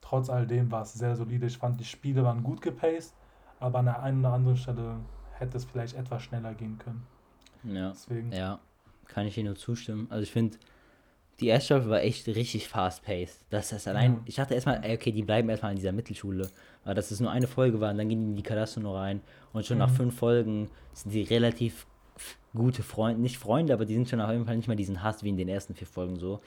trotz 0.00 0.28
alledem 0.28 0.70
war 0.70 0.82
es 0.82 0.94
sehr 0.94 1.14
solide. 1.14 1.46
Ich 1.46 1.58
fand, 1.58 1.78
die 1.78 1.84
Spiele 1.84 2.24
waren 2.24 2.42
gut 2.42 2.60
gepaced, 2.60 3.14
aber 3.60 3.78
an 3.80 3.84
der 3.86 4.02
einen 4.02 4.20
oder 4.20 4.32
anderen 4.32 4.56
Stelle 4.56 4.96
hätte 5.38 5.56
es 5.56 5.64
vielleicht 5.64 5.96
etwas 5.96 6.22
schneller 6.22 6.54
gehen 6.54 6.78
können. 6.78 7.06
Ja, 7.64 7.90
Deswegen. 7.90 8.32
ja 8.32 8.58
kann 9.12 9.26
ich 9.26 9.36
Ihnen 9.36 9.46
nur 9.46 9.56
zustimmen. 9.56 10.06
Also 10.10 10.22
ich 10.22 10.32
finde, 10.32 10.56
die 11.40 11.48
erste 11.48 11.66
Staffel 11.66 11.90
war 11.90 12.00
echt 12.00 12.26
richtig 12.28 12.68
fast-paced. 12.68 13.44
Das 13.50 13.72
ist 13.72 13.86
allein, 13.88 14.14
ja. 14.14 14.20
ich 14.24 14.34
dachte 14.36 14.54
erstmal, 14.54 14.78
okay, 14.78 15.12
die 15.12 15.22
bleiben 15.22 15.48
erstmal 15.48 15.72
in 15.72 15.76
dieser 15.76 15.92
Mittelschule. 15.92 16.48
Aber 16.84 16.94
dass 16.94 17.10
es 17.10 17.20
nur 17.20 17.30
eine 17.30 17.46
Folge 17.46 17.80
war 17.80 17.90
und 17.90 17.98
dann 17.98 18.08
gehen 18.08 18.20
die 18.20 18.26
in 18.26 18.36
die 18.36 18.42
Kadasso 18.42 18.80
noch 18.80 18.94
rein. 18.94 19.20
Und 19.52 19.66
schon 19.66 19.76
mhm. 19.76 19.82
nach 19.82 19.90
fünf 19.90 20.16
Folgen 20.16 20.70
sind 20.94 21.12
die 21.12 21.22
relativ 21.22 21.86
gute 22.54 22.82
Freunde, 22.82 23.20
nicht 23.20 23.38
Freunde, 23.38 23.72
aber 23.72 23.84
die 23.84 23.94
sind 23.94 24.08
schon 24.08 24.20
auf 24.20 24.30
jeden 24.30 24.44
Fall 24.44 24.56
nicht 24.56 24.68
mehr 24.68 24.76
diesen 24.76 25.02
Hass 25.02 25.22
wie 25.22 25.30
in 25.30 25.36
den 25.36 25.48
ersten 25.48 25.74
vier 25.74 25.86
Folgen 25.86 26.16
so. 26.16 26.40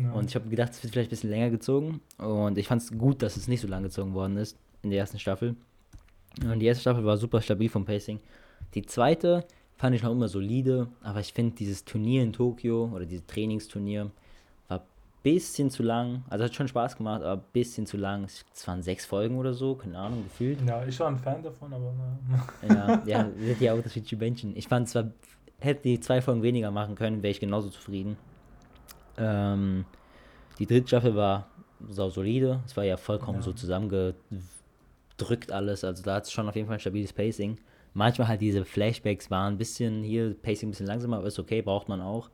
Ja. 0.00 0.12
Und 0.12 0.28
ich 0.28 0.34
habe 0.34 0.48
gedacht, 0.48 0.72
es 0.72 0.82
wird 0.82 0.92
vielleicht 0.92 1.08
ein 1.08 1.10
bisschen 1.10 1.30
länger 1.30 1.50
gezogen. 1.50 2.00
Und 2.18 2.58
ich 2.58 2.68
fand 2.68 2.82
es 2.82 2.96
gut, 2.96 3.22
dass 3.22 3.36
es 3.36 3.48
nicht 3.48 3.60
so 3.60 3.68
lang 3.68 3.82
gezogen 3.82 4.14
worden 4.14 4.36
ist 4.36 4.56
in 4.82 4.90
der 4.90 4.98
ersten 5.00 5.18
Staffel. 5.18 5.56
Und 6.42 6.58
die 6.58 6.66
erste 6.66 6.82
Staffel 6.82 7.04
war 7.04 7.16
super 7.16 7.40
stabil 7.40 7.68
vom 7.68 7.84
Pacing. 7.84 8.20
Die 8.74 8.82
zweite 8.82 9.44
fand 9.76 9.94
ich 9.94 10.02
noch 10.02 10.12
immer 10.12 10.28
solide, 10.28 10.88
aber 11.02 11.20
ich 11.20 11.32
finde 11.32 11.54
dieses 11.54 11.84
Turnier 11.84 12.22
in 12.22 12.32
Tokio 12.32 12.90
oder 12.92 13.06
dieses 13.06 13.26
Trainingsturnier 13.26 14.10
war 14.68 14.78
ein 14.78 14.86
bisschen 15.22 15.70
zu 15.70 15.82
lang. 15.82 16.24
Also 16.28 16.44
hat 16.44 16.54
schon 16.54 16.68
Spaß 16.68 16.96
gemacht, 16.96 17.22
aber 17.22 17.40
ein 17.40 17.48
bisschen 17.52 17.86
zu 17.86 17.96
lang. 17.96 18.24
Es 18.24 18.66
waren 18.66 18.82
sechs 18.82 19.04
Folgen 19.06 19.36
oder 19.36 19.54
so, 19.54 19.76
keine 19.76 19.98
Ahnung, 19.98 20.24
gefühlt. 20.24 20.58
Ja, 20.66 20.84
ich 20.84 20.98
war 20.98 21.08
ein 21.08 21.18
Fan 21.18 21.42
davon, 21.42 21.72
aber 21.72 21.92
Ja, 22.68 23.02
ja, 23.06 23.24
das 23.24 23.32
hätte 23.46 23.64
ja 23.64 23.74
auch 23.74 23.82
das 23.82 23.94
Menschen. 24.18 24.56
Ich 24.56 24.66
fand 24.66 24.88
zwar, 24.88 25.10
hätte 25.60 25.82
die 25.82 26.00
zwei 26.00 26.20
Folgen 26.20 26.42
weniger 26.42 26.70
machen 26.72 26.96
können, 26.96 27.22
wäre 27.22 27.30
ich 27.30 27.40
genauso 27.40 27.68
zufrieden. 27.68 28.16
Ähm, 29.18 29.84
die 30.58 30.66
dritte 30.66 30.88
Staffel 30.88 31.14
war 31.14 31.48
sau 31.88 32.10
solide. 32.10 32.60
Es 32.66 32.76
war 32.76 32.84
ja 32.84 32.96
vollkommen 32.96 33.38
ja. 33.38 33.42
so 33.42 33.52
zusammengedrückt 33.52 35.50
alles. 35.50 35.84
Also 35.84 36.02
da 36.02 36.16
hat 36.16 36.24
es 36.24 36.32
schon 36.32 36.48
auf 36.48 36.56
jeden 36.56 36.66
Fall 36.66 36.76
ein 36.76 36.80
stabiles 36.80 37.12
Pacing. 37.12 37.58
Manchmal 37.92 38.28
halt 38.28 38.40
diese 38.40 38.64
Flashbacks 38.64 39.30
waren 39.30 39.54
ein 39.54 39.58
bisschen 39.58 40.02
hier, 40.02 40.34
Pacing 40.34 40.68
ein 40.68 40.72
bisschen 40.72 40.86
langsamer, 40.86 41.18
aber 41.18 41.28
ist 41.28 41.38
okay, 41.38 41.62
braucht 41.62 41.88
man 41.88 42.00
auch. 42.00 42.28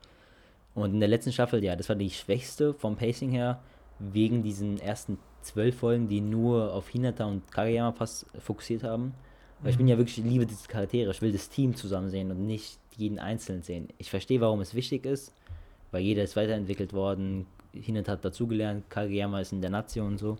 Und 0.75 0.95
in 0.95 1.01
der 1.01 1.09
letzten 1.09 1.33
Staffel, 1.33 1.63
ja, 1.63 1.77
das 1.77 1.89
war 1.89 1.97
die 1.97 2.11
schwächste 2.11 2.73
vom 2.73 2.97
Pacing 2.97 3.31
her, 3.31 3.61
wegen 3.99 4.43
diesen 4.43 4.81
ersten 4.81 5.19
zwölf 5.43 5.79
Folgen, 5.79 6.09
die 6.09 6.21
nur 6.21 6.73
auf 6.73 6.89
Hinata 6.89 7.27
und 7.27 7.51
Kageyama 7.51 7.93
fast 7.93 8.27
fokussiert 8.39 8.83
haben. 8.85 9.15
Weil 9.63 9.73
ich 9.73 9.77
bin 9.77 9.89
ja 9.89 9.99
wirklich, 9.99 10.19
ich 10.19 10.25
liebe 10.25 10.47
diese 10.47 10.69
Charaktere. 10.69 11.11
Ich 11.11 11.21
will 11.21 11.33
das 11.33 11.51
Team 11.51 11.77
zusammen 11.77 12.09
sehen 12.09 12.31
und 12.31 12.47
nicht 12.47 12.79
jeden 12.97 13.19
einzeln 13.19 13.63
sehen. 13.63 13.89
Ich 13.99 14.09
verstehe, 14.09 14.41
warum 14.41 14.61
es 14.61 14.75
wichtig 14.75 15.05
ist, 15.05 15.35
weil 15.91 16.03
jeder 16.03 16.23
ist 16.23 16.37
weiterentwickelt 16.37 16.93
worden. 16.93 17.47
Hinata 17.73 18.13
hat 18.13 18.25
dazugelernt, 18.25 18.89
Kageyama 18.91 19.41
ist 19.41 19.53
in 19.53 19.61
der 19.61 19.71
Nation 19.71 20.09
und 20.09 20.19
so. 20.19 20.37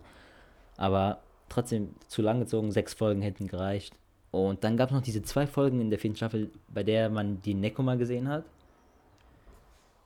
Aber 0.77 1.21
trotzdem 1.49 1.89
zu 2.07 2.21
lang 2.21 2.39
gezogen, 2.39 2.71
sechs 2.71 2.93
Folgen 2.93 3.21
hätten 3.21 3.47
gereicht. 3.47 3.95
Und 4.31 4.63
dann 4.63 4.77
gab 4.77 4.89
es 4.89 4.95
noch 4.95 5.01
diese 5.01 5.21
zwei 5.21 5.45
Folgen 5.45 5.81
in 5.81 5.89
der 5.89 5.99
vierten 5.99 6.15
Staffel, 6.15 6.51
bei 6.69 6.83
der 6.83 7.09
man 7.09 7.41
die 7.41 7.53
Nekoma 7.53 7.95
gesehen 7.95 8.29
hat. 8.29 8.45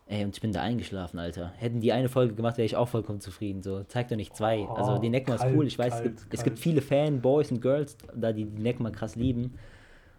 Ey, 0.07 0.23
und 0.23 0.35
ich 0.35 0.41
bin 0.41 0.51
da 0.51 0.61
eingeschlafen, 0.61 1.19
Alter. 1.19 1.51
Hätten 1.57 1.81
die 1.81 1.91
eine 1.91 2.09
Folge 2.09 2.35
gemacht, 2.35 2.57
wäre 2.57 2.65
ich 2.65 2.75
auch 2.75 2.87
vollkommen 2.87 3.21
zufrieden. 3.21 3.63
So, 3.63 3.83
zeig 3.87 4.07
doch 4.07 4.15
nicht 4.15 4.35
zwei. 4.35 4.67
also, 4.67 4.99
die 4.99 5.09
Nekma 5.09 5.35
ist 5.35 5.45
cool. 5.45 5.65
Ich 5.65 5.79
weiß, 5.79 5.93
kalt, 5.93 6.05
es, 6.05 6.21
gibt, 6.21 6.33
es 6.33 6.43
gibt 6.43 6.59
viele 6.59 6.81
Fanboys 6.81 7.51
und 7.51 7.61
Girls, 7.61 7.97
da 8.15 8.31
die 8.31 8.45
die 8.45 8.61
Nekma 8.61 8.91
krass 8.91 9.15
lieben. 9.15 9.55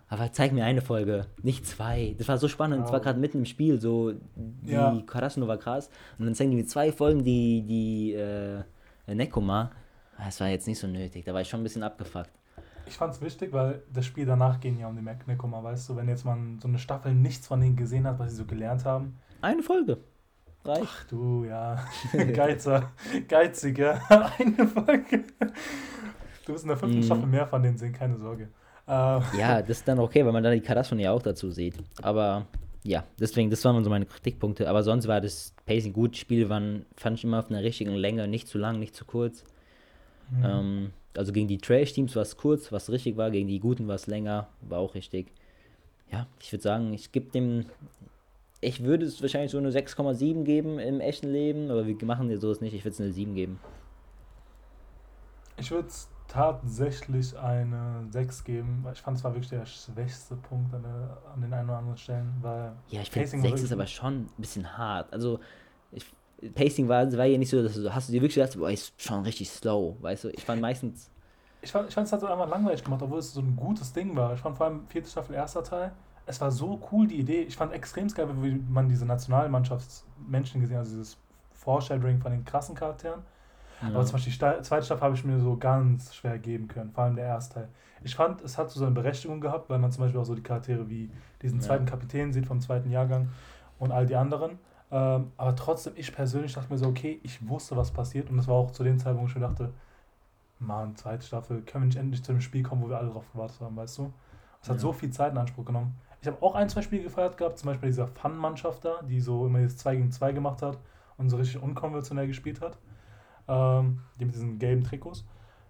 Aber 0.09 0.31
zeig 0.31 0.53
mir 0.53 0.65
eine 0.65 0.83
Folge, 0.83 1.27
nicht 1.43 1.67
zwei. 1.67 2.15
Das 2.17 2.29
war 2.29 2.39
so 2.39 2.47
spannend. 2.47 2.85
Es 2.87 2.93
war 2.93 3.01
gerade 3.01 3.19
mitten 3.19 3.39
im 3.39 3.45
Spiel, 3.45 3.81
so 3.81 4.13
die 4.37 4.73
ja. 4.73 5.03
Karasuno 5.05 5.49
war 5.49 5.59
krass. 5.59 5.91
Und 6.19 6.27
dann 6.27 6.35
zeigen 6.35 6.53
die 6.53 6.57
mir 6.57 6.67
zwei 6.67 6.93
Folgen, 6.93 7.25
die, 7.25 7.63
die 7.63 8.13
äh, 8.13 8.63
Nekoma. 9.07 9.73
Das 10.19 10.41
war 10.41 10.49
jetzt 10.49 10.69
nicht 10.69 10.79
so 10.79 10.87
nötig. 10.87 11.25
Da 11.25 11.35
war 11.35 11.41
ich 11.41 11.49
schon 11.49 11.61
ein 11.61 11.65
bisschen 11.65 11.83
abgefuckt. 11.83 12.31
Ich 12.87 12.95
fand 12.95 13.13
es 13.15 13.21
wichtig, 13.21 13.53
weil 13.53 13.83
das 13.93 14.07
Spiel 14.07 14.27
danach 14.27 14.61
ging 14.61 14.79
ja 14.79 14.87
um 14.87 14.97
die 14.97 15.03
Nekoma, 15.03 15.63
weißt 15.63 15.89
du, 15.89 15.97
wenn 15.97 16.09
jetzt 16.09 16.25
man 16.25 16.61
so 16.61 16.69
eine 16.69 16.79
Staffel 16.79 17.13
nichts 17.13 17.49
von 17.49 17.61
denen 17.61 17.75
gesehen 17.75 18.07
hat, 18.07 18.21
was 18.21 18.31
sie 18.31 18.37
so 18.37 18.45
gelernt 18.45 18.85
haben, 18.85 19.19
eine 19.41 19.63
Folge. 19.63 19.99
Reicht. 20.65 20.83
Ach 20.85 21.05
du, 21.05 21.45
ja. 21.45 21.85
Geizer. 22.35 22.91
Geiziger. 23.29 24.01
Eine 24.39 24.67
Folge. 24.67 25.25
Du 26.45 26.53
wirst 26.53 26.65
in 26.65 26.69
der 26.69 26.77
fünften 26.77 27.01
mm. 27.01 27.03
Staffel 27.05 27.27
mehr 27.27 27.47
von 27.47 27.63
denen 27.63 27.79
sehen, 27.79 27.93
keine 27.93 28.17
Sorge. 28.17 28.49
Äh. 28.87 28.91
Ja, 28.91 29.61
das 29.67 29.79
ist 29.79 29.89
dann 29.89 29.99
okay, 29.99 30.25
weil 30.25 30.33
man 30.33 30.43
dann 30.43 30.53
die 30.53 30.61
Karasson 30.61 30.99
ja 30.99 31.13
auch 31.13 31.23
dazu 31.23 31.51
sieht. 31.51 31.75
Aber 32.03 32.47
ja, 32.83 33.05
deswegen, 33.19 33.51
das 33.51 33.65
waren 33.65 33.83
so 33.83 33.91
meine 33.91 34.07
Kritikpunkte. 34.07 34.69
Aber 34.69 34.83
sonst 34.83 35.09
war 35.09 35.21
das 35.21 35.55
Pacing 35.67 35.93
gut. 35.93 36.15
Die 36.15 36.19
Spiele 36.19 36.49
waren, 36.49 36.87
fand 36.97 37.19
ich 37.19 37.25
immer 37.25 37.41
auf 37.41 37.51
einer 37.51 37.63
richtigen 37.63 37.95
Länge, 37.95 38.29
nicht 38.29 38.49
zu 38.49 38.59
lang, 38.59 38.79
nicht 38.79 38.95
zu 38.95 39.05
kurz. 39.05 39.45
Mhm. 40.31 40.45
Ähm, 40.45 40.91
also 41.17 41.33
gegen 41.33 41.49
die 41.49 41.59
Trash-Teams 41.59 42.15
war 42.15 42.23
es 42.23 42.37
kurz, 42.37 42.73
was 42.73 42.91
richtig 42.91 43.17
war, 43.17 43.31
gegen 43.31 43.49
die 43.49 43.59
Guten 43.59 43.89
war 43.89 43.95
es 43.95 44.07
länger, 44.07 44.49
war 44.61 44.81
auch 44.81 44.95
richtig. 44.95 45.33
Ja, 46.13 46.27
ich 46.41 46.53
würde 46.53 46.63
sagen, 46.63 46.93
ich 46.93 47.11
gebe 47.11 47.31
dem 47.31 47.67
ich 48.61 48.83
würde 48.83 49.05
es 49.05 49.21
wahrscheinlich 49.21 49.51
so 49.51 49.59
eine 49.59 49.71
6,7 49.71 50.45
geben 50.45 50.79
im 50.79 51.01
echten 51.01 51.31
Leben, 51.31 51.71
aber 51.71 51.87
wir 51.87 51.97
machen 52.05 52.31
ja 52.31 52.39
sowas 52.39 52.61
nicht. 52.61 52.75
Ich 52.75 52.85
würde 52.85 52.95
es 52.95 53.01
eine 53.01 53.13
7 53.13 53.35
geben. 53.35 53.61
Ich 55.59 55.71
würde 55.71 55.89
es 55.89 56.09
tatsächlich 56.29 57.39
eine 57.39 58.07
6 58.11 58.45
geben, 58.45 58.81
weil 58.83 58.93
ich 58.93 59.03
fand 59.03 59.17
es 59.17 59.25
war 59.25 59.33
wirklich 59.33 59.51
der 59.51 59.67
schwächste 59.67 60.37
Punkt 60.37 60.75
an, 60.75 60.83
der, 60.83 61.19
an 61.33 61.41
den 61.41 61.53
ein 61.53 61.65
oder 61.67 61.79
anderen 61.79 61.97
Stellen, 61.97 62.35
weil 62.43 62.73
Ja, 62.89 63.01
ich 63.01 63.11
finde 63.11 63.29
6 63.29 63.63
ist 63.63 63.73
aber 63.73 63.87
schon 63.87 64.23
ein 64.23 64.31
bisschen 64.37 64.77
hart. 64.77 65.13
Also 65.13 65.41
ich, 65.93 66.05
Pacing 66.55 66.89
war, 66.89 67.11
war 67.13 67.25
ja 67.25 67.39
nicht 67.39 67.51
so, 67.51 67.63
dass 67.63 67.75
du 67.75 67.95
hast 67.95 68.09
du 68.09 68.13
dir 68.13 68.21
wirklich 68.21 68.35
gedacht, 68.35 68.59
boah, 68.59 68.71
ist 68.71 69.01
schon 69.01 69.23
richtig 69.23 69.51
slow, 69.51 69.97
weißt 70.01 70.25
du? 70.25 70.29
Ich 70.31 70.45
fand 70.45 70.61
meistens 70.61 71.11
ich 71.63 71.73
fand 71.73 71.91
es 71.91 72.13
halt 72.13 72.21
so 72.21 72.27
einfach 72.29 72.49
langweilig 72.49 72.85
gemacht, 72.85 73.03
obwohl 73.03 73.19
es 73.19 73.33
so 73.33 73.41
ein 73.41 73.57
gutes 73.57 73.93
Ding 73.93 74.15
war. 74.15 74.35
Ich 74.35 74.41
fand 74.41 74.57
vor 74.57 74.67
allem 74.67 74.87
vierte 74.87 75.11
Staffel, 75.11 75.35
erster 75.35 75.65
Teil, 75.65 75.93
es 76.27 76.41
war 76.41 76.51
so 76.51 76.81
cool, 76.91 77.07
die 77.07 77.21
Idee. 77.21 77.43
Ich 77.43 77.57
fand 77.57 77.73
extrem 77.73 78.09
geil, 78.09 78.29
wie 78.43 78.63
man 78.69 78.89
diese 78.89 79.07
Nationalmannschaftsmenschen 79.07 80.61
gesehen 80.61 80.77
hat, 80.77 80.85
also 80.85 80.97
dieses 80.97 81.17
Foreshadowing 81.53 82.21
von 82.21 82.33
den 82.33 82.45
krassen 82.45 82.75
Charakteren. 82.75 83.23
Ja. 83.83 83.89
Aber 83.89 84.05
zum 84.05 84.15
Beispiel 84.15 84.33
die 84.33 84.63
zweite 84.63 84.85
Staffel 84.85 85.03
habe 85.03 85.15
ich 85.15 85.25
mir 85.25 85.39
so 85.39 85.57
ganz 85.57 86.15
schwer 86.15 86.39
geben 86.39 86.69
können, 86.69 86.91
vor 86.93 87.05
allem 87.05 87.17
der 87.17 87.27
erste 87.27 87.55
Teil. 87.55 87.69
Ich 88.03 88.15
fand, 88.15 88.41
es 88.43 88.57
hat 88.57 88.71
so 88.71 88.81
seine 88.81 88.93
Berechtigung 88.93 89.41
gehabt, 89.41 89.69
weil 89.69 89.79
man 89.79 89.91
zum 89.91 90.05
Beispiel 90.05 90.21
auch 90.21 90.25
so 90.25 90.35
die 90.35 90.43
Charaktere 90.43 90.89
wie 90.89 91.11
diesen 91.43 91.61
ja. 91.61 91.67
zweiten 91.67 91.87
Kapitän 91.87 92.33
sieht 92.33 92.47
vom 92.47 92.61
zweiten 92.61 92.91
Jahrgang 92.91 93.29
und 93.79 93.93
all 93.93 94.07
die 94.07 94.17
anderen. 94.17 94.59
Ähm, 94.91 95.33
aber 95.37 95.57
trotzdem, 95.57 95.95
ich 95.97 96.15
persönlich 96.15 96.55
dachte 96.55 96.73
mir 96.73 96.79
so, 96.79 96.87
okay, 96.87 97.21
ich 97.23 97.47
wusste, 97.49 97.77
was 97.77 97.91
passiert 97.91 98.31
und 98.31 98.37
das 98.37 98.47
war 98.47 98.55
auch 98.55 98.71
zu 98.71 98.85
dem 98.85 98.99
Zeitpunkt, 98.99 99.23
wo 99.23 99.29
ich 99.29 99.35
mir 99.35 99.49
dachte, 99.49 99.73
Mann, 100.59 100.97
zweite 100.97 101.27
Staffel, 101.27 101.63
können 101.63 101.85
wir 101.85 101.87
nicht 101.87 101.99
endlich 101.99 102.23
zu 102.23 102.33
dem 102.33 102.41
Spiel 102.41 102.63
kommen, 102.63 102.83
wo 102.83 102.89
wir 102.89 102.99
alle 102.99 103.11
drauf 103.11 103.31
gewartet 103.33 103.61
haben, 103.61 103.77
weißt 103.77 103.99
du? 103.99 104.13
Es 104.63 104.69
hat 104.69 104.77
ja. 104.77 104.81
so 104.81 104.93
viel 104.93 105.11
Zeit 105.11 105.33
in 105.33 105.39
Anspruch 105.39 105.65
genommen. 105.65 105.97
Ich 106.21 106.27
habe 106.27 106.43
auch 106.43 106.55
ein, 106.55 106.69
zwei 106.69 106.83
Spiele 106.83 107.03
gefeiert 107.03 107.37
gehabt, 107.37 107.59
zum 107.59 107.69
Beispiel 107.69 107.89
dieser 107.89 108.07
Fun-Mannschaft 108.07 108.85
da, 108.85 109.03
die 109.03 109.21
so 109.21 109.47
immer 109.47 109.59
dieses 109.59 109.77
2 109.79 109.97
gegen 109.97 110.11
2 110.11 110.33
gemacht 110.33 110.63
hat 110.63 110.79
und 111.19 111.31
so 111.31 111.37
richtig 111.37 111.63
unkonventionell 111.63 112.27
gespielt 112.27 112.61
hat. 112.61 112.79
Ähm, 113.49 114.01
die 114.19 114.25
mit 114.25 114.35
diesen 114.35 114.59
gelben 114.59 114.85
Trikots. 114.85 115.25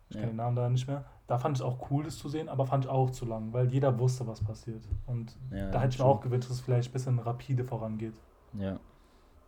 Ich 0.09 0.16
ja. 0.16 0.20
kenne 0.20 0.33
den 0.33 0.37
Namen 0.37 0.57
da 0.57 0.68
nicht 0.68 0.87
mehr. 0.87 1.05
Da 1.27 1.39
fand 1.39 1.57
ich 1.59 1.62
auch 1.62 1.91
cool, 1.91 2.05
das 2.05 2.18
zu 2.18 2.29
sehen, 2.29 2.49
aber 2.49 2.66
fand 2.66 2.85
ich 2.85 2.91
auch 2.91 3.11
zu 3.11 3.24
lang, 3.24 3.53
weil 3.53 3.66
jeder 3.72 3.99
wusste, 3.99 4.27
was 4.27 4.43
passiert. 4.43 4.85
Und 5.07 5.37
ja, 5.51 5.70
da 5.70 5.81
hätte 5.81 5.95
ich 5.95 5.99
mir 5.99 6.05
auch 6.05 6.20
gewünscht, 6.20 6.49
dass 6.49 6.59
es 6.59 6.62
vielleicht 6.62 6.91
ein 6.91 6.93
bisschen 6.93 7.18
rapide 7.18 7.64
vorangeht. 7.64 8.14
Ja. 8.59 8.79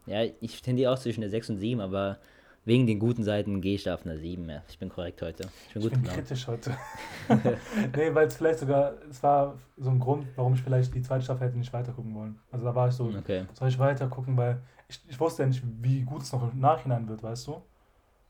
Ja, 0.06 0.22
ich 0.40 0.62
tendiere 0.62 0.92
auch 0.92 0.98
zwischen 0.98 1.20
der 1.20 1.30
6 1.30 1.50
und 1.50 1.58
7, 1.58 1.80
aber 1.80 2.18
wegen 2.64 2.86
den 2.86 2.98
guten 2.98 3.22
Seiten 3.22 3.60
gehe 3.60 3.76
ich 3.76 3.84
da 3.84 3.94
auf 3.94 4.04
eine 4.04 4.18
7. 4.18 4.48
Ja. 4.48 4.62
Ich 4.68 4.78
bin 4.78 4.88
korrekt 4.88 5.22
heute. 5.22 5.48
Ich 5.68 5.74
bin, 5.74 5.82
ich 5.82 5.90
bin 5.90 6.02
kritisch 6.02 6.46
heute. 6.48 6.76
nee, 7.96 8.14
weil 8.14 8.26
es 8.26 8.36
vielleicht 8.36 8.58
sogar, 8.58 8.94
es 9.08 9.22
war 9.22 9.56
so 9.76 9.90
ein 9.90 10.00
Grund, 10.00 10.26
warum 10.34 10.54
ich 10.54 10.62
vielleicht 10.62 10.94
die 10.94 11.02
zweite 11.02 11.24
Staffel 11.24 11.46
hätte 11.46 11.58
nicht 11.58 11.72
weiter 11.72 11.92
gucken 11.92 12.14
wollen. 12.14 12.38
Also 12.50 12.64
da 12.64 12.74
war 12.74 12.88
ich 12.88 12.94
so, 12.94 13.04
okay. 13.04 13.46
soll 13.52 13.68
ich 13.68 13.78
weiter 13.78 14.08
gucken, 14.08 14.36
weil 14.36 14.60
ich, 14.88 15.00
ich 15.08 15.20
wusste 15.20 15.42
ja 15.42 15.48
nicht, 15.48 15.62
wie 15.80 16.02
gut 16.02 16.22
es 16.22 16.32
noch 16.32 16.52
im 16.52 16.58
Nachhinein 16.58 17.08
wird, 17.08 17.22
weißt 17.22 17.46
du? 17.46 17.62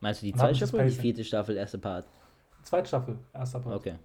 Meinst 0.01 0.21
du 0.21 0.27
die 0.27 0.33
zweite 0.33 0.55
Staffel 0.55 0.75
oder 0.75 0.85
die 0.85 0.91
vierte 0.91 1.23
Staffel, 1.23 1.57
erste 1.57 1.77
Part? 1.77 2.05
Zweite 2.63 2.87
Staffel, 2.87 3.17
erster 3.33 3.59
Part. 3.59 3.75
Okay. 3.75 3.95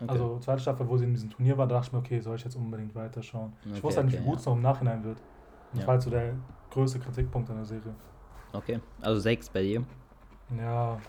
okay. 0.00 0.08
Also 0.08 0.38
zweite 0.38 0.60
Staffel, 0.60 0.88
wo 0.88 0.96
sie 0.96 1.04
in 1.04 1.14
diesem 1.14 1.30
Turnier 1.30 1.58
war, 1.58 1.66
da 1.66 1.76
dachte 1.76 1.88
ich 1.88 1.92
mir, 1.92 1.98
okay, 1.98 2.20
soll 2.20 2.36
ich 2.36 2.44
jetzt 2.44 2.56
unbedingt 2.56 2.94
weiterschauen. 2.94 3.52
Okay, 3.64 3.74
ich 3.76 3.82
wusste 3.82 4.00
ja 4.00 4.06
nicht, 4.06 4.18
wie 4.18 4.24
gut 4.24 4.38
es 4.38 4.44
ja. 4.44 4.50
noch 4.50 4.56
im 4.56 4.62
Nachhinein 4.62 5.04
wird. 5.04 5.18
Das 5.72 5.86
war 5.86 5.94
halt 5.94 6.02
so 6.02 6.10
der 6.10 6.34
größte 6.70 6.98
Kritikpunkt 6.98 7.50
an 7.50 7.56
der 7.56 7.64
Serie. 7.64 7.94
Okay, 8.52 8.80
also 9.00 9.20
sechs 9.20 9.48
bei 9.48 9.62
dir. 9.62 9.84
Ja, 10.56 11.00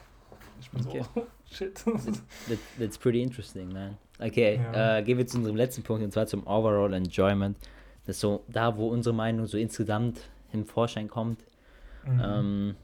ich 0.60 0.70
bin 0.70 0.86
okay. 0.86 1.04
so. 1.16 1.28
Shit. 1.52 1.84
That, 1.84 2.60
that's 2.80 2.98
pretty 2.98 3.22
interesting, 3.22 3.74
man. 3.74 3.98
Okay, 4.20 4.62
ja. 4.74 4.98
äh, 5.00 5.04
gehen 5.04 5.18
wir 5.18 5.26
zu 5.26 5.38
unserem 5.38 5.56
letzten 5.56 5.84
Punkt 5.84 6.04
und 6.04 6.12
zwar 6.12 6.28
zum 6.28 6.46
Overall 6.46 6.94
Enjoyment. 6.94 7.58
Das 8.06 8.18
ist 8.18 8.22
so 8.22 8.44
da, 8.48 8.78
wo 8.78 8.89
unsere 8.89 9.16
Meinung 9.16 9.48
so 9.48 9.58
insgesamt 9.58 10.30
im 10.54 10.66
Vorschein 10.66 11.08
kommt. 11.08 11.44
Mhm. 12.06 12.22
Ähm, 12.24 12.76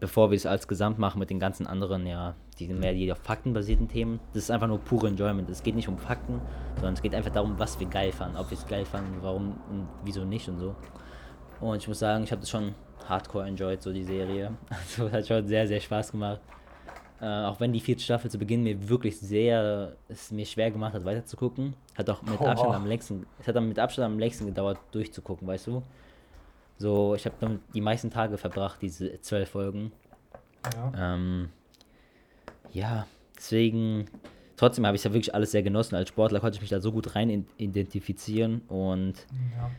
bevor 0.00 0.30
wir 0.30 0.36
es 0.36 0.46
als 0.46 0.66
Gesamt 0.66 0.98
machen 0.98 1.18
mit 1.18 1.30
den 1.30 1.38
ganzen 1.38 1.66
anderen, 1.66 2.06
ja, 2.06 2.34
die 2.58 2.68
mehr 2.68 2.94
die 2.94 3.12
auf 3.12 3.18
faktenbasierten 3.18 3.88
Themen. 3.88 4.18
Das 4.32 4.44
ist 4.44 4.50
einfach 4.50 4.66
nur 4.66 4.78
pure 4.78 5.08
Enjoyment. 5.08 5.48
Es 5.50 5.62
geht 5.62 5.76
nicht 5.76 5.88
um 5.88 5.98
Fakten, 5.98 6.40
sondern 6.76 6.94
es 6.94 7.02
geht 7.02 7.14
einfach 7.14 7.30
darum, 7.30 7.58
was 7.58 7.78
wir 7.78 7.86
geil 7.86 8.10
fanden, 8.10 8.36
ob 8.36 8.50
wir 8.50 8.58
es 8.58 8.66
geil 8.66 8.84
fanden, 8.84 9.18
warum 9.20 9.60
und 9.70 9.88
wieso 10.04 10.24
nicht 10.24 10.48
und 10.48 10.58
so. 10.58 10.74
Und 11.60 11.76
ich 11.76 11.88
muss 11.88 11.98
sagen, 11.98 12.24
ich 12.24 12.32
habe 12.32 12.40
das 12.40 12.50
schon 12.50 12.74
hardcore 13.06 13.46
enjoyed, 13.46 13.82
so 13.82 13.92
die 13.92 14.04
Serie. 14.04 14.56
Also 14.70 15.06
es 15.06 15.12
hat 15.12 15.26
schon 15.26 15.46
sehr, 15.46 15.66
sehr 15.68 15.80
Spaß 15.80 16.12
gemacht. 16.12 16.40
Äh, 17.20 17.26
auch 17.26 17.60
wenn 17.60 17.72
die 17.72 17.80
vierte 17.80 18.02
Staffel 18.02 18.30
zu 18.30 18.38
Beginn 18.38 18.62
mir 18.62 18.88
wirklich 18.88 19.18
sehr, 19.20 19.94
es 20.08 20.30
mir 20.30 20.46
schwer 20.46 20.70
gemacht 20.70 20.94
hat, 20.94 21.04
weiterzugucken. 21.04 21.74
Hat 21.94 22.08
auch 22.08 22.22
mit 22.22 22.40
oh, 22.40 22.46
Abstand 22.46 22.74
am 22.74 22.86
längsten, 22.86 23.26
es 23.38 23.46
hat 23.46 23.56
dann 23.56 23.68
mit 23.68 23.78
Abstand 23.78 24.06
am 24.06 24.18
längsten 24.18 24.46
gedauert, 24.46 24.78
durchzugucken, 24.92 25.46
weißt 25.46 25.66
du? 25.66 25.82
So, 26.80 27.14
ich 27.14 27.24
habe 27.26 27.36
dann 27.38 27.60
die 27.74 27.80
meisten 27.80 28.10
Tage 28.10 28.38
verbracht, 28.38 28.80
diese 28.80 29.20
zwölf 29.20 29.50
Folgen. 29.50 29.92
Ja. 30.74 31.14
Ähm, 31.14 31.50
ja, 32.72 33.06
deswegen, 33.36 34.06
trotzdem 34.56 34.86
habe 34.86 34.96
ich 34.96 35.04
ja 35.04 35.12
wirklich 35.12 35.34
alles 35.34 35.52
sehr 35.52 35.62
genossen. 35.62 35.94
Als 35.94 36.08
Sportler 36.08 36.40
konnte 36.40 36.56
ich 36.56 36.62
mich 36.62 36.70
da 36.70 36.80
so 36.80 36.90
gut 36.90 37.14
rein 37.14 37.46
identifizieren 37.58 38.62
und 38.68 39.14
ja 39.56 39.70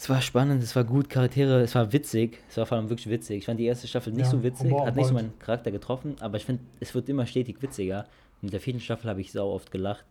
es 0.00 0.08
war 0.08 0.22
spannend, 0.22 0.62
es 0.62 0.74
war 0.74 0.84
gut, 0.84 1.10
Charaktere, 1.10 1.60
es 1.60 1.74
war 1.74 1.92
witzig, 1.92 2.38
es 2.48 2.56
war 2.56 2.64
vor 2.64 2.78
allem 2.78 2.88
wirklich 2.88 3.10
witzig. 3.10 3.36
Ich 3.36 3.44
fand 3.44 3.60
die 3.60 3.66
erste 3.66 3.86
Staffel 3.86 4.14
nicht 4.14 4.24
ja, 4.24 4.30
so 4.30 4.42
witzig, 4.42 4.72
hat 4.72 4.96
nicht 4.96 5.08
so 5.08 5.12
meinen 5.12 5.38
Charakter 5.38 5.70
getroffen, 5.70 6.16
aber 6.20 6.38
ich 6.38 6.46
finde, 6.46 6.62
es 6.80 6.94
wird 6.94 7.10
immer 7.10 7.26
stetig 7.26 7.60
witziger. 7.60 8.06
In 8.40 8.48
der 8.48 8.60
vierten 8.60 8.80
Staffel 8.80 9.10
habe 9.10 9.20
ich 9.20 9.30
sau 9.30 9.52
oft 9.52 9.70
gelacht. 9.70 10.06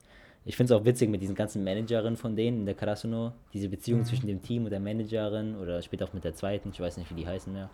Ich 0.46 0.56
finde 0.56 0.74
es 0.74 0.80
auch 0.80 0.86
witzig 0.86 1.10
mit 1.10 1.22
diesen 1.22 1.36
ganzen 1.36 1.64
Managerinnen 1.64 2.18
von 2.18 2.36
denen 2.36 2.62
in 2.62 2.66
der 2.66 2.76
Karasuno, 2.76 3.34
diese 3.54 3.70
Beziehung 3.70 4.00
mhm. 4.00 4.06
zwischen 4.06 4.28
dem 4.28 4.42
Team 4.42 4.64
und 4.64 4.72
der 4.72 4.80
Managerin 4.80 5.56
oder 5.56 5.82
später 5.82 6.06
auch 6.06 6.14
mit 6.14 6.24
der 6.24 6.34
zweiten, 6.34 6.70
ich 6.72 6.80
weiß 6.80 6.98
nicht, 6.98 7.10
wie 7.12 7.16
die 7.16 7.28
heißen 7.28 7.52
mehr. 7.52 7.70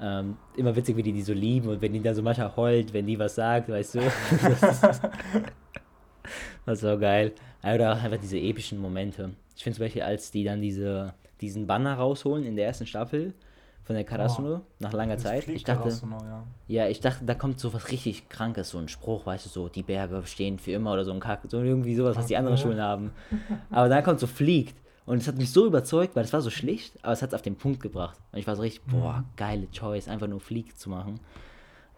Ähm, 0.00 0.36
immer 0.56 0.74
witzig, 0.74 0.96
wie 0.96 1.02
die 1.02 1.12
die 1.12 1.22
so 1.22 1.34
lieben 1.34 1.68
und 1.68 1.82
wenn 1.82 1.92
die 1.92 2.00
dann 2.00 2.14
so 2.14 2.22
manchmal 2.22 2.56
heult, 2.56 2.94
wenn 2.94 3.06
die 3.06 3.18
was 3.18 3.34
sagt, 3.34 3.68
weißt 3.68 3.96
du. 3.96 4.00
das 6.66 6.82
war 6.82 6.96
geil. 6.96 7.32
Oder 7.62 7.96
einfach 7.96 8.18
diese 8.18 8.38
epischen 8.38 8.78
Momente. 8.78 9.32
Ich 9.54 9.62
finde 9.62 9.76
zum 9.76 9.84
Beispiel, 9.84 10.02
als 10.02 10.30
die 10.30 10.44
dann 10.44 10.62
diese 10.62 11.12
diesen 11.40 11.66
Banner 11.66 11.94
rausholen 11.94 12.44
in 12.44 12.56
der 12.56 12.66
ersten 12.66 12.86
Staffel 12.86 13.34
von 13.84 13.96
der 13.96 14.04
Karasuno 14.04 14.56
oh, 14.56 14.60
nach 14.78 14.92
langer 14.92 15.18
Zeit. 15.18 15.48
Ich 15.48 15.64
dachte, 15.64 15.88
ja. 15.88 16.44
ja. 16.68 16.88
ich 16.88 17.00
dachte, 17.00 17.24
da 17.24 17.34
kommt 17.34 17.58
so 17.58 17.72
was 17.74 17.90
richtig 17.90 18.28
Krankes, 18.28 18.70
so 18.70 18.78
ein 18.78 18.88
Spruch, 18.88 19.26
weißt 19.26 19.46
du, 19.46 19.50
so 19.50 19.68
die 19.68 19.82
Berge 19.82 20.22
stehen 20.26 20.58
für 20.58 20.72
immer 20.72 20.92
oder 20.92 21.04
so 21.04 21.12
ein 21.12 21.20
Kack, 21.20 21.40
so 21.48 21.60
irgendwie 21.62 21.94
sowas, 21.96 22.16
was 22.16 22.26
die 22.26 22.36
anderen 22.36 22.58
Schulen 22.58 22.80
haben. 22.80 23.12
Aber 23.70 23.88
dann 23.88 24.04
kommt 24.04 24.20
so 24.20 24.26
fliegt 24.26 24.76
und 25.06 25.18
es 25.18 25.26
hat 25.26 25.36
mich 25.36 25.50
so 25.50 25.66
überzeugt, 25.66 26.14
weil 26.14 26.24
es 26.24 26.32
war 26.32 26.40
so 26.40 26.50
schlicht, 26.50 26.92
aber 27.02 27.12
es 27.14 27.22
hat 27.22 27.30
es 27.30 27.34
auf 27.34 27.42
den 27.42 27.56
Punkt 27.56 27.82
gebracht 27.82 28.16
und 28.30 28.38
ich 28.38 28.46
war 28.46 28.54
so 28.54 28.62
richtig, 28.62 28.84
boah, 28.84 29.18
mhm. 29.18 29.24
geile 29.36 29.70
Choice, 29.72 30.06
einfach 30.06 30.28
nur 30.28 30.38
fliegt 30.38 30.78
zu 30.78 30.88
machen. 30.88 31.18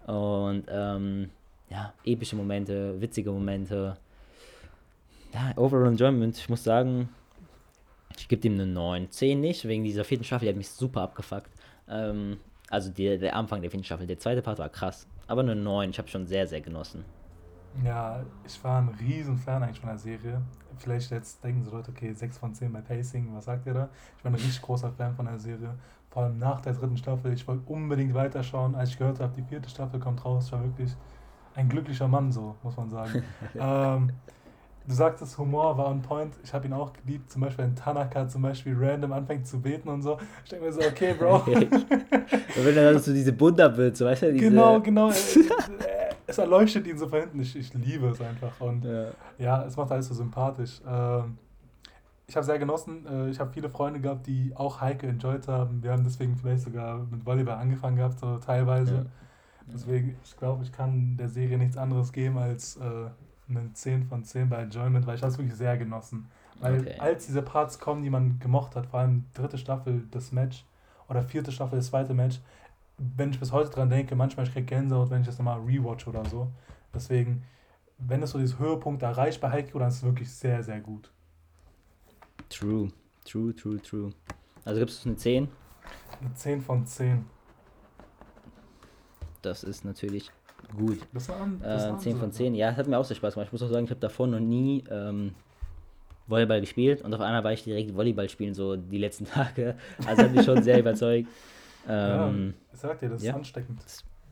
Und 0.07 0.64
ähm, 0.68 1.28
ja, 1.68 1.93
epische 2.05 2.37
Momente, 2.37 2.99
witzige 3.01 3.30
Momente. 3.30 3.99
Ja, 5.35 5.53
Overall 5.57 5.89
Enjoyment, 5.89 6.39
ich 6.39 6.49
muss 6.49 6.64
sagen, 6.64 7.11
ich 8.16 8.28
gebe 8.28 8.41
dem 8.41 8.55
eine 8.55 8.66
9. 8.66 9.11
10 9.11 9.41
nicht, 9.41 9.66
wegen 9.66 9.85
dieser 9.85 10.05
vierten 10.05 10.24
Staffel, 10.24 10.47
die 10.47 10.51
hat 10.51 10.57
mich 10.57 10.70
super 10.70 11.03
abgefuckt. 11.03 11.51
Ähm, 11.89 12.39
also 12.70 12.91
die, 12.91 13.18
der 13.18 13.37
Anfang 13.37 13.61
der 13.61 13.70
vierten 13.70 13.85
Staffel, 13.85 14.07
der 14.07 14.18
zweite 14.18 14.43
Part 14.43 14.59
war 14.59 14.68
krass. 14.68 15.07
Aber 15.26 15.43
eine 15.43 15.55
9, 15.55 15.91
ich 15.91 15.99
habe 15.99 16.09
schon 16.09 16.26
sehr, 16.26 16.47
sehr 16.47 16.61
genossen. 16.61 17.05
Ja, 17.85 18.22
ich 18.47 18.62
war 18.62 18.80
ein 18.80 18.89
riesen 18.89 19.37
Fan 19.39 19.62
eigentlich 19.62 19.80
von 19.80 19.89
der 19.89 19.99
Serie. 19.99 20.43
Vielleicht 20.78 21.11
jetzt 21.11 21.43
denken 21.43 21.64
so 21.64 21.70
Leute, 21.70 21.91
okay, 21.91 22.12
6 22.12 22.39
von 22.39 22.55
10 22.55 22.72
bei 22.72 22.80
Pacing, 22.80 23.35
was 23.35 23.47
sagt 23.47 23.66
ihr 23.66 23.74
da? 23.74 23.89
Ich 24.18 24.24
war 24.24 24.30
ein 24.30 24.35
richtig 24.35 24.61
großer 24.61 24.91
Fan 24.93 25.14
von 25.14 25.26
der 25.26 25.39
Serie. 25.39 25.74
Vor 26.11 26.24
allem 26.24 26.39
nach 26.39 26.61
der 26.61 26.74
dritten 26.74 26.97
Staffel. 26.97 27.33
Ich 27.33 27.47
wollte 27.49 27.62
unbedingt 27.72 28.12
weiterschauen. 28.12 28.74
Als 28.74 28.91
ich 28.91 28.99
gehört 28.99 29.20
habe, 29.20 29.33
die 29.35 29.43
vierte 29.43 29.70
Staffel 29.70 29.99
kommt 29.99 30.22
raus, 30.24 30.47
ich 30.47 30.53
war 30.53 30.62
wirklich 30.62 30.95
ein 31.55 31.68
glücklicher 31.68 32.09
Mann, 32.09 32.30
so 32.33 32.57
muss 32.62 32.76
man 32.76 32.91
sagen. 32.91 33.22
ähm, 33.55 34.11
du 34.87 34.95
sagtest, 34.95 35.39
Humor 35.39 35.76
war 35.78 35.89
on 35.89 36.03
point. 36.03 36.35
Ich 36.43 36.53
habe 36.53 36.66
ihn 36.66 36.72
auch 36.72 36.93
geliebt. 36.93 37.30
Zum 37.30 37.43
Beispiel, 37.43 37.64
wenn 37.64 37.76
Tanaka 37.76 38.28
zum 38.28 38.43
Beispiel 38.43 38.76
random 38.78 39.12
anfängt 39.12 39.47
zu 39.47 39.61
beten 39.61 39.89
und 39.89 40.03
so. 40.03 40.18
Ich 40.45 40.51
denke 40.51 40.66
mir 40.66 40.72
so, 40.72 40.80
okay, 40.80 41.14
Bro. 41.14 41.37
und 41.47 42.64
wenn 42.64 42.76
er 42.76 42.93
dann 42.93 43.03
so 43.03 43.12
diese 43.12 43.33
Buddha-Bild, 43.33 43.97
so 43.97 44.07
weißt 44.07 44.22
du, 44.22 44.33
diese 44.33 44.49
Genau, 44.49 44.80
genau. 44.80 45.11
es 46.26 46.39
erleuchtet 46.39 46.87
ihn 46.87 46.99
so 46.99 47.09
von 47.09 47.20
hinten. 47.20 47.41
Ich, 47.41 47.57
ich 47.57 47.72
liebe 47.74 48.09
es 48.09 48.20
einfach. 48.20 48.61
Und 48.61 48.85
ja. 48.85 49.07
ja, 49.39 49.64
es 49.64 49.76
macht 49.76 49.93
alles 49.93 50.09
so 50.09 50.14
sympathisch. 50.14 50.80
Ähm, 50.87 51.39
ich 52.26 52.37
habe 52.37 52.47
sehr 52.47 52.59
genossen. 52.59 53.07
Äh, 53.07 53.30
ich 53.30 53.39
habe 53.39 53.53
viele 53.53 53.68
Freunde 53.68 54.01
gehabt, 54.01 54.26
die 54.26 54.53
auch 54.55 54.80
Heike 54.80 55.07
enjoyed 55.07 55.47
haben. 55.49 55.83
Wir 55.83 55.93
haben 55.93 56.05
deswegen 56.05 56.37
vielleicht 56.37 56.62
sogar 56.62 57.07
mit 57.11 57.24
Volleyball 57.26 57.59
angefangen 57.59 57.97
gehabt, 57.97 58.18
so 58.18 58.39
teilweise. 58.39 58.95
Ja. 58.95 59.05
Deswegen, 59.72 60.16
ich 60.24 60.37
glaube, 60.37 60.64
ich 60.64 60.72
kann 60.72 61.16
der 61.16 61.28
Serie 61.28 61.57
nichts 61.57 61.76
anderes 61.76 62.12
geben 62.12 62.37
als 62.39 62.76
äh, 62.76 63.11
eine 63.57 63.72
10 63.72 64.05
von 64.05 64.24
10 64.24 64.48
bei 64.48 64.62
Enjoyment, 64.62 65.07
weil 65.07 65.16
ich 65.16 65.22
habe 65.22 65.32
es 65.32 65.38
wirklich 65.38 65.57
sehr 65.57 65.76
genossen. 65.76 66.28
Weil 66.61 66.80
okay. 66.80 66.98
als 66.98 67.26
diese 67.26 67.42
Parts 67.42 67.78
kommen, 67.78 68.03
die 68.03 68.11
man 68.11 68.38
gemocht 68.38 68.76
hat, 68.76 68.86
vor 68.86 69.00
allem 69.00 69.24
dritte 69.34 69.59
Staffel 69.59 70.05
das 70.11 70.32
Match 70.32 70.64
oder 71.09 71.22
vierte 71.22 71.53
Staffel 71.53 71.76
das 71.76 71.88
zweite 71.88 72.14
Match, 72.14 72.40
wenn 72.98 73.30
ich 73.30 73.40
bis 73.40 73.53
heute 73.53 73.70
dran 73.70 73.90
denke, 73.90 74.14
manchmal 74.14 74.46
ich 74.46 74.53
kriege 74.53 74.66
Gänsehaut, 74.66 75.11
wenn 75.11 75.22
ich 75.22 75.26
das 75.26 75.38
nochmal 75.38 75.61
rewatch 75.61 76.07
oder 76.07 76.24
so. 76.24 76.48
Deswegen, 76.94 77.42
wenn 77.98 78.22
es 78.22 78.30
so 78.30 78.38
dieses 78.38 78.59
Höhepunkt 78.59 79.03
erreicht 79.03 79.40
bei 79.40 79.50
Haikyuu, 79.50 79.78
dann 79.78 79.88
ist 79.88 79.96
es 79.96 80.03
wirklich 80.03 80.30
sehr, 80.30 80.62
sehr 80.62 80.80
gut. 80.80 81.11
True, 82.48 82.90
true, 83.24 83.55
true, 83.55 83.80
true. 83.80 84.12
Also 84.64 84.78
gibt 84.78 84.90
es 84.90 85.07
eine 85.07 85.16
10? 85.16 85.48
Eine 86.20 86.34
10 86.34 86.61
von 86.61 86.86
10. 86.86 87.24
Das 89.40 89.64
ist 89.64 89.84
natürlich 89.84 90.30
gut. 90.76 90.98
Das 91.12 91.28
war, 91.28 91.48
das 91.62 91.86
äh, 91.86 91.98
10 91.98 92.16
von 92.18 92.32
10. 92.32 92.54
Ja, 92.54 92.70
es 92.70 92.76
hat 92.76 92.86
mir 92.86 92.98
auch 92.98 93.04
sehr 93.04 93.16
Spaß 93.16 93.34
gemacht. 93.34 93.48
Ich 93.48 93.52
muss 93.52 93.62
auch 93.62 93.68
sagen, 93.68 93.84
ich 93.84 93.90
habe 93.90 94.00
davor 94.00 94.26
noch 94.26 94.40
nie 94.40 94.84
ähm, 94.90 95.32
Volleyball 96.26 96.60
gespielt 96.60 97.02
und 97.02 97.12
auf 97.14 97.20
einmal 97.20 97.44
war 97.44 97.52
ich 97.52 97.64
direkt 97.64 97.94
Volleyball 97.94 98.28
spielen, 98.28 98.54
so 98.54 98.76
die 98.76 98.98
letzten 98.98 99.24
Tage. 99.26 99.76
Also 100.06 100.22
hat 100.22 100.32
mich 100.32 100.44
schon 100.44 100.62
sehr 100.62 100.78
überzeugt. 100.80 101.28
Ähm, 101.88 102.54
ja, 102.56 102.74
ich 102.74 102.80
sag 102.80 102.98
dir, 103.00 103.08
das 103.08 103.22
ja. 103.22 103.30
ist 103.30 103.36
ansteckend. 103.36 103.80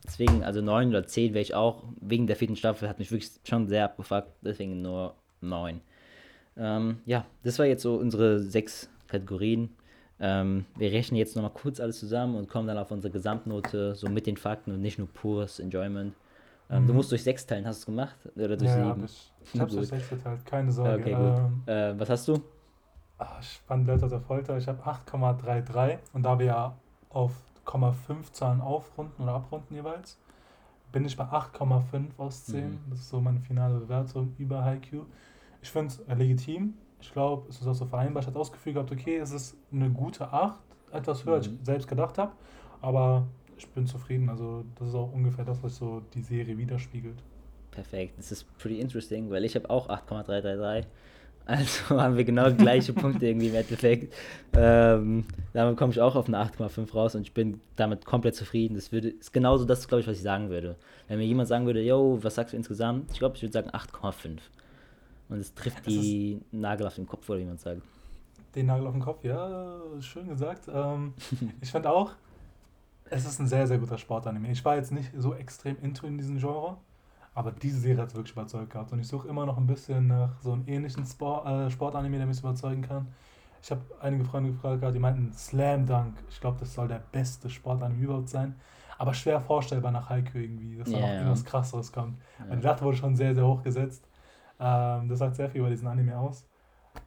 Deswegen, 0.05 0.43
also 0.45 0.63
9 0.63 0.89
oder 0.89 1.07
10 1.07 1.35
wäre 1.35 1.43
ich 1.43 1.55
auch, 1.55 1.85
wegen 2.01 2.27
der 2.27 2.37
vierten 2.37 2.57
Staffel, 2.57 2.89
hat 2.89 2.99
mich 2.99 3.11
wirklich 3.11 3.31
schon 3.45 3.69
sehr 3.69 3.85
abgefuckt, 3.85 4.31
deswegen 4.43 4.83
nur 4.83 5.15
9. 5.41 5.81
Ähm, 6.57 6.99
ja, 7.07 7.27
das 7.45 7.59
war 7.59 7.67
jetzt 7.67 7.83
so 7.83 7.97
unsere 7.97 8.41
sechs 8.41 8.89
Kategorien. 9.09 9.71
Ähm, 10.21 10.67
wir 10.77 10.93
rechnen 10.93 11.17
jetzt 11.17 11.35
nochmal 11.35 11.53
kurz 11.53 11.81
alles 11.81 11.99
zusammen 11.99 12.37
und 12.37 12.49
kommen 12.49 12.69
dann 12.69 12.77
auf 12.77 12.91
unsere 12.91 13.11
Gesamtnote, 13.11 13.95
so 13.95 14.09
mit 14.09 14.27
den 14.27 14.37
Fakten 14.37 14.73
und 14.73 14.83
nicht 14.83 14.99
nur 14.99 15.09
pures 15.09 15.59
Enjoyment. 15.59 16.15
Ähm, 16.69 16.83
mhm. 16.83 16.87
Du 16.89 16.95
musst 16.95 17.11
durch 17.11 17.23
sechs 17.23 17.47
teilen, 17.47 17.67
hast 17.67 17.79
du 17.79 17.81
es 17.81 17.87
gemacht? 17.87 18.17
Oder 18.37 18.57
durch 18.57 18.71
ja, 18.71 18.85
sieben? 18.85 19.05
ich. 19.05 19.33
Ich 19.55 19.61
habe 19.61 19.71
es 19.71 19.77
durch 19.77 19.89
sechs 19.89 20.09
geteilt, 20.11 20.45
keine 20.45 20.71
Sorge. 20.71 21.01
Okay. 21.01 21.13
Ähm, 21.13 21.63
äh, 21.67 21.99
was 21.99 22.11
hast 22.11 22.29
du? 22.29 22.43
Ach, 23.19 23.41
ich 23.41 23.61
fand 23.67 23.87
Leute 23.87 24.09
der 24.09 24.21
Folter, 24.21 24.57
ich 24.59 24.69
habe 24.69 24.83
8,33 24.83 25.99
und 26.13 26.23
da 26.23 26.39
wir 26.39 26.47
ja 26.47 26.75
auf 27.09 27.33
0,5 27.65 28.33
Zahlen 28.33 28.61
aufrunden 28.61 29.23
oder 29.23 29.35
abrunden 29.35 29.75
jeweils, 29.75 30.19
bin 30.93 31.05
ich 31.05 31.17
bei 31.17 31.25
8,5 31.25 32.07
aus 32.19 32.47
10. 32.47 32.65
Mhm. 32.65 32.79
Das 32.91 33.01
ist 33.01 33.11
so 33.11 33.21
meine 33.21 33.41
finale 33.41 33.79
Bewertung 33.79 34.35
über 34.39 34.65
Haiku. 34.65 35.03
Ich 35.63 35.71
finde 35.71 35.95
es 35.95 36.19
legitim. 36.19 36.75
Ich 37.01 37.13
glaube, 37.13 37.49
es 37.49 37.61
ist 37.61 37.67
auch 37.67 37.75
so 37.75 37.87
vereinbar. 37.87 38.23
Ich 38.23 38.27
hatte 38.27 38.39
ausgeführt 38.39 38.75
gehabt, 38.75 38.93
okay, 38.93 39.17
es 39.17 39.33
ist 39.33 39.57
eine 39.73 39.91
gute 39.91 40.33
8, 40.33 40.59
etwas 40.93 41.25
höher, 41.25 41.33
mhm. 41.33 41.39
als 41.39 41.47
ich 41.47 41.53
selbst 41.63 41.89
gedacht 41.89 42.19
habe. 42.19 42.33
Aber 42.81 43.27
ich 43.57 43.69
bin 43.69 43.87
zufrieden. 43.87 44.29
Also, 44.29 44.65
das 44.79 44.89
ist 44.89 44.95
auch 44.95 45.13
ungefähr 45.13 45.45
das, 45.45 45.63
was 45.63 45.77
so 45.77 46.03
die 46.15 46.23
Serie 46.23 46.57
widerspiegelt. 46.57 47.23
Perfekt. 47.71 48.19
Das 48.19 48.33
ist 48.33 48.47
pretty 48.59 48.81
interesting, 48.81 49.31
weil 49.31 49.45
ich 49.45 49.55
habe 49.55 49.71
auch 49.71 49.89
8,333. 49.89 50.87
Also 51.47 51.97
haben 52.01 52.17
wir 52.17 52.25
genau 52.25 52.53
gleiche 52.53 52.93
Punkte 52.93 53.27
irgendwie 53.27 53.49
im 53.49 53.55
Endeffekt. 53.55 54.15
Ähm, 54.53 55.25
damit 55.53 55.77
komme 55.77 55.93
ich 55.93 56.01
auch 56.01 56.15
auf 56.15 56.29
eine 56.29 56.39
8,5 56.39 56.93
raus 56.93 57.15
und 57.15 57.23
ich 57.23 57.35
bin 57.35 57.61
damit 57.77 58.05
komplett 58.05 58.37
zufrieden. 58.37 58.75
Das 58.75 58.93
würde, 58.93 59.09
ist 59.09 59.33
genauso 59.33 59.65
das, 59.65 59.89
glaube 59.89 60.03
ich, 60.03 60.07
was 60.07 60.17
ich 60.17 60.23
sagen 60.23 60.51
würde. 60.51 60.77
Wenn 61.09 61.19
mir 61.19 61.25
jemand 61.25 61.49
sagen 61.49 61.67
würde, 61.67 61.83
yo, 61.83 62.19
was 62.23 62.37
sagst 62.37 62.53
du 62.53 62.57
insgesamt? 62.57 63.11
Ich 63.13 63.19
glaube, 63.19 63.37
ich 63.37 63.43
würde 63.43 63.53
sagen 63.53 63.71
8,5. 63.71 64.39
Und 65.31 65.39
es 65.39 65.55
trifft 65.55 65.87
die 65.87 66.43
Nagel 66.51 66.87
auf 66.87 66.97
den 66.97 67.07
Kopf, 67.07 67.29
wie 67.29 67.45
man 67.45 67.57
sagt. 67.57 67.83
Den 68.55 68.67
Nagel 68.67 68.87
auf 68.89 68.93
den 68.93 69.03
Kopf, 69.03 69.23
ja, 69.25 69.79
schön 70.01 70.29
gesagt. 70.29 70.69
Ähm, 70.73 71.15
ich 71.61 71.71
fand 71.71 71.87
auch, 71.87 72.13
es 73.05 73.25
ist 73.25 73.39
ein 73.39 73.47
sehr, 73.47 73.67
sehr 73.67 73.79
guter 73.79 73.97
Sportanime. 73.97 74.51
Ich 74.51 74.65
war 74.65 74.77
jetzt 74.77 74.91
nicht 74.91 75.13
so 75.17 75.35
extrem 75.35 75.77
into 75.83 76.07
in 76.07 76.19
diesem 76.19 76.39
Genre, 76.39 76.77
aber 77.35 77.53
diese 77.53 77.79
Serie 77.79 78.03
hat 78.03 78.09
es 78.09 78.15
wirklich 78.17 78.33
überzeugt 78.33 78.71
gehabt. 78.71 78.93
Und 78.93 78.99
ich 78.99 79.07
suche 79.07 79.29
immer 79.29 79.47
noch 79.47 79.57
ein 79.57 79.67
bisschen 79.67 80.09
nach 80.09 80.41
so 80.41 80.53
einem 80.53 80.65
ähnlichen 80.67 81.07
Sport, 81.07 81.47
äh, 81.47 81.71
Sportanime, 81.71 82.19
der 82.19 82.27
mich 82.27 82.41
überzeugen 82.41 82.83
kann. 82.83 83.07
Ich 83.63 83.71
habe 83.71 83.83
einige 84.01 84.25
Freunde 84.25 84.51
gefragt, 84.51 84.83
die 84.95 84.99
meinten 84.99 85.33
Slam 85.33 85.87
Dunk. 85.87 86.15
Ich 86.29 86.41
glaube, 86.41 86.59
das 86.59 86.75
soll 86.75 86.89
der 86.89 87.03
beste 87.13 87.49
Sportanime 87.51 88.03
überhaupt 88.03 88.31
sein. 88.31 88.57
Aber 88.99 89.15
schwer 89.15 89.41
vorstellbar 89.41 89.93
nach 89.93 90.11
Haiku 90.11 90.39
irgendwie, 90.39 90.77
dass 90.77 90.91
da 90.91 90.99
yeah. 90.99 91.07
noch 91.07 91.15
irgendwas 91.15 91.45
krasseres 91.45 91.93
kommt. 91.93 92.19
Yeah. 92.47 92.57
Die 92.57 92.63
Latte 92.63 92.85
wurde 92.85 92.97
schon 92.97 93.17
sehr, 93.17 93.35
sehr 93.35 93.47
hoch 93.47 93.63
gesetzt. 93.63 94.07
Ähm, 94.61 95.09
das 95.09 95.19
sagt 95.19 95.37
sehr 95.37 95.51
viel 95.51 95.61
über 95.61 95.71
diesen 95.71 95.89
Anime 95.89 96.19
aus. 96.19 96.47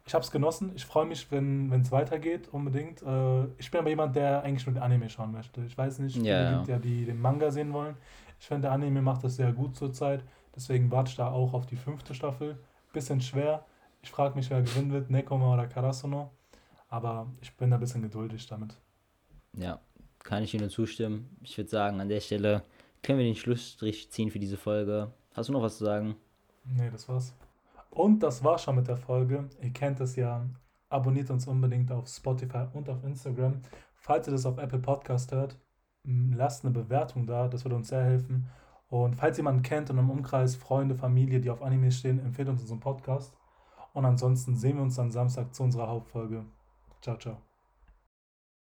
Ich 0.05 0.13
habe 0.13 0.23
es 0.23 0.31
genossen. 0.31 0.71
Ich 0.75 0.85
freue 0.85 1.05
mich, 1.05 1.31
wenn 1.31 1.71
es 1.71 1.91
weitergeht, 1.91 2.49
unbedingt. 2.51 3.01
Äh, 3.01 3.45
ich 3.57 3.69
bin 3.69 3.79
aber 3.79 3.89
jemand, 3.89 4.15
der 4.15 4.43
eigentlich 4.43 4.65
nur 4.65 4.73
den 4.73 4.81
Anime 4.81 5.09
schauen 5.09 5.31
möchte. 5.31 5.61
Ich 5.61 5.77
weiß 5.77 5.99
nicht, 5.99 6.17
yeah. 6.17 6.55
gibt 6.55 6.67
ja, 6.67 6.79
die 6.79 7.05
den 7.05 7.21
Manga 7.21 7.51
sehen 7.51 7.71
wollen. 7.73 7.95
Ich 8.39 8.47
finde, 8.47 8.63
der 8.63 8.71
Anime 8.71 9.01
macht 9.01 9.23
das 9.23 9.35
sehr 9.35 9.51
gut 9.53 9.75
zurzeit. 9.75 10.23
Deswegen 10.55 10.91
warte 10.91 11.09
ich 11.09 11.15
da 11.15 11.31
auch 11.31 11.53
auf 11.53 11.65
die 11.65 11.75
fünfte 11.75 12.13
Staffel. 12.13 12.57
Bisschen 12.91 13.21
schwer. 13.21 13.65
Ich 14.01 14.11
frage 14.11 14.35
mich, 14.35 14.49
wer 14.49 14.61
gewinnen 14.61 14.91
wird, 14.91 15.09
Nekoma 15.09 15.53
oder 15.53 15.67
Karasuno. 15.67 16.31
Aber 16.89 17.27
ich 17.41 17.55
bin 17.55 17.69
da 17.69 17.77
ein 17.77 17.79
bisschen 17.79 18.01
geduldig 18.01 18.45
damit. 18.47 18.75
Ja, 19.53 19.79
kann 20.19 20.43
ich 20.43 20.53
Ihnen 20.53 20.69
zustimmen. 20.69 21.35
Ich 21.41 21.57
würde 21.57 21.69
sagen, 21.69 21.99
an 22.01 22.09
der 22.09 22.19
Stelle 22.19 22.63
können 23.01 23.19
wir 23.19 23.25
den 23.25 23.35
Schlussstrich 23.35 24.11
ziehen 24.11 24.29
für 24.29 24.39
diese 24.39 24.57
Folge. 24.57 25.11
Hast 25.33 25.49
du 25.49 25.53
noch 25.53 25.61
was 25.61 25.77
zu 25.77 25.85
sagen? 25.85 26.15
Nee, 26.65 26.89
das 26.91 27.07
war's. 27.09 27.33
Und 27.93 28.23
das 28.23 28.43
war 28.43 28.57
schon 28.57 28.75
mit 28.75 28.87
der 28.87 28.97
Folge. 28.97 29.49
Ihr 29.61 29.71
kennt 29.71 29.99
es 29.99 30.15
ja. 30.15 30.47
Abonniert 30.89 31.29
uns 31.29 31.47
unbedingt 31.47 31.91
auf 31.91 32.07
Spotify 32.07 32.65
und 32.73 32.89
auf 32.89 33.03
Instagram. 33.03 33.61
Falls 33.93 34.27
ihr 34.27 34.31
das 34.31 34.47
auf 34.47 34.57
Apple 34.57 34.79
Podcast 34.79 35.31
hört, 35.31 35.59
lasst 36.03 36.65
eine 36.65 36.73
Bewertung 36.73 37.27
da. 37.27 37.47
Das 37.47 37.65
würde 37.65 37.75
uns 37.75 37.89
sehr 37.89 38.03
helfen. 38.03 38.49
Und 38.89 39.15
falls 39.15 39.37
jemanden 39.37 39.61
kennt 39.61 39.91
und 39.91 39.99
im 39.99 40.09
Umkreis 40.09 40.55
Freunde, 40.55 40.95
Familie, 40.95 41.39
die 41.39 41.51
auf 41.51 41.61
Anime 41.61 41.91
stehen, 41.91 42.19
empfehlt 42.19 42.49
uns 42.49 42.61
unseren 42.61 42.79
Podcast. 42.79 43.37
Und 43.93 44.05
ansonsten 44.05 44.55
sehen 44.55 44.77
wir 44.77 44.83
uns 44.83 44.95
dann 44.95 45.11
Samstag 45.11 45.53
zu 45.53 45.63
unserer 45.63 45.87
Hauptfolge. 45.87 46.45
Ciao, 47.01 47.17
ciao. 47.17 47.52